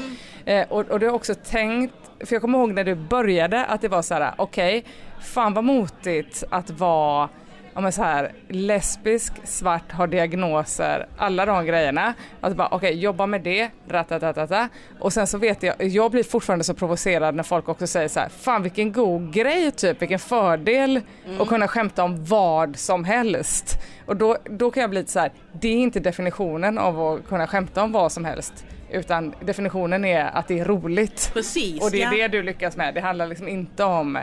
Eh, 0.45 0.67
och, 0.69 0.91
och 0.91 1.01
du 1.01 1.07
har 1.07 1.15
också 1.15 1.35
tänkt, 1.35 1.95
för 2.21 2.35
jag 2.35 2.43
kommer 2.43 2.59
ihåg 2.59 2.73
när 2.73 2.85
du 2.85 2.95
började 2.95 3.65
att 3.65 3.81
det 3.81 3.89
var 3.89 4.03
så 4.03 4.15
här: 4.15 4.33
okej, 4.37 4.85
fan 5.21 5.55
vad 5.55 5.65
motigt 5.65 6.45
att 6.51 6.71
vara 6.71 7.29
ja, 7.75 7.81
men 7.81 7.93
så 7.93 8.03
här, 8.03 8.33
lesbisk, 8.49 9.33
svart, 9.45 9.93
har 9.93 10.07
diagnoser, 10.07 11.07
alla 11.17 11.47
de 11.47 11.67
grejerna. 11.67 12.15
Att 12.41 12.57
bara 12.57 12.69
okej, 12.71 12.99
jobba 12.99 13.27
med 13.27 13.41
det, 13.41 13.71
ratatatata. 13.89 14.69
Och 15.01 15.13
sen 15.13 15.27
så 15.27 15.39
vet 15.39 15.63
jag, 15.63 15.83
jag 15.83 16.11
blir 16.11 16.23
fortfarande 16.23 16.65
så 16.65 16.75
provocerad 16.75 17.35
när 17.35 17.43
folk 17.43 17.69
också 17.69 17.87
säger 17.87 18.09
så 18.09 18.21
här, 18.21 18.29
fan 18.29 18.63
vilken 18.63 18.93
god 18.93 19.33
grej 19.33 19.71
typ, 19.71 20.03
vilken 20.03 20.19
fördel 20.19 21.01
att 21.41 21.49
kunna 21.49 21.69
skämta 21.69 22.05
om 22.05 22.25
vad 22.25 22.77
som 22.77 23.05
helst. 23.05 23.79
Och 24.07 24.17
då, 24.17 24.37
då 24.45 24.71
kan 24.71 24.81
jag 24.81 24.91
bli 24.91 24.99
lite 24.99 25.13
så 25.13 25.21
här, 25.21 25.33
det 25.53 25.69
är 25.69 25.77
inte 25.77 26.01
definitionen 26.01 26.79
av 26.79 27.01
att 27.01 27.29
kunna 27.29 27.47
skämta 27.47 27.83
om 27.83 27.93
vad 27.93 28.13
som 28.13 28.25
helst. 28.25 28.65
Utan 28.91 29.35
definitionen 29.41 30.05
är 30.05 30.25
att 30.25 30.49
det 30.49 30.59
är 30.59 30.65
roligt. 30.65 31.31
Precis. 31.35 31.83
Och 31.83 31.91
det 31.91 32.03
är 32.03 32.13
ja. 32.13 32.29
det 32.29 32.29
du 32.29 32.43
lyckas 32.43 32.77
med. 32.77 32.95
Det 32.95 33.01
handlar 33.01 33.27
liksom 33.27 33.49
inte 33.49 33.85
om 33.85 34.19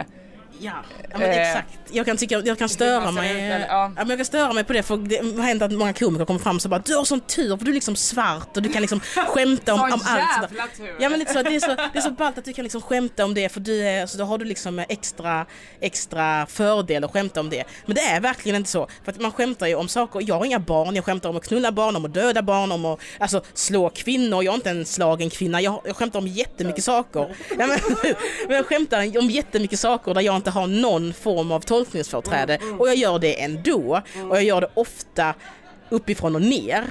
Ja, 0.59 0.71
ja 1.11 1.17
men 1.17 1.29
Eh, 1.29 1.49
exakt. 1.49 1.67
Jag 1.93 2.05
kan 2.05 2.17
tycka, 2.17 2.39
jag 2.45 2.57
kan 2.57 2.69
störa 2.69 3.11
mig. 3.11 3.31
Ja. 3.33 3.55
eller- 3.55 3.67
ja. 3.67 3.91
men 3.95 4.09
jag 4.09 4.17
kan 4.19 4.25
störa 4.25 4.53
mig 4.53 4.63
på 4.63 4.73
det 4.73 4.83
för 4.83 4.97
det 4.97 5.17
har 5.17 5.43
hänt 5.43 5.61
att 5.61 5.71
många 5.71 5.93
komiker 5.93 6.25
kommer 6.25 6.39
fram 6.39 6.55
och 6.55 6.61
så 6.61 6.69
bara 6.69 6.81
du 6.85 6.95
har 6.95 7.05
sån 7.05 7.19
tur 7.19 7.57
för 7.57 7.65
du 7.65 7.71
är 7.71 7.75
liksom 7.75 7.95
svart 7.95 8.57
och 8.57 8.63
du 8.63 8.69
kan 8.69 8.81
liksom 8.81 8.99
skämta 9.27 9.73
om, 9.73 9.79
om 9.81 9.91
allt. 10.05 10.41
Jävla 10.41 10.67
tur. 10.77 10.95
Ja 10.99 11.09
men 11.09 11.19
lite 11.19 11.33
så, 11.33 11.43
det 11.43 11.55
är 11.55 11.59
så, 11.59 11.67
det 11.75 11.97
är 11.97 12.01
så 12.01 12.11
ballt 12.11 12.37
att 12.37 12.45
du 12.45 12.53
kan 12.53 12.63
liksom 12.63 12.81
skämta 12.81 13.25
om 13.25 13.33
det 13.33 13.49
för 13.49 13.59
du 13.59 13.87
är, 13.87 14.05
så 14.05 14.17
då 14.17 14.23
har 14.23 14.37
du 14.37 14.45
liksom 14.45 14.79
extra, 14.79 15.45
extra 15.81 16.45
fördel 16.45 17.03
att 17.03 17.11
skämta 17.11 17.39
om 17.39 17.49
det. 17.49 17.63
Men 17.85 17.95
det 17.95 18.01
är 18.01 18.19
verkligen 18.19 18.55
inte 18.55 18.69
så. 18.69 18.87
För 19.05 19.11
att 19.11 19.21
man 19.21 19.31
skämtar 19.31 19.67
ju 19.67 19.75
om 19.75 19.87
saker, 19.87 20.21
jag 20.27 20.35
har 20.37 20.45
inga 20.45 20.59
barn, 20.59 20.95
jag 20.95 21.05
skämtar 21.05 21.29
om 21.29 21.37
att 21.37 21.47
knulla 21.47 21.71
barn, 21.71 21.95
om 21.95 22.05
att 22.05 22.13
döda 22.13 22.41
barn, 22.41 22.71
om 22.71 22.85
att 22.85 22.99
alltså, 23.19 23.41
slå 23.53 23.89
kvinnor, 23.89 24.43
jag 24.43 24.51
är 24.51 24.55
inte 24.55 24.69
en 24.69 24.85
slagen 24.85 25.29
kvinna, 25.29 25.61
jag, 25.61 25.81
jag 25.85 25.95
skämtar 25.95 26.19
om 26.19 26.27
jättemycket 26.27 26.83
saker. 26.83 27.35
Ja, 27.49 27.67
men, 27.67 27.69
men 28.47 28.55
jag 28.55 28.65
skämtar 28.65 29.17
om 29.17 29.29
jättemycket 29.29 29.79
saker 29.79 30.13
där 30.13 30.21
jag 30.21 30.35
inte 30.41 30.49
har 30.49 30.67
någon 30.67 31.13
form 31.13 31.51
av 31.51 31.60
tolkningsföreträde 31.60 32.60
och 32.80 32.88
jag 32.88 32.95
gör 32.95 33.19
det 33.19 33.41
ändå 33.41 34.01
och 34.30 34.36
jag 34.36 34.43
gör 34.43 34.62
det 34.62 34.69
ofta 34.73 35.34
uppifrån 35.89 36.36
och 36.36 36.41
ner. 36.41 36.84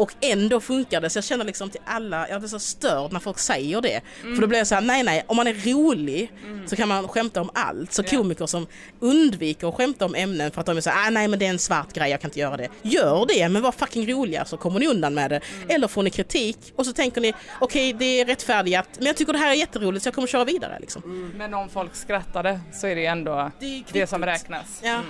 Och 0.00 0.14
ändå 0.20 0.60
funkar 0.60 1.00
det, 1.00 1.10
så 1.10 1.16
jag 1.16 1.24
känner 1.24 1.44
liksom 1.44 1.70
till 1.70 1.80
alla, 1.84 2.28
jag 2.28 2.40
blir 2.40 2.48
så 2.48 2.58
störd 2.58 3.12
när 3.12 3.20
folk 3.20 3.38
säger 3.38 3.80
det. 3.80 4.00
För 4.20 4.40
då 4.40 4.46
blir 4.46 4.58
jag 4.58 4.66
så 4.66 4.74
här, 4.74 4.82
nej 4.82 5.02
nej, 5.02 5.24
om 5.26 5.36
man 5.36 5.46
är 5.46 5.54
rolig 5.54 6.32
så 6.66 6.76
kan 6.76 6.88
man 6.88 7.08
skämta 7.08 7.40
om 7.40 7.50
allt. 7.54 7.92
Så 7.92 8.02
komiker 8.02 8.46
som 8.46 8.66
undviker 9.00 9.68
att 9.68 9.74
skämta 9.74 10.04
om 10.04 10.14
ämnen 10.14 10.50
för 10.50 10.60
att 10.60 10.66
de 10.66 10.76
är 10.76 10.80
så 10.80 10.90
här, 10.90 11.06
ah, 11.06 11.10
nej 11.10 11.28
men 11.28 11.38
det 11.38 11.46
är 11.46 11.50
en 11.50 11.58
svart 11.58 11.92
grej, 11.92 12.10
jag 12.10 12.20
kan 12.20 12.28
inte 12.28 12.40
göra 12.40 12.56
det. 12.56 12.68
Gör 12.82 13.26
det, 13.28 13.48
men 13.48 13.62
var 13.62 13.72
fucking 13.72 14.12
roliga 14.12 14.44
så 14.44 14.56
kommer 14.56 14.80
ni 14.80 14.86
undan 14.86 15.14
med 15.14 15.30
det. 15.30 15.40
Eller 15.68 15.88
får 15.88 16.02
ni 16.02 16.10
kritik 16.10 16.58
och 16.76 16.86
så 16.86 16.92
tänker 16.92 17.20
ni, 17.20 17.32
okej 17.60 17.92
det 17.92 18.20
är 18.20 18.26
rättfärdigat, 18.26 18.88
men 18.96 19.06
jag 19.06 19.16
tycker 19.16 19.32
det 19.32 19.38
här 19.38 19.50
är 19.50 19.54
jätteroligt 19.54 20.02
så 20.02 20.06
jag 20.06 20.14
kommer 20.14 20.28
köra 20.28 20.44
vidare 20.44 20.78
liksom. 20.80 21.32
Men 21.36 21.54
om 21.54 21.68
folk 21.68 21.94
skrattade 21.94 22.60
så 22.72 22.86
är 22.86 22.96
det 22.96 23.06
ändå 23.06 23.50
Det 23.60 23.66
är 23.66 23.84
det, 23.92 24.06
som 24.06 24.24
räknas. 24.24 24.80
Ja. 24.82 25.00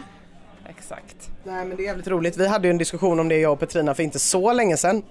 Exakt. 0.71 1.31
Nej 1.45 1.65
men 1.65 1.77
det 1.77 1.83
är 1.83 1.85
jävligt 1.85 2.09
roligt. 2.09 2.37
Vi 2.37 2.47
hade 2.47 2.69
ju 2.69 2.71
en 2.71 2.79
diskussion 2.79 3.21
om 3.21 3.29
det 3.29 3.39
jag 3.39 3.53
och 3.53 3.59
Petrina 3.59 3.95
för 3.95 4.03
inte 4.03 4.19
så 4.19 4.53
länge 4.53 4.77
sedan. 4.77 5.03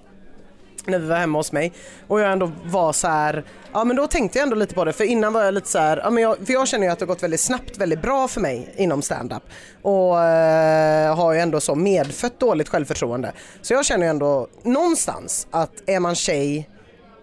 När 0.86 0.98
vi 0.98 1.06
var 1.06 1.16
hemma 1.16 1.38
hos 1.38 1.52
mig. 1.52 1.72
Och 2.08 2.20
jag 2.20 2.32
ändå 2.32 2.52
var 2.64 2.92
så 2.92 3.08
här, 3.08 3.44
ja 3.72 3.84
men 3.84 3.96
då 3.96 4.06
tänkte 4.06 4.38
jag 4.38 4.42
ändå 4.42 4.56
lite 4.56 4.74
på 4.74 4.84
det 4.84 4.92
för 4.92 5.04
innan 5.04 5.32
var 5.32 5.44
jag 5.44 5.54
lite 5.54 5.68
så 5.68 5.78
här, 5.78 5.96
ja 5.96 6.10
men 6.10 6.22
jag, 6.22 6.36
för 6.46 6.52
jag 6.52 6.68
känner 6.68 6.86
ju 6.86 6.92
att 6.92 6.98
det 6.98 7.04
har 7.04 7.14
gått 7.14 7.22
väldigt 7.22 7.40
snabbt, 7.40 7.78
väldigt 7.78 8.02
bra 8.02 8.28
för 8.28 8.40
mig 8.40 8.74
inom 8.76 9.02
standup 9.02 9.42
Och 9.82 10.22
eh, 10.22 11.16
har 11.16 11.32
ju 11.32 11.38
ändå 11.38 11.60
så 11.60 11.74
medfött 11.74 12.40
dåligt 12.40 12.68
självförtroende. 12.68 13.32
Så 13.62 13.72
jag 13.72 13.84
känner 13.84 14.06
ju 14.06 14.10
ändå 14.10 14.48
någonstans 14.62 15.46
att 15.50 15.82
är 15.86 16.00
man 16.00 16.14
tjej, 16.14 16.70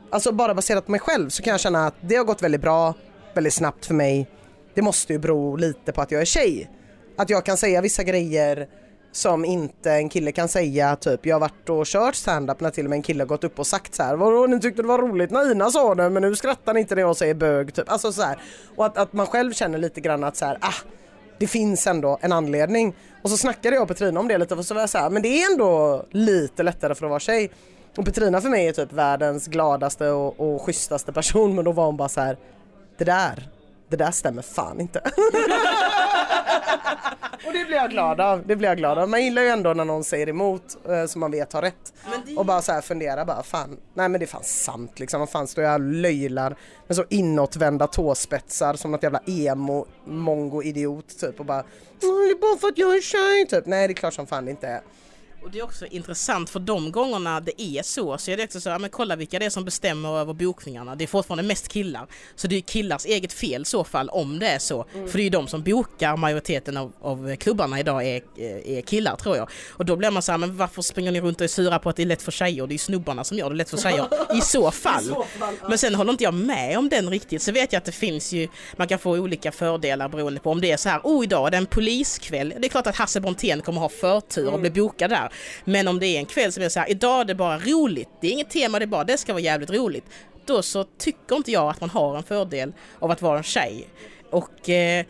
alltså 0.09 0.31
bara 0.31 0.53
baserat 0.53 0.85
på 0.85 0.91
mig 0.91 0.99
själv 0.99 1.29
så 1.29 1.43
kan 1.43 1.51
jag 1.51 1.59
känna 1.59 1.87
att 1.87 1.95
det 2.01 2.15
har 2.15 2.25
gått 2.25 2.43
väldigt 2.43 2.61
bra, 2.61 2.93
väldigt 3.33 3.53
snabbt 3.53 3.85
för 3.85 3.93
mig. 3.93 4.29
Det 4.73 4.81
måste 4.81 5.13
ju 5.13 5.19
bero 5.19 5.55
lite 5.55 5.91
på 5.91 6.01
att 6.01 6.11
jag 6.11 6.21
är 6.21 6.25
tjej. 6.25 6.69
Att 7.17 7.29
jag 7.29 7.45
kan 7.45 7.57
säga 7.57 7.81
vissa 7.81 8.03
grejer 8.03 8.67
som 9.11 9.45
inte 9.45 9.91
en 9.91 10.09
kille 10.09 10.31
kan 10.31 10.47
säga. 10.47 10.95
Typ 10.95 11.25
jag 11.25 11.35
har 11.35 11.39
varit 11.39 11.69
och 11.69 11.85
kört 11.85 12.15
standup 12.15 12.59
när 12.59 12.69
till 12.69 12.85
och 12.85 12.89
med 12.89 12.97
en 12.97 13.03
kille 13.03 13.23
har 13.23 13.27
gått 13.27 13.43
upp 13.43 13.59
och 13.59 13.67
sagt 13.67 13.95
så 13.95 14.03
här. 14.03 14.15
Vadå 14.15 14.47
ni 14.47 14.59
tyckte 14.59 14.81
det 14.81 14.87
var 14.87 14.99
roligt 14.99 15.31
när 15.31 15.51
Ina 15.51 15.69
sa 15.69 15.95
det 15.95 16.09
men 16.09 16.21
nu 16.21 16.35
skrattar 16.35 16.73
ni 16.73 16.79
inte 16.79 16.95
när 16.95 17.01
jag 17.01 17.17
säger 17.17 17.33
bög. 17.33 17.73
Typ. 17.73 17.91
Alltså 17.91 18.11
så 18.11 18.21
här. 18.21 18.39
Och 18.75 18.85
att, 18.85 18.97
att 18.97 19.13
man 19.13 19.27
själv 19.27 19.53
känner 19.53 19.77
lite 19.77 20.01
grann 20.01 20.23
att 20.23 20.35
så 20.35 20.45
här, 20.45 20.57
ah, 20.61 20.73
det 21.39 21.47
finns 21.47 21.87
ändå 21.87 22.17
en 22.21 22.31
anledning. 22.31 22.95
Och 23.21 23.29
så 23.29 23.37
snackade 23.37 23.75
jag 23.75 23.81
och 23.81 23.87
Petrina 23.87 24.19
om 24.19 24.27
det 24.27 24.37
lite 24.37 24.55
och 24.55 24.65
så 24.65 24.73
var 24.73 24.81
jag 24.81 24.89
så 24.89 24.97
här, 24.97 25.09
men 25.09 25.21
det 25.21 25.27
är 25.27 25.51
ändå 25.51 26.05
lite 26.11 26.63
lättare 26.63 26.95
för 26.95 27.05
att 27.05 27.09
vara 27.09 27.19
tjej. 27.19 27.51
Och 27.97 28.05
Petrina 28.05 28.41
för 28.41 28.49
mig 28.49 28.67
är 28.67 28.71
typ 28.71 28.93
världens 28.93 29.47
gladaste 29.47 30.09
och, 30.09 30.39
och 30.39 30.61
schysstaste 30.61 31.13
person 31.13 31.55
men 31.55 31.65
då 31.65 31.71
var 31.71 31.85
hon 31.85 31.97
bara 31.97 32.09
så 32.09 32.21
här, 32.21 32.37
det 32.97 33.03
där, 33.03 33.49
det 33.89 33.95
där 33.97 34.11
stämmer 34.11 34.41
fan 34.41 34.81
inte. 34.81 34.99
Och 37.47 37.53
det 37.53 37.65
blir 37.65 37.77
jag 37.77 37.89
glad 37.89 38.21
av. 38.21 38.47
Det 38.47 38.55
blir 38.55 38.69
jag 38.69 38.77
glad 38.77 38.97
av. 38.97 39.09
Man 39.09 39.23
gillar 39.23 39.41
ju 39.41 39.47
ändå 39.47 39.73
när 39.73 39.85
någon 39.85 40.03
säger 40.03 40.29
emot 40.29 40.63
eh, 40.89 41.05
som 41.05 41.19
man 41.19 41.31
vet 41.31 41.53
har 41.53 41.61
rätt. 41.61 41.93
Och 42.37 42.45
bara 42.45 42.61
så 42.61 42.71
här 42.71 42.81
fundera 42.81 43.25
bara 43.25 43.43
fan, 43.43 43.77
nej 43.93 44.09
men 44.09 44.19
det 44.19 44.25
är 44.25 44.27
fan 44.27 44.43
sant 44.43 44.99
liksom. 44.99 45.19
Vad 45.19 45.29
fan 45.29 45.47
står 45.47 45.63
jag 45.63 45.73
och 45.73 45.79
löjlar 45.79 46.55
med 46.87 46.95
så 46.95 47.03
inåtvända 47.09 47.87
tåspetsar 47.87 48.73
som 48.73 48.91
något 48.91 49.03
jävla 49.03 49.21
emo 49.25 49.85
mongo 50.05 50.63
idiot 50.63 51.19
typ 51.19 51.39
och 51.39 51.45
bara 51.45 51.59
"Mm, 51.59 51.65
det 52.01 52.07
är 52.31 52.41
bara 52.41 52.57
för 52.57 52.67
att 52.67 52.77
jag 52.77 52.97
är 52.97 53.01
tjej 53.01 53.47
typ. 53.49 53.65
Nej 53.65 53.87
det 53.87 53.91
är 53.91 53.95
klart 53.95 54.13
som 54.13 54.27
fan 54.27 54.45
det 54.45 54.51
inte 54.51 54.67
är. 54.67 54.81
Och 55.43 55.51
det 55.51 55.59
är 55.59 55.63
också 55.63 55.85
intressant 55.85 56.49
för 56.49 56.59
de 56.59 56.91
gångerna 56.91 57.39
det 57.39 57.61
är 57.61 57.83
så 57.83 58.17
så 58.17 58.31
är 58.31 58.37
det 58.37 58.43
också 58.43 58.61
så, 58.61 58.69
ja, 58.69 58.79
men 58.79 58.89
kolla 58.89 59.15
vilka 59.15 59.39
det 59.39 59.45
är 59.45 59.49
som 59.49 59.65
bestämmer 59.65 60.17
över 60.17 60.33
bokningarna. 60.33 60.95
Det 60.95 61.03
är 61.03 61.07
fortfarande 61.07 61.43
mest 61.43 61.67
killar. 61.67 62.07
Så 62.35 62.47
det 62.47 62.55
är 62.55 62.61
killars 62.61 63.05
eget 63.05 63.33
fel 63.33 63.61
i 63.61 63.65
så 63.65 63.83
fall 63.83 64.09
om 64.09 64.39
det 64.39 64.47
är 64.47 64.59
så. 64.59 64.85
För 64.91 65.13
det 65.13 65.21
är 65.21 65.23
ju 65.23 65.29
de 65.29 65.47
som 65.47 65.63
bokar 65.63 66.17
majoriteten 66.17 66.77
av, 66.77 66.93
av 67.01 67.35
klubbarna 67.35 67.79
idag 67.79 68.05
är, 68.05 68.21
är 68.65 68.81
killar 68.81 69.15
tror 69.15 69.37
jag. 69.37 69.49
Och 69.69 69.85
då 69.85 69.95
blir 69.95 70.11
man 70.11 70.21
så 70.21 70.31
här, 70.31 70.39
men 70.39 70.57
varför 70.57 70.81
springer 70.81 71.11
ni 71.11 71.21
runt 71.21 71.41
och 71.41 71.43
är 71.43 71.47
sura 71.47 71.79
på 71.79 71.89
att 71.89 71.95
det 71.95 72.01
är 72.01 72.07
lätt 72.07 72.21
för 72.21 72.31
tjejer? 72.31 72.67
Det 72.67 72.71
är 72.71 72.73
ju 72.73 72.77
snubbarna 72.77 73.23
som 73.23 73.37
gör 73.37 73.49
det 73.49 73.55
lätt 73.55 73.69
för 73.69 73.77
tjejer 73.77 74.07
i 74.37 74.41
så 74.41 74.71
fall. 74.83 75.15
Men 75.69 75.77
sen 75.77 75.95
håller 75.95 76.11
inte 76.11 76.23
jag 76.23 76.33
med 76.33 76.77
om 76.77 76.89
den 76.89 77.09
riktigt. 77.09 77.41
Så 77.41 77.51
vet 77.51 77.73
jag 77.73 77.77
att 77.77 77.85
det 77.85 77.91
finns 77.91 78.33
ju, 78.33 78.47
man 78.75 78.87
kan 78.87 78.99
få 78.99 79.11
olika 79.11 79.51
fördelar 79.51 80.09
beroende 80.09 80.39
på 80.39 80.51
om 80.51 80.61
det 80.61 80.71
är 80.71 80.77
så 80.77 80.89
här, 80.89 81.01
oh 81.03 81.23
idag 81.23 81.47
är 81.47 81.51
det 81.51 81.57
en 81.57 81.65
poliskväll. 81.65 82.53
Det 82.59 82.67
är 82.67 82.69
klart 82.69 82.87
att 82.87 82.95
Hasse 82.95 83.19
Brontén 83.19 83.61
kommer 83.61 83.81
ha 83.81 83.89
förtur 83.89 84.53
och 84.53 84.59
bli 84.59 84.69
bokad 84.69 85.09
där. 85.09 85.26
Men 85.65 85.87
om 85.87 85.99
det 85.99 86.07
är 86.07 86.19
en 86.19 86.25
kväll 86.25 86.51
som 86.51 86.63
är 86.63 86.69
såhär, 86.69 86.89
idag 86.89 87.21
är 87.21 87.25
det 87.25 87.35
bara 87.35 87.57
roligt. 87.57 88.09
Det 88.21 88.27
är 88.27 88.31
inget 88.31 88.49
tema, 88.49 88.79
det 88.79 88.85
är 88.85 88.87
bara, 88.87 89.03
det 89.03 89.17
ska 89.17 89.33
vara 89.33 89.43
jävligt 89.43 89.69
roligt. 89.69 90.05
Då 90.45 90.61
så 90.61 90.83
tycker 90.83 91.35
inte 91.35 91.51
jag 91.51 91.69
att 91.69 91.81
man 91.81 91.89
har 91.89 92.17
en 92.17 92.23
fördel 92.23 92.73
av 92.99 93.11
att 93.11 93.21
vara 93.21 93.37
en 93.37 93.43
tjej. 93.43 93.87
Och 94.31 94.69
eh, 94.69 95.05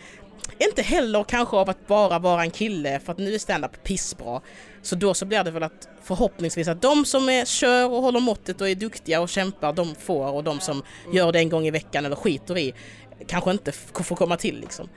inte 0.60 0.82
heller 0.82 1.24
kanske 1.24 1.58
av 1.58 1.70
att 1.70 1.88
bara 1.88 2.20
vara 2.20 2.42
en 2.42 2.52
kille 2.52 3.00
för 3.00 3.12
att 3.12 3.18
nu 3.18 3.34
är 3.34 3.40
standup 3.40 3.84
pissbra. 3.84 4.42
Så 4.82 4.96
då 4.96 5.14
så 5.14 5.26
blir 5.26 5.44
det 5.44 5.52
väl 5.52 5.64
att 5.64 5.88
förhoppningsvis 6.04 6.68
att 6.68 6.82
de 6.82 7.06
som 7.06 7.30
är, 7.30 7.46
kör 7.46 7.90
och 7.90 8.02
håller 8.02 8.20
måttet 8.20 8.62
och 8.62 8.70
är 8.70 8.76
duktiga 8.76 9.22
och 9.22 9.30
kämpar 9.30 9.74
de 9.74 9.96
får 9.96 10.32
och 10.32 10.44
de 10.44 10.60
som 10.60 10.84
gör 11.14 11.32
det 11.32 11.40
en 11.40 11.50
gång 11.50 11.68
i 11.68 11.72
veckan 11.72 12.06
eller 12.06 12.15
skiter 12.15 12.58
i 12.58 12.74
kanske 13.28 13.52
inte 13.52 13.72
får 13.72 14.15
komma 14.15 14.38
till 14.38 14.60
liksom. 14.60 14.90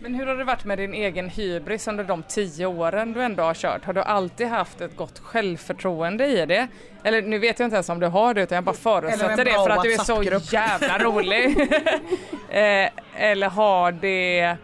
Men 0.00 0.14
hur 0.14 0.26
har 0.26 0.36
det 0.36 0.44
varit 0.44 0.64
med 0.64 0.78
din 0.78 0.94
egen 0.94 1.28
hybris 1.28 1.88
under 1.88 2.04
de 2.04 2.22
tio 2.22 2.66
åren 2.66 3.12
du 3.12 3.22
ändå 3.22 3.42
har 3.42 3.54
kört? 3.54 3.84
Har 3.84 3.92
du 3.92 4.02
alltid 4.02 4.46
haft 4.46 4.80
ett 4.80 4.96
gott 4.96 5.18
självförtroende 5.18 6.26
i 6.26 6.46
det? 6.46 6.68
Eller 7.04 7.22
nu 7.22 7.38
vet 7.38 7.58
jag 7.58 7.66
inte 7.66 7.76
ens 7.76 7.88
om 7.88 8.00
du 8.00 8.06
har 8.06 8.34
det 8.34 8.42
utan 8.42 8.56
jag 8.56 8.64
bara 8.64 8.76
förutsätter 8.76 9.44
det 9.44 9.52
för 9.52 9.70
att 9.70 9.82
du 9.82 9.92
är 9.92 9.98
så 9.98 10.22
jävla 10.52 10.98
rolig. 10.98 11.60
eh, 12.50 12.88
eller 13.16 13.48
har 13.48 13.92
det 13.92 14.56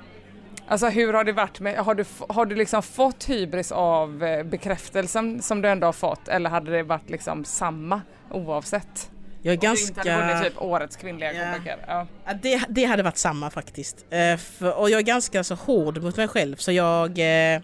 Alltså 0.67 0.89
hur 0.89 1.13
har 1.13 1.25
det 1.25 1.33
varit 1.33 1.61
med, 1.61 1.77
har 1.77 1.95
du, 1.95 2.05
har 2.29 2.47
du 2.47 2.55
liksom 2.55 2.83
fått 2.83 3.25
hybris 3.25 3.73
av 3.73 4.25
eh, 4.25 4.43
bekräftelsen 4.43 5.43
som 5.43 5.63
du 5.63 5.69
ändå 5.69 5.87
har 5.87 5.93
fått 5.93 6.29
eller 6.29 6.51
hade 6.51 6.71
det 6.71 6.83
varit 6.83 7.11
liksom 7.11 7.45
samma 7.45 8.01
oavsett? 8.31 9.11
Jag 9.45 9.65
är 9.65 9.69
Om 9.71 9.75
du 9.77 9.83
inte 9.83 10.01
hade 10.01 10.11
vunnit 10.17 10.33
ganska... 10.33 10.51
typ 10.51 10.63
årets 10.63 10.97
kvinnliga 10.97 11.33
Ja. 11.33 11.53
komiker. 11.53 11.77
Ja. 11.87 12.07
Ja, 12.27 12.33
det, 12.43 12.63
det 12.69 12.85
hade 12.85 13.03
varit 13.03 13.17
samma 13.19 13.51
faktiskt. 13.51 14.05
Eh, 14.11 14.37
för, 14.37 14.73
och 14.79 14.91
jag 14.91 14.99
är 14.99 15.03
ganska 15.03 15.45
så 15.45 15.55
hård 15.55 16.03
mot 16.03 16.17
mig 16.17 16.29
själv 16.29 16.57
så 16.57 16.73
jag... 16.73 17.19
Eh, 17.19 17.55
eh, 17.55 17.61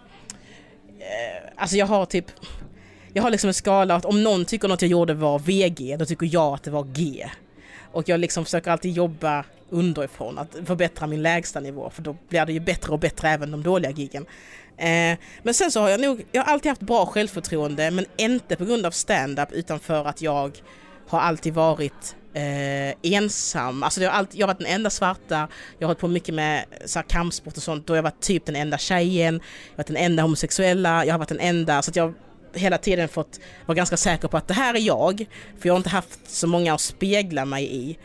alltså 1.57 1.77
jag 1.77 1.87
har 1.87 2.07
typ... 2.07 2.27
Jag 3.13 3.23
har 3.23 3.31
liksom 3.31 3.49
en 3.49 3.55
skala 3.55 3.95
att 3.95 4.05
om 4.05 4.23
någon 4.23 4.45
tycker 4.45 4.69
något 4.69 4.83
jag 4.83 4.91
gjorde 4.91 5.15
var 5.15 5.39
VG, 5.39 5.97
då 5.99 6.05
tycker 6.05 6.29
jag 6.33 6.55
att 6.55 6.63
det 6.63 6.71
var 6.71 6.85
G. 6.85 7.29
Och 7.93 8.09
jag 8.09 8.21
liksom 8.21 8.45
försöker 8.45 8.71
alltid 8.71 8.93
jobba 8.93 9.45
underifrån, 9.71 10.39
att 10.39 10.57
förbättra 10.67 11.07
min 11.07 11.23
lägsta 11.23 11.61
nivå 11.61 11.91
för 11.91 12.03
då 12.03 12.17
blir 12.29 12.47
det 12.47 12.53
ju 12.53 12.61
bättre 12.61 12.93
och 12.93 12.99
bättre 12.99 13.29
även 13.29 13.51
de 13.51 13.63
dåliga 13.63 13.91
giggen. 13.91 14.27
Eh, 14.77 15.19
men 15.43 15.55
sen 15.55 15.71
så 15.71 15.81
har 15.81 15.89
jag 15.89 16.01
nog, 16.01 16.25
jag 16.33 16.43
har 16.45 16.53
alltid 16.53 16.71
haft 16.71 16.81
bra 16.81 17.07
självförtroende 17.07 17.91
men 17.91 18.05
inte 18.17 18.57
på 18.57 18.65
grund 18.65 18.87
av 18.87 18.91
stand-up 18.91 19.53
utan 19.53 19.81
för 19.81 20.05
att 20.05 20.23
jag 20.23 20.59
har 21.09 21.21
alltid 21.21 21.55
varit 21.55 22.17
eh, 22.35 23.13
ensam. 23.13 23.83
Alltså 23.83 24.01
jag 24.01 24.11
har, 24.11 24.19
alltid, 24.19 24.41
jag 24.41 24.47
har 24.47 24.55
varit 24.55 24.59
den 24.59 24.75
enda 24.75 24.91
svarta, 24.91 25.49
jag 25.79 25.87
har 25.87 25.89
hållit 25.89 26.01
på 26.01 26.09
mycket 26.09 26.35
med 26.35 26.65
så 26.87 26.99
här, 26.99 27.07
kampsport 27.07 27.57
och 27.57 27.63
sånt. 27.63 27.91
Och 27.91 27.97
jag 27.97 28.03
har 28.03 28.11
varit 28.11 28.21
typ 28.21 28.47
den 28.47 28.57
enda 28.57 28.79
tjejen, 28.79 29.35
jag 29.35 29.73
har 29.73 29.77
varit 29.77 29.87
den 29.87 29.97
enda 29.97 30.23
homosexuella, 30.23 31.05
jag 31.05 31.15
har 31.15 31.19
varit 31.19 31.29
den 31.29 31.41
enda 31.41 31.83
så 31.83 31.91
att 31.91 31.97
jag 31.97 32.15
hela 32.55 32.79
tiden 32.79 33.09
fått 33.09 33.41
vara 33.67 33.77
ganska 33.77 33.97
säker 33.97 34.29
på 34.29 34.37
att 34.37 34.49
det 34.49 34.55
här 34.55 34.75
är 34.75 34.79
jag. 34.79 35.27
För 35.59 35.69
jag 35.69 35.75
har 35.75 35.77
inte 35.79 35.89
haft 35.89 36.31
så 36.31 36.47
många 36.47 36.75
att 36.75 36.81
spegla 36.81 37.45
mig 37.45 37.77
i 37.77 37.99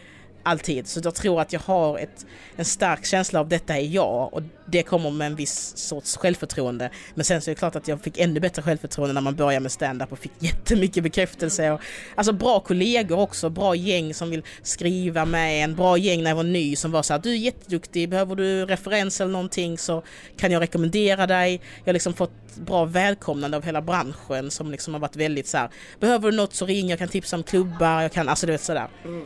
alltid. 0.44 0.88
Så 0.88 1.02
jag 1.04 1.16
tror 1.16 1.41
att 1.41 1.54
jag 1.54 1.60
har 1.60 1.98
ett, 1.98 2.26
en 2.56 2.66
stark 2.66 3.06
känsla 3.06 3.39
av 3.39 3.50
detta 3.50 3.78
är 3.78 3.82
jag 3.82 4.34
och 4.34 4.41
det 4.66 4.84
kommer 4.84 5.12
med 5.12 5.28
en 5.28 5.36
viss 5.36 5.78
sorts 5.78 6.18
självförtroende. 6.18 6.89
Men 7.16 7.26
sen 7.26 7.41
så 7.41 7.52
är 7.52 7.56
det 7.56 7.60
klart 7.60 7.76
att 7.76 7.88
jag 7.88 8.02
fick 8.02 8.18
ännu 8.18 8.39
bättre 8.39 8.62
självförtroende 8.62 9.14
när 9.14 9.22
man 9.22 9.36
började 9.36 9.60
med 9.60 9.72
stand-up 9.72 10.12
och 10.12 10.20
fick 10.20 10.32
jättemycket 10.39 11.04
bekräftelse. 11.04 11.72
Och, 11.72 11.82
alltså 12.16 12.34
bra 12.34 12.60
kollegor 12.60 13.20
också, 13.20 13.50
bra 13.50 13.76
gäng 13.76 14.14
som 14.14 14.30
vill 14.30 14.44
skriva 14.62 15.26
med 15.26 15.64
en, 15.64 15.76
bra 15.76 15.98
gäng 15.98 16.24
när 16.24 16.30
jag 16.30 16.36
var 16.36 16.44
ny 16.44 16.76
som 16.76 16.91
var 16.91 17.04
så 17.04 17.14
här, 17.14 17.20
du 17.20 17.32
är 17.32 17.36
jätteduktig, 17.36 18.10
behöver 18.10 18.36
du 18.36 18.66
referens 18.66 19.22
eller 19.22 19.32
någonting 19.32 19.78
så 19.78 20.04
kan 20.38 20.52
jag 20.52 20.62
rekommendera 20.62 21.28
dig. 21.28 21.62
Jag 21.84 21.86
har 21.86 21.94
liksom 21.94 22.14
fått 22.14 22.32
bra 22.56 22.86
välkomnande 22.86 23.58
av 23.58 23.64
hela 23.64 23.82
branschen 23.82 24.52
som 24.52 24.72
liksom 24.72 24.94
har 24.94 25.02
varit 25.02 25.16
väldigt 25.16 25.48
så 25.48 25.58
här, 25.58 25.70
behöver 26.00 26.32
du 26.32 26.38
något 26.38 26.54
så 26.54 26.66
ring, 26.66 26.89
jag 26.89 27.00
kan 27.00 27.08
tipsa 27.08 27.36
om 27.36 27.44
klubbar, 27.44 28.02
jag 28.02 28.12
kan, 28.12 28.30
alltså 28.30 28.46
du 28.46 28.52
vet 28.52 28.62
sådär. 28.62 28.88
Mm. 29.06 29.26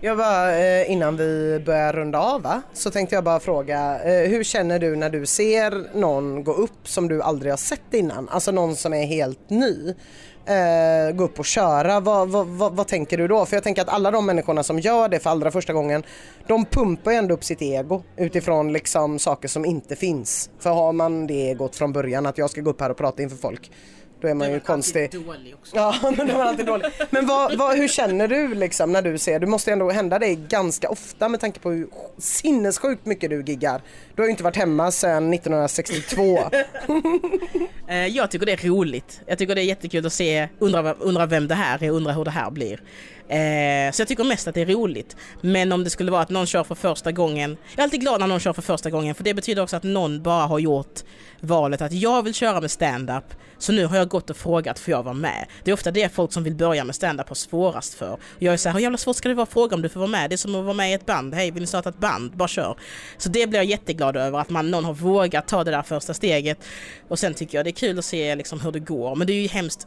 Jag 0.00 0.16
bara, 0.16 0.58
eh, 0.58 0.90
innan 0.90 1.16
vi 1.16 1.62
börjar 1.66 1.92
runda 1.92 2.18
av 2.18 2.42
va? 2.42 2.62
så 2.72 2.90
tänkte 2.90 3.14
jag 3.14 3.24
bara 3.24 3.40
fråga, 3.40 4.00
eh, 4.04 4.30
hur 4.30 4.44
känner 4.44 4.78
du 4.78 4.96
när 4.96 5.10
du 5.10 5.26
ser 5.26 5.98
någon 5.98 6.44
gå 6.44 6.52
upp 6.52 6.88
som 6.88 7.08
du 7.08 7.22
aldrig 7.22 7.52
har 7.52 7.56
sett 7.56 7.94
innan? 7.94 8.28
Alltså 8.28 8.50
någon 8.50 8.76
som 8.76 8.94
är 8.94 9.06
helt 9.06 9.50
ny. 9.50 9.94
Eh, 10.46 11.14
gå 11.14 11.24
upp 11.24 11.38
och 11.38 11.44
köra, 11.44 12.00
vad, 12.00 12.28
vad, 12.28 12.46
vad, 12.46 12.76
vad 12.76 12.86
tänker 12.86 13.18
du 13.18 13.28
då? 13.28 13.46
För 13.46 13.56
jag 13.56 13.64
tänker 13.64 13.82
att 13.82 13.88
alla 13.88 14.10
de 14.10 14.26
människorna 14.26 14.62
som 14.62 14.78
gör 14.78 15.08
det 15.08 15.18
för 15.18 15.30
allra 15.30 15.50
första 15.50 15.72
gången, 15.72 16.02
de 16.46 16.64
pumpar 16.64 17.10
ju 17.10 17.16
ändå 17.16 17.34
upp 17.34 17.44
sitt 17.44 17.62
ego 17.62 18.02
utifrån 18.16 18.72
liksom 18.72 19.18
saker 19.18 19.48
som 19.48 19.64
inte 19.64 19.96
finns. 19.96 20.50
För 20.58 20.70
har 20.70 20.92
man 20.92 21.26
det 21.26 21.50
egot 21.50 21.76
från 21.76 21.92
början 21.92 22.26
att 22.26 22.38
jag 22.38 22.50
ska 22.50 22.60
gå 22.60 22.70
upp 22.70 22.80
här 22.80 22.90
och 22.90 22.96
prata 22.96 23.22
inför 23.22 23.36
folk, 23.36 23.70
då 24.20 24.28
är 24.28 24.34
man 24.34 24.52
ju 24.52 24.60
konstig. 24.60 25.10
Dålig 25.10 25.54
också. 25.54 25.76
Ja, 25.76 25.94
men 26.16 26.26
det 26.26 26.32
var 26.34 26.44
alltid 26.44 26.66
dåligt. 26.66 26.86
Men 27.10 27.26
vad, 27.26 27.58
vad, 27.58 27.76
hur 27.76 27.88
känner 27.88 28.28
du 28.28 28.54
liksom 28.54 28.92
när 28.92 29.02
du 29.02 29.18
ser, 29.18 29.40
det 29.40 29.46
måste 29.46 29.70
ju 29.70 29.72
ändå 29.72 29.90
hända 29.90 30.18
dig 30.18 30.34
ganska 30.48 30.88
ofta 30.88 31.28
med 31.28 31.40
tanke 31.40 31.60
på 31.60 31.70
hur 31.70 31.88
sinnessjukt 32.18 33.06
mycket 33.06 33.30
du 33.30 33.42
giggar. 33.42 33.82
Du 34.14 34.22
har 34.22 34.26
ju 34.26 34.30
inte 34.30 34.42
varit 34.44 34.56
hemma 34.56 34.90
sedan 34.90 35.32
1962. 35.34 36.38
Eh, 37.90 38.06
Jag 38.06 38.30
tycker 38.30 38.46
det 38.46 38.52
är 38.52 38.68
roligt. 38.68 39.20
Jag 39.26 39.38
tycker 39.38 39.54
det 39.54 39.60
är 39.60 39.64
jättekul 39.64 40.06
att 40.06 40.12
se, 40.12 40.48
undra, 40.58 40.94
undra 40.94 41.26
vem 41.26 41.48
det 41.48 41.54
här 41.54 41.82
är, 41.82 41.90
undra 41.90 42.12
hur 42.12 42.24
det 42.24 42.30
här 42.30 42.50
blir. 42.50 42.80
Eh, 43.28 43.92
Så 43.92 44.00
jag 44.00 44.08
tycker 44.08 44.24
mest 44.24 44.48
att 44.48 44.54
det 44.54 44.60
är 44.60 44.66
roligt. 44.66 45.16
Men 45.40 45.72
om 45.72 45.84
det 45.84 45.90
skulle 45.90 46.10
vara 46.10 46.22
att 46.22 46.30
någon 46.30 46.46
kör 46.46 46.64
för 46.64 46.74
första 46.74 47.12
gången, 47.12 47.56
jag 47.70 47.78
är 47.78 47.82
alltid 47.82 48.00
glad 48.00 48.20
när 48.20 48.26
någon 48.26 48.40
kör 48.40 48.52
för 48.52 48.62
första 48.62 48.90
gången 48.90 49.14
för 49.14 49.24
det 49.24 49.34
betyder 49.34 49.62
också 49.62 49.76
att 49.76 49.82
någon 49.82 50.22
bara 50.22 50.46
har 50.46 50.58
gjort 50.58 51.00
valet 51.40 51.82
att 51.82 51.92
jag 51.92 52.22
vill 52.22 52.34
köra 52.34 52.60
med 52.60 52.70
stand-up 52.70 53.24
så 53.58 53.72
nu 53.72 53.86
har 53.86 53.96
jag 53.96 54.08
gått 54.08 54.30
och 54.30 54.36
frågat 54.36 54.78
får 54.78 54.92
jag 54.92 55.02
vara 55.02 55.14
med. 55.14 55.46
Det 55.64 55.70
är 55.70 55.74
ofta 55.74 55.90
det 55.90 56.12
folk 56.14 56.32
som 56.32 56.44
vill 56.44 56.54
börja 56.54 56.84
med 56.84 56.94
stand-up 56.94 57.28
har 57.28 57.34
svårast 57.34 57.94
för. 57.94 58.18
Jag 58.38 58.52
är 58.52 58.58
såhär, 58.58 58.74
hur 58.74 58.82
jävla 58.82 58.98
svårt 58.98 59.16
ska 59.16 59.28
det 59.28 59.34
vara 59.34 59.42
att 59.42 59.52
fråga 59.52 59.76
om 59.76 59.82
du 59.82 59.88
får 59.88 60.00
vara 60.00 60.10
med? 60.10 60.30
Det 60.30 60.34
är 60.34 60.36
som 60.36 60.54
att 60.54 60.64
vara 60.64 60.74
med 60.74 60.90
i 60.90 60.92
ett 60.92 61.06
band, 61.06 61.34
hej 61.34 61.50
vill 61.50 61.62
ni 61.62 61.66
starta 61.66 61.88
ett 61.88 61.98
band? 61.98 62.32
Bara 62.36 62.48
kör. 62.48 62.76
Så 63.18 63.28
det 63.28 63.46
blir 63.46 63.58
jag 63.58 63.66
jätteglad 63.66 64.16
över, 64.16 64.38
att 64.38 64.50
man, 64.50 64.70
någon 64.70 64.84
har 64.84 64.94
vågat 64.94 65.48
ta 65.48 65.64
det 65.64 65.70
där 65.70 65.82
första 65.82 66.14
steget. 66.14 66.58
Och 67.08 67.18
sen 67.18 67.34
tycker 67.34 67.58
jag 67.58 67.66
det 67.66 67.70
är 67.70 67.72
kul 67.72 67.98
att 67.98 68.04
se 68.04 68.34
liksom 68.34 68.60
hur 68.60 68.72
det 68.72 68.80
går, 68.80 69.14
men 69.14 69.26
det 69.26 69.32
är 69.32 69.42
ju 69.42 69.48
hemskt 69.48 69.86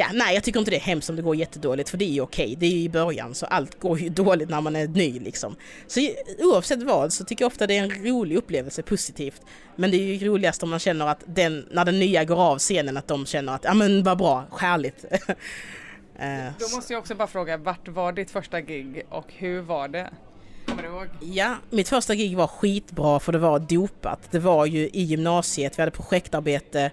Ja, 0.00 0.06
nej 0.12 0.34
jag 0.34 0.44
tycker 0.44 0.58
inte 0.58 0.70
det 0.70 0.76
är 0.76 0.80
hemskt 0.80 1.10
om 1.10 1.16
det 1.16 1.22
går 1.22 1.36
jättedåligt 1.36 1.90
för 1.90 1.98
det 1.98 2.04
är 2.04 2.12
ju 2.12 2.20
okej, 2.20 2.56
det 2.58 2.66
är 2.66 2.70
ju 2.70 2.78
i 2.82 2.88
början 2.88 3.34
så 3.34 3.46
allt 3.46 3.80
går 3.80 3.98
ju 3.98 4.08
dåligt 4.24 4.48
när 4.48 4.60
man 4.60 4.76
är 4.76 4.88
ny 4.88 5.20
liksom. 5.20 5.56
Så 5.86 6.00
oavsett 6.38 6.82
vad 6.82 7.12
så 7.12 7.24
tycker 7.24 7.42
jag 7.44 7.46
ofta 7.46 7.66
det 7.66 7.76
är 7.76 7.82
en 7.82 8.04
rolig 8.04 8.36
upplevelse, 8.36 8.82
positivt. 8.82 9.42
Men 9.76 9.90
det 9.90 9.96
är 9.96 10.14
ju 10.14 10.28
roligast 10.28 10.62
om 10.62 10.70
man 10.70 10.78
känner 10.78 11.06
att 11.06 11.22
den, 11.26 11.66
när 11.70 11.84
den 11.84 11.98
nya 11.98 12.24
går 12.24 12.36
av 12.40 12.58
scenen 12.58 12.96
att 12.96 13.08
de 13.08 13.26
känner 13.26 13.54
att 13.54 13.64
ja 13.64 13.74
men 13.74 14.02
vad 14.02 14.18
bra, 14.18 14.44
härligt. 14.58 15.04
Eh, 16.18 16.52
Då 16.58 16.76
måste 16.76 16.92
jag 16.92 17.00
också 17.00 17.14
bara 17.14 17.28
fråga, 17.28 17.56
vart 17.56 17.88
var 17.88 18.12
ditt 18.12 18.30
första 18.30 18.60
gig 18.60 19.02
och 19.08 19.26
hur 19.28 19.60
var 19.60 19.88
det? 19.88 20.10
Ja, 21.20 21.56
mitt 21.70 21.88
första 21.88 22.14
gig 22.14 22.36
var 22.36 22.46
skitbra 22.46 23.20
för 23.20 23.32
det 23.32 23.38
var 23.38 23.58
dopat. 23.58 24.20
Det 24.30 24.38
var 24.38 24.66
ju 24.66 24.88
i 24.92 25.02
gymnasiet, 25.02 25.78
vi 25.78 25.82
hade 25.82 25.90
projektarbete 25.90 26.90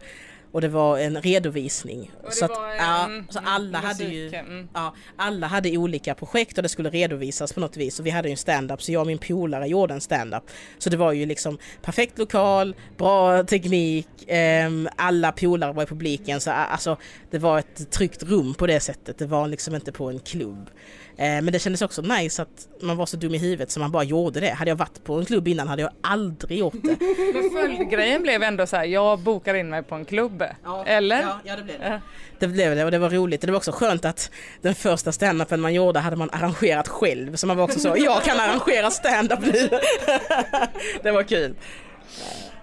och 0.57 0.61
det 0.61 0.67
var 0.67 0.97
en 0.97 1.21
redovisning. 1.21 2.11
Så, 2.29 2.45
att, 2.45 2.51
en- 2.51 2.57
ja, 2.77 3.09
så 3.29 3.39
mm, 3.39 3.51
alla 3.53 3.77
hade 3.77 4.03
ju 4.03 4.27
mm. 4.27 4.67
ja, 4.73 4.95
alla 5.15 5.47
hade 5.47 5.77
olika 5.77 6.15
projekt 6.15 6.57
och 6.57 6.63
det 6.63 6.69
skulle 6.69 6.89
redovisas 6.89 7.53
på 7.53 7.59
något 7.59 7.77
vis 7.77 7.99
och 7.99 8.05
vi 8.05 8.09
hade 8.09 8.27
ju 8.27 8.31
en 8.31 8.37
stand-up 8.37 8.81
så 8.81 8.91
jag 8.91 9.01
och 9.01 9.07
min 9.07 9.17
polare 9.17 9.67
gjorde 9.67 9.93
en 9.93 10.01
stand-up. 10.01 10.43
Så 10.77 10.89
det 10.89 10.97
var 10.97 11.11
ju 11.11 11.25
liksom 11.25 11.57
perfekt 11.81 12.17
lokal, 12.17 12.75
bra 12.97 13.43
teknik, 13.43 14.07
ehm, 14.27 14.89
alla 14.95 15.31
polare 15.31 15.73
var 15.73 15.83
i 15.83 15.85
publiken 15.85 16.41
så 16.41 16.51
alltså 16.51 16.97
det 17.31 17.37
var 17.39 17.59
ett 17.59 17.91
tryggt 17.91 18.23
rum 18.23 18.53
på 18.53 18.67
det 18.67 18.79
sättet. 18.79 19.17
Det 19.17 19.25
var 19.25 19.47
liksom 19.47 19.75
inte 19.75 19.91
på 19.91 20.09
en 20.09 20.19
klubb. 20.19 20.69
Eh, 21.19 21.41
men 21.41 21.45
det 21.45 21.59
kändes 21.59 21.81
också 21.81 22.01
nice 22.01 22.41
att 22.41 22.67
man 22.81 22.97
var 22.97 23.05
så 23.05 23.17
dum 23.17 23.35
i 23.35 23.37
huvudet 23.37 23.71
så 23.71 23.79
man 23.79 23.91
bara 23.91 24.03
gjorde 24.03 24.39
det. 24.39 24.49
Hade 24.49 24.71
jag 24.71 24.75
varit 24.75 25.03
på 25.03 25.13
en 25.13 25.25
klubb 25.25 25.47
innan 25.47 25.67
hade 25.67 25.81
jag 25.81 25.91
aldrig 26.01 26.59
gjort 26.59 26.73
det. 26.83 26.97
Men 27.33 27.49
följdgrejen 27.51 28.21
blev 28.21 28.43
ändå 28.43 28.67
så 28.67 28.75
här, 28.75 28.85
jag 28.85 29.19
bokar 29.19 29.53
in 29.53 29.69
mig 29.69 29.83
på 29.83 29.95
en 29.95 30.05
klubb. 30.05 30.43
Eller? 30.85 31.21
Ja, 31.21 31.39
ja 31.43 31.55
det 31.55 31.63
blev 31.63 31.79
det. 31.79 32.01
Det 32.39 32.47
blev 32.47 32.75
det 32.75 32.85
och 32.85 32.91
det 32.91 32.99
var 32.99 33.09
roligt. 33.09 33.41
Det 33.41 33.51
var 33.51 33.57
också 33.57 33.71
skönt 33.71 34.05
att 34.05 34.31
den 34.61 34.75
första 34.75 35.11
standupen 35.11 35.61
man 35.61 35.73
gjorde 35.73 35.99
hade 35.99 36.15
man 36.15 36.29
arrangerat 36.29 36.87
själv. 36.87 37.35
Så 37.35 37.47
man 37.47 37.57
var 37.57 37.63
också 37.63 37.79
så, 37.79 37.95
jag 37.97 38.23
kan 38.23 38.39
arrangera 38.39 38.91
standup 38.91 39.39
nu. 39.39 39.51
det 41.03 41.11
var 41.11 41.23
kul. 41.23 41.55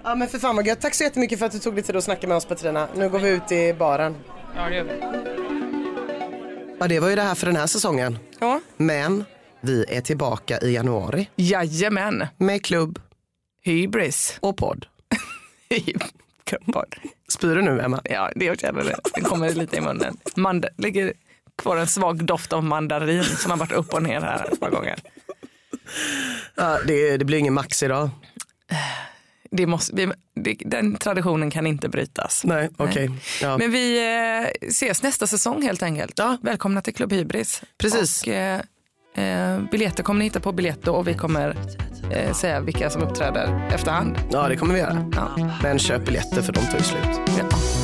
ja 0.05 0.15
men 0.15 0.29
för 0.29 0.39
fan 0.39 0.57
vad 0.57 0.67
gött. 0.67 0.81
Tack 0.81 0.95
så 0.95 1.05
jättemycket 1.05 1.39
för 1.39 1.47
att 1.47 1.53
du 1.53 1.59
tog 1.59 1.75
dig 1.75 1.85
tid 1.85 1.97
att 1.97 2.05
snacka 2.05 2.27
med 2.27 2.37
oss 2.37 2.45
Petrina. 2.45 2.89
Nu 2.97 3.09
går 3.09 3.19
vi 3.19 3.29
ut 3.29 3.53
i 3.53 3.75
baren. 3.75 4.17
Ja, 4.57 4.69
det 4.69 4.77
gör 4.77 4.85
vi. 4.85 4.93
Ja, 6.81 6.89
det 6.89 7.01
var 7.01 7.09
ju 7.09 7.17
det 7.17 7.23
här 7.23 7.35
för 7.35 7.47
den 7.47 7.57
här 7.57 7.67
säsongen. 7.67 8.19
Ja. 8.39 8.61
Men 8.77 9.25
vi 9.61 9.85
är 9.89 10.01
tillbaka 10.01 10.59
i 10.59 10.75
januari 10.75 11.29
Jajamän. 11.37 12.27
med 12.37 12.65
klubb 12.65 12.99
Hybris. 13.63 14.39
och 14.41 14.57
podd. 14.57 14.87
Kumpad. 16.45 16.95
Spyr 17.29 17.55
du 17.57 17.63
nu 17.63 17.81
Emma? 17.81 18.01
Ja, 18.05 18.31
det 18.37 18.45
jag 18.45 18.61
känner 18.61 18.85
det. 18.85 18.97
Det 19.15 19.21
kommer 19.21 19.51
lite 19.55 19.77
i 19.77 19.81
munnen. 19.81 20.17
Mand- 20.37 20.67
ligger 20.79 21.13
kvar 21.63 21.77
en 21.77 21.87
svag 21.87 22.25
doft 22.25 22.53
av 22.53 22.65
mandarin 22.65 23.25
som 23.25 23.51
har 23.51 23.59
varit 23.59 23.73
upp 23.73 23.95
och 23.95 24.03
ner 24.03 24.21
här 24.21 24.49
ett 24.53 24.61
par 24.61 24.71
gånger. 24.71 24.99
Ja, 26.55 26.79
det, 26.87 27.17
det 27.17 27.25
blir 27.25 27.39
ingen 27.39 27.55
max 27.55 27.83
idag. 27.83 28.11
Det 29.57 29.67
måste, 29.67 29.95
vi, 29.97 30.09
det, 30.35 30.57
den 30.67 30.97
traditionen 30.97 31.51
kan 31.51 31.67
inte 31.67 31.89
brytas. 31.89 32.45
Nej, 32.45 32.69
okej. 32.77 33.11
Ja. 33.43 33.59
Men 33.59 33.71
vi 33.71 33.99
eh, 34.63 34.69
ses 34.69 35.03
nästa 35.03 35.27
säsong 35.27 35.63
helt 35.63 35.83
enkelt. 35.83 36.13
Ja. 36.17 36.37
Välkomna 36.43 36.83
till 36.83 36.95
Klubb 36.95 37.13
Hybris. 37.13 37.63
Precis. 37.79 38.23
Och, 38.23 38.29
eh, 38.29 38.61
eh, 39.17 39.61
biljetter 39.71 40.03
kommer 40.03 40.19
ni 40.19 40.25
hitta 40.25 40.41
på 40.41 40.53
Biletto 40.53 40.93
och 40.93 41.09
vi 41.09 41.15
kommer 41.15 41.57
eh, 42.13 42.33
säga 42.33 42.61
vilka 42.61 42.91
som 42.91 43.03
uppträder 43.03 43.71
efterhand. 43.75 44.19
ja, 44.33 44.49
det 44.49 44.57
kommer 44.57 44.75
vi 44.75 44.81
göra. 44.81 45.11
Ja. 45.15 45.51
Men 45.63 45.79
köp 45.79 46.05
biljetter 46.05 46.43
för 46.43 46.53
de 46.53 46.61
tar 46.61 46.79
ju 46.79 46.85
slut. 46.85 47.21
Ja. 47.39 47.84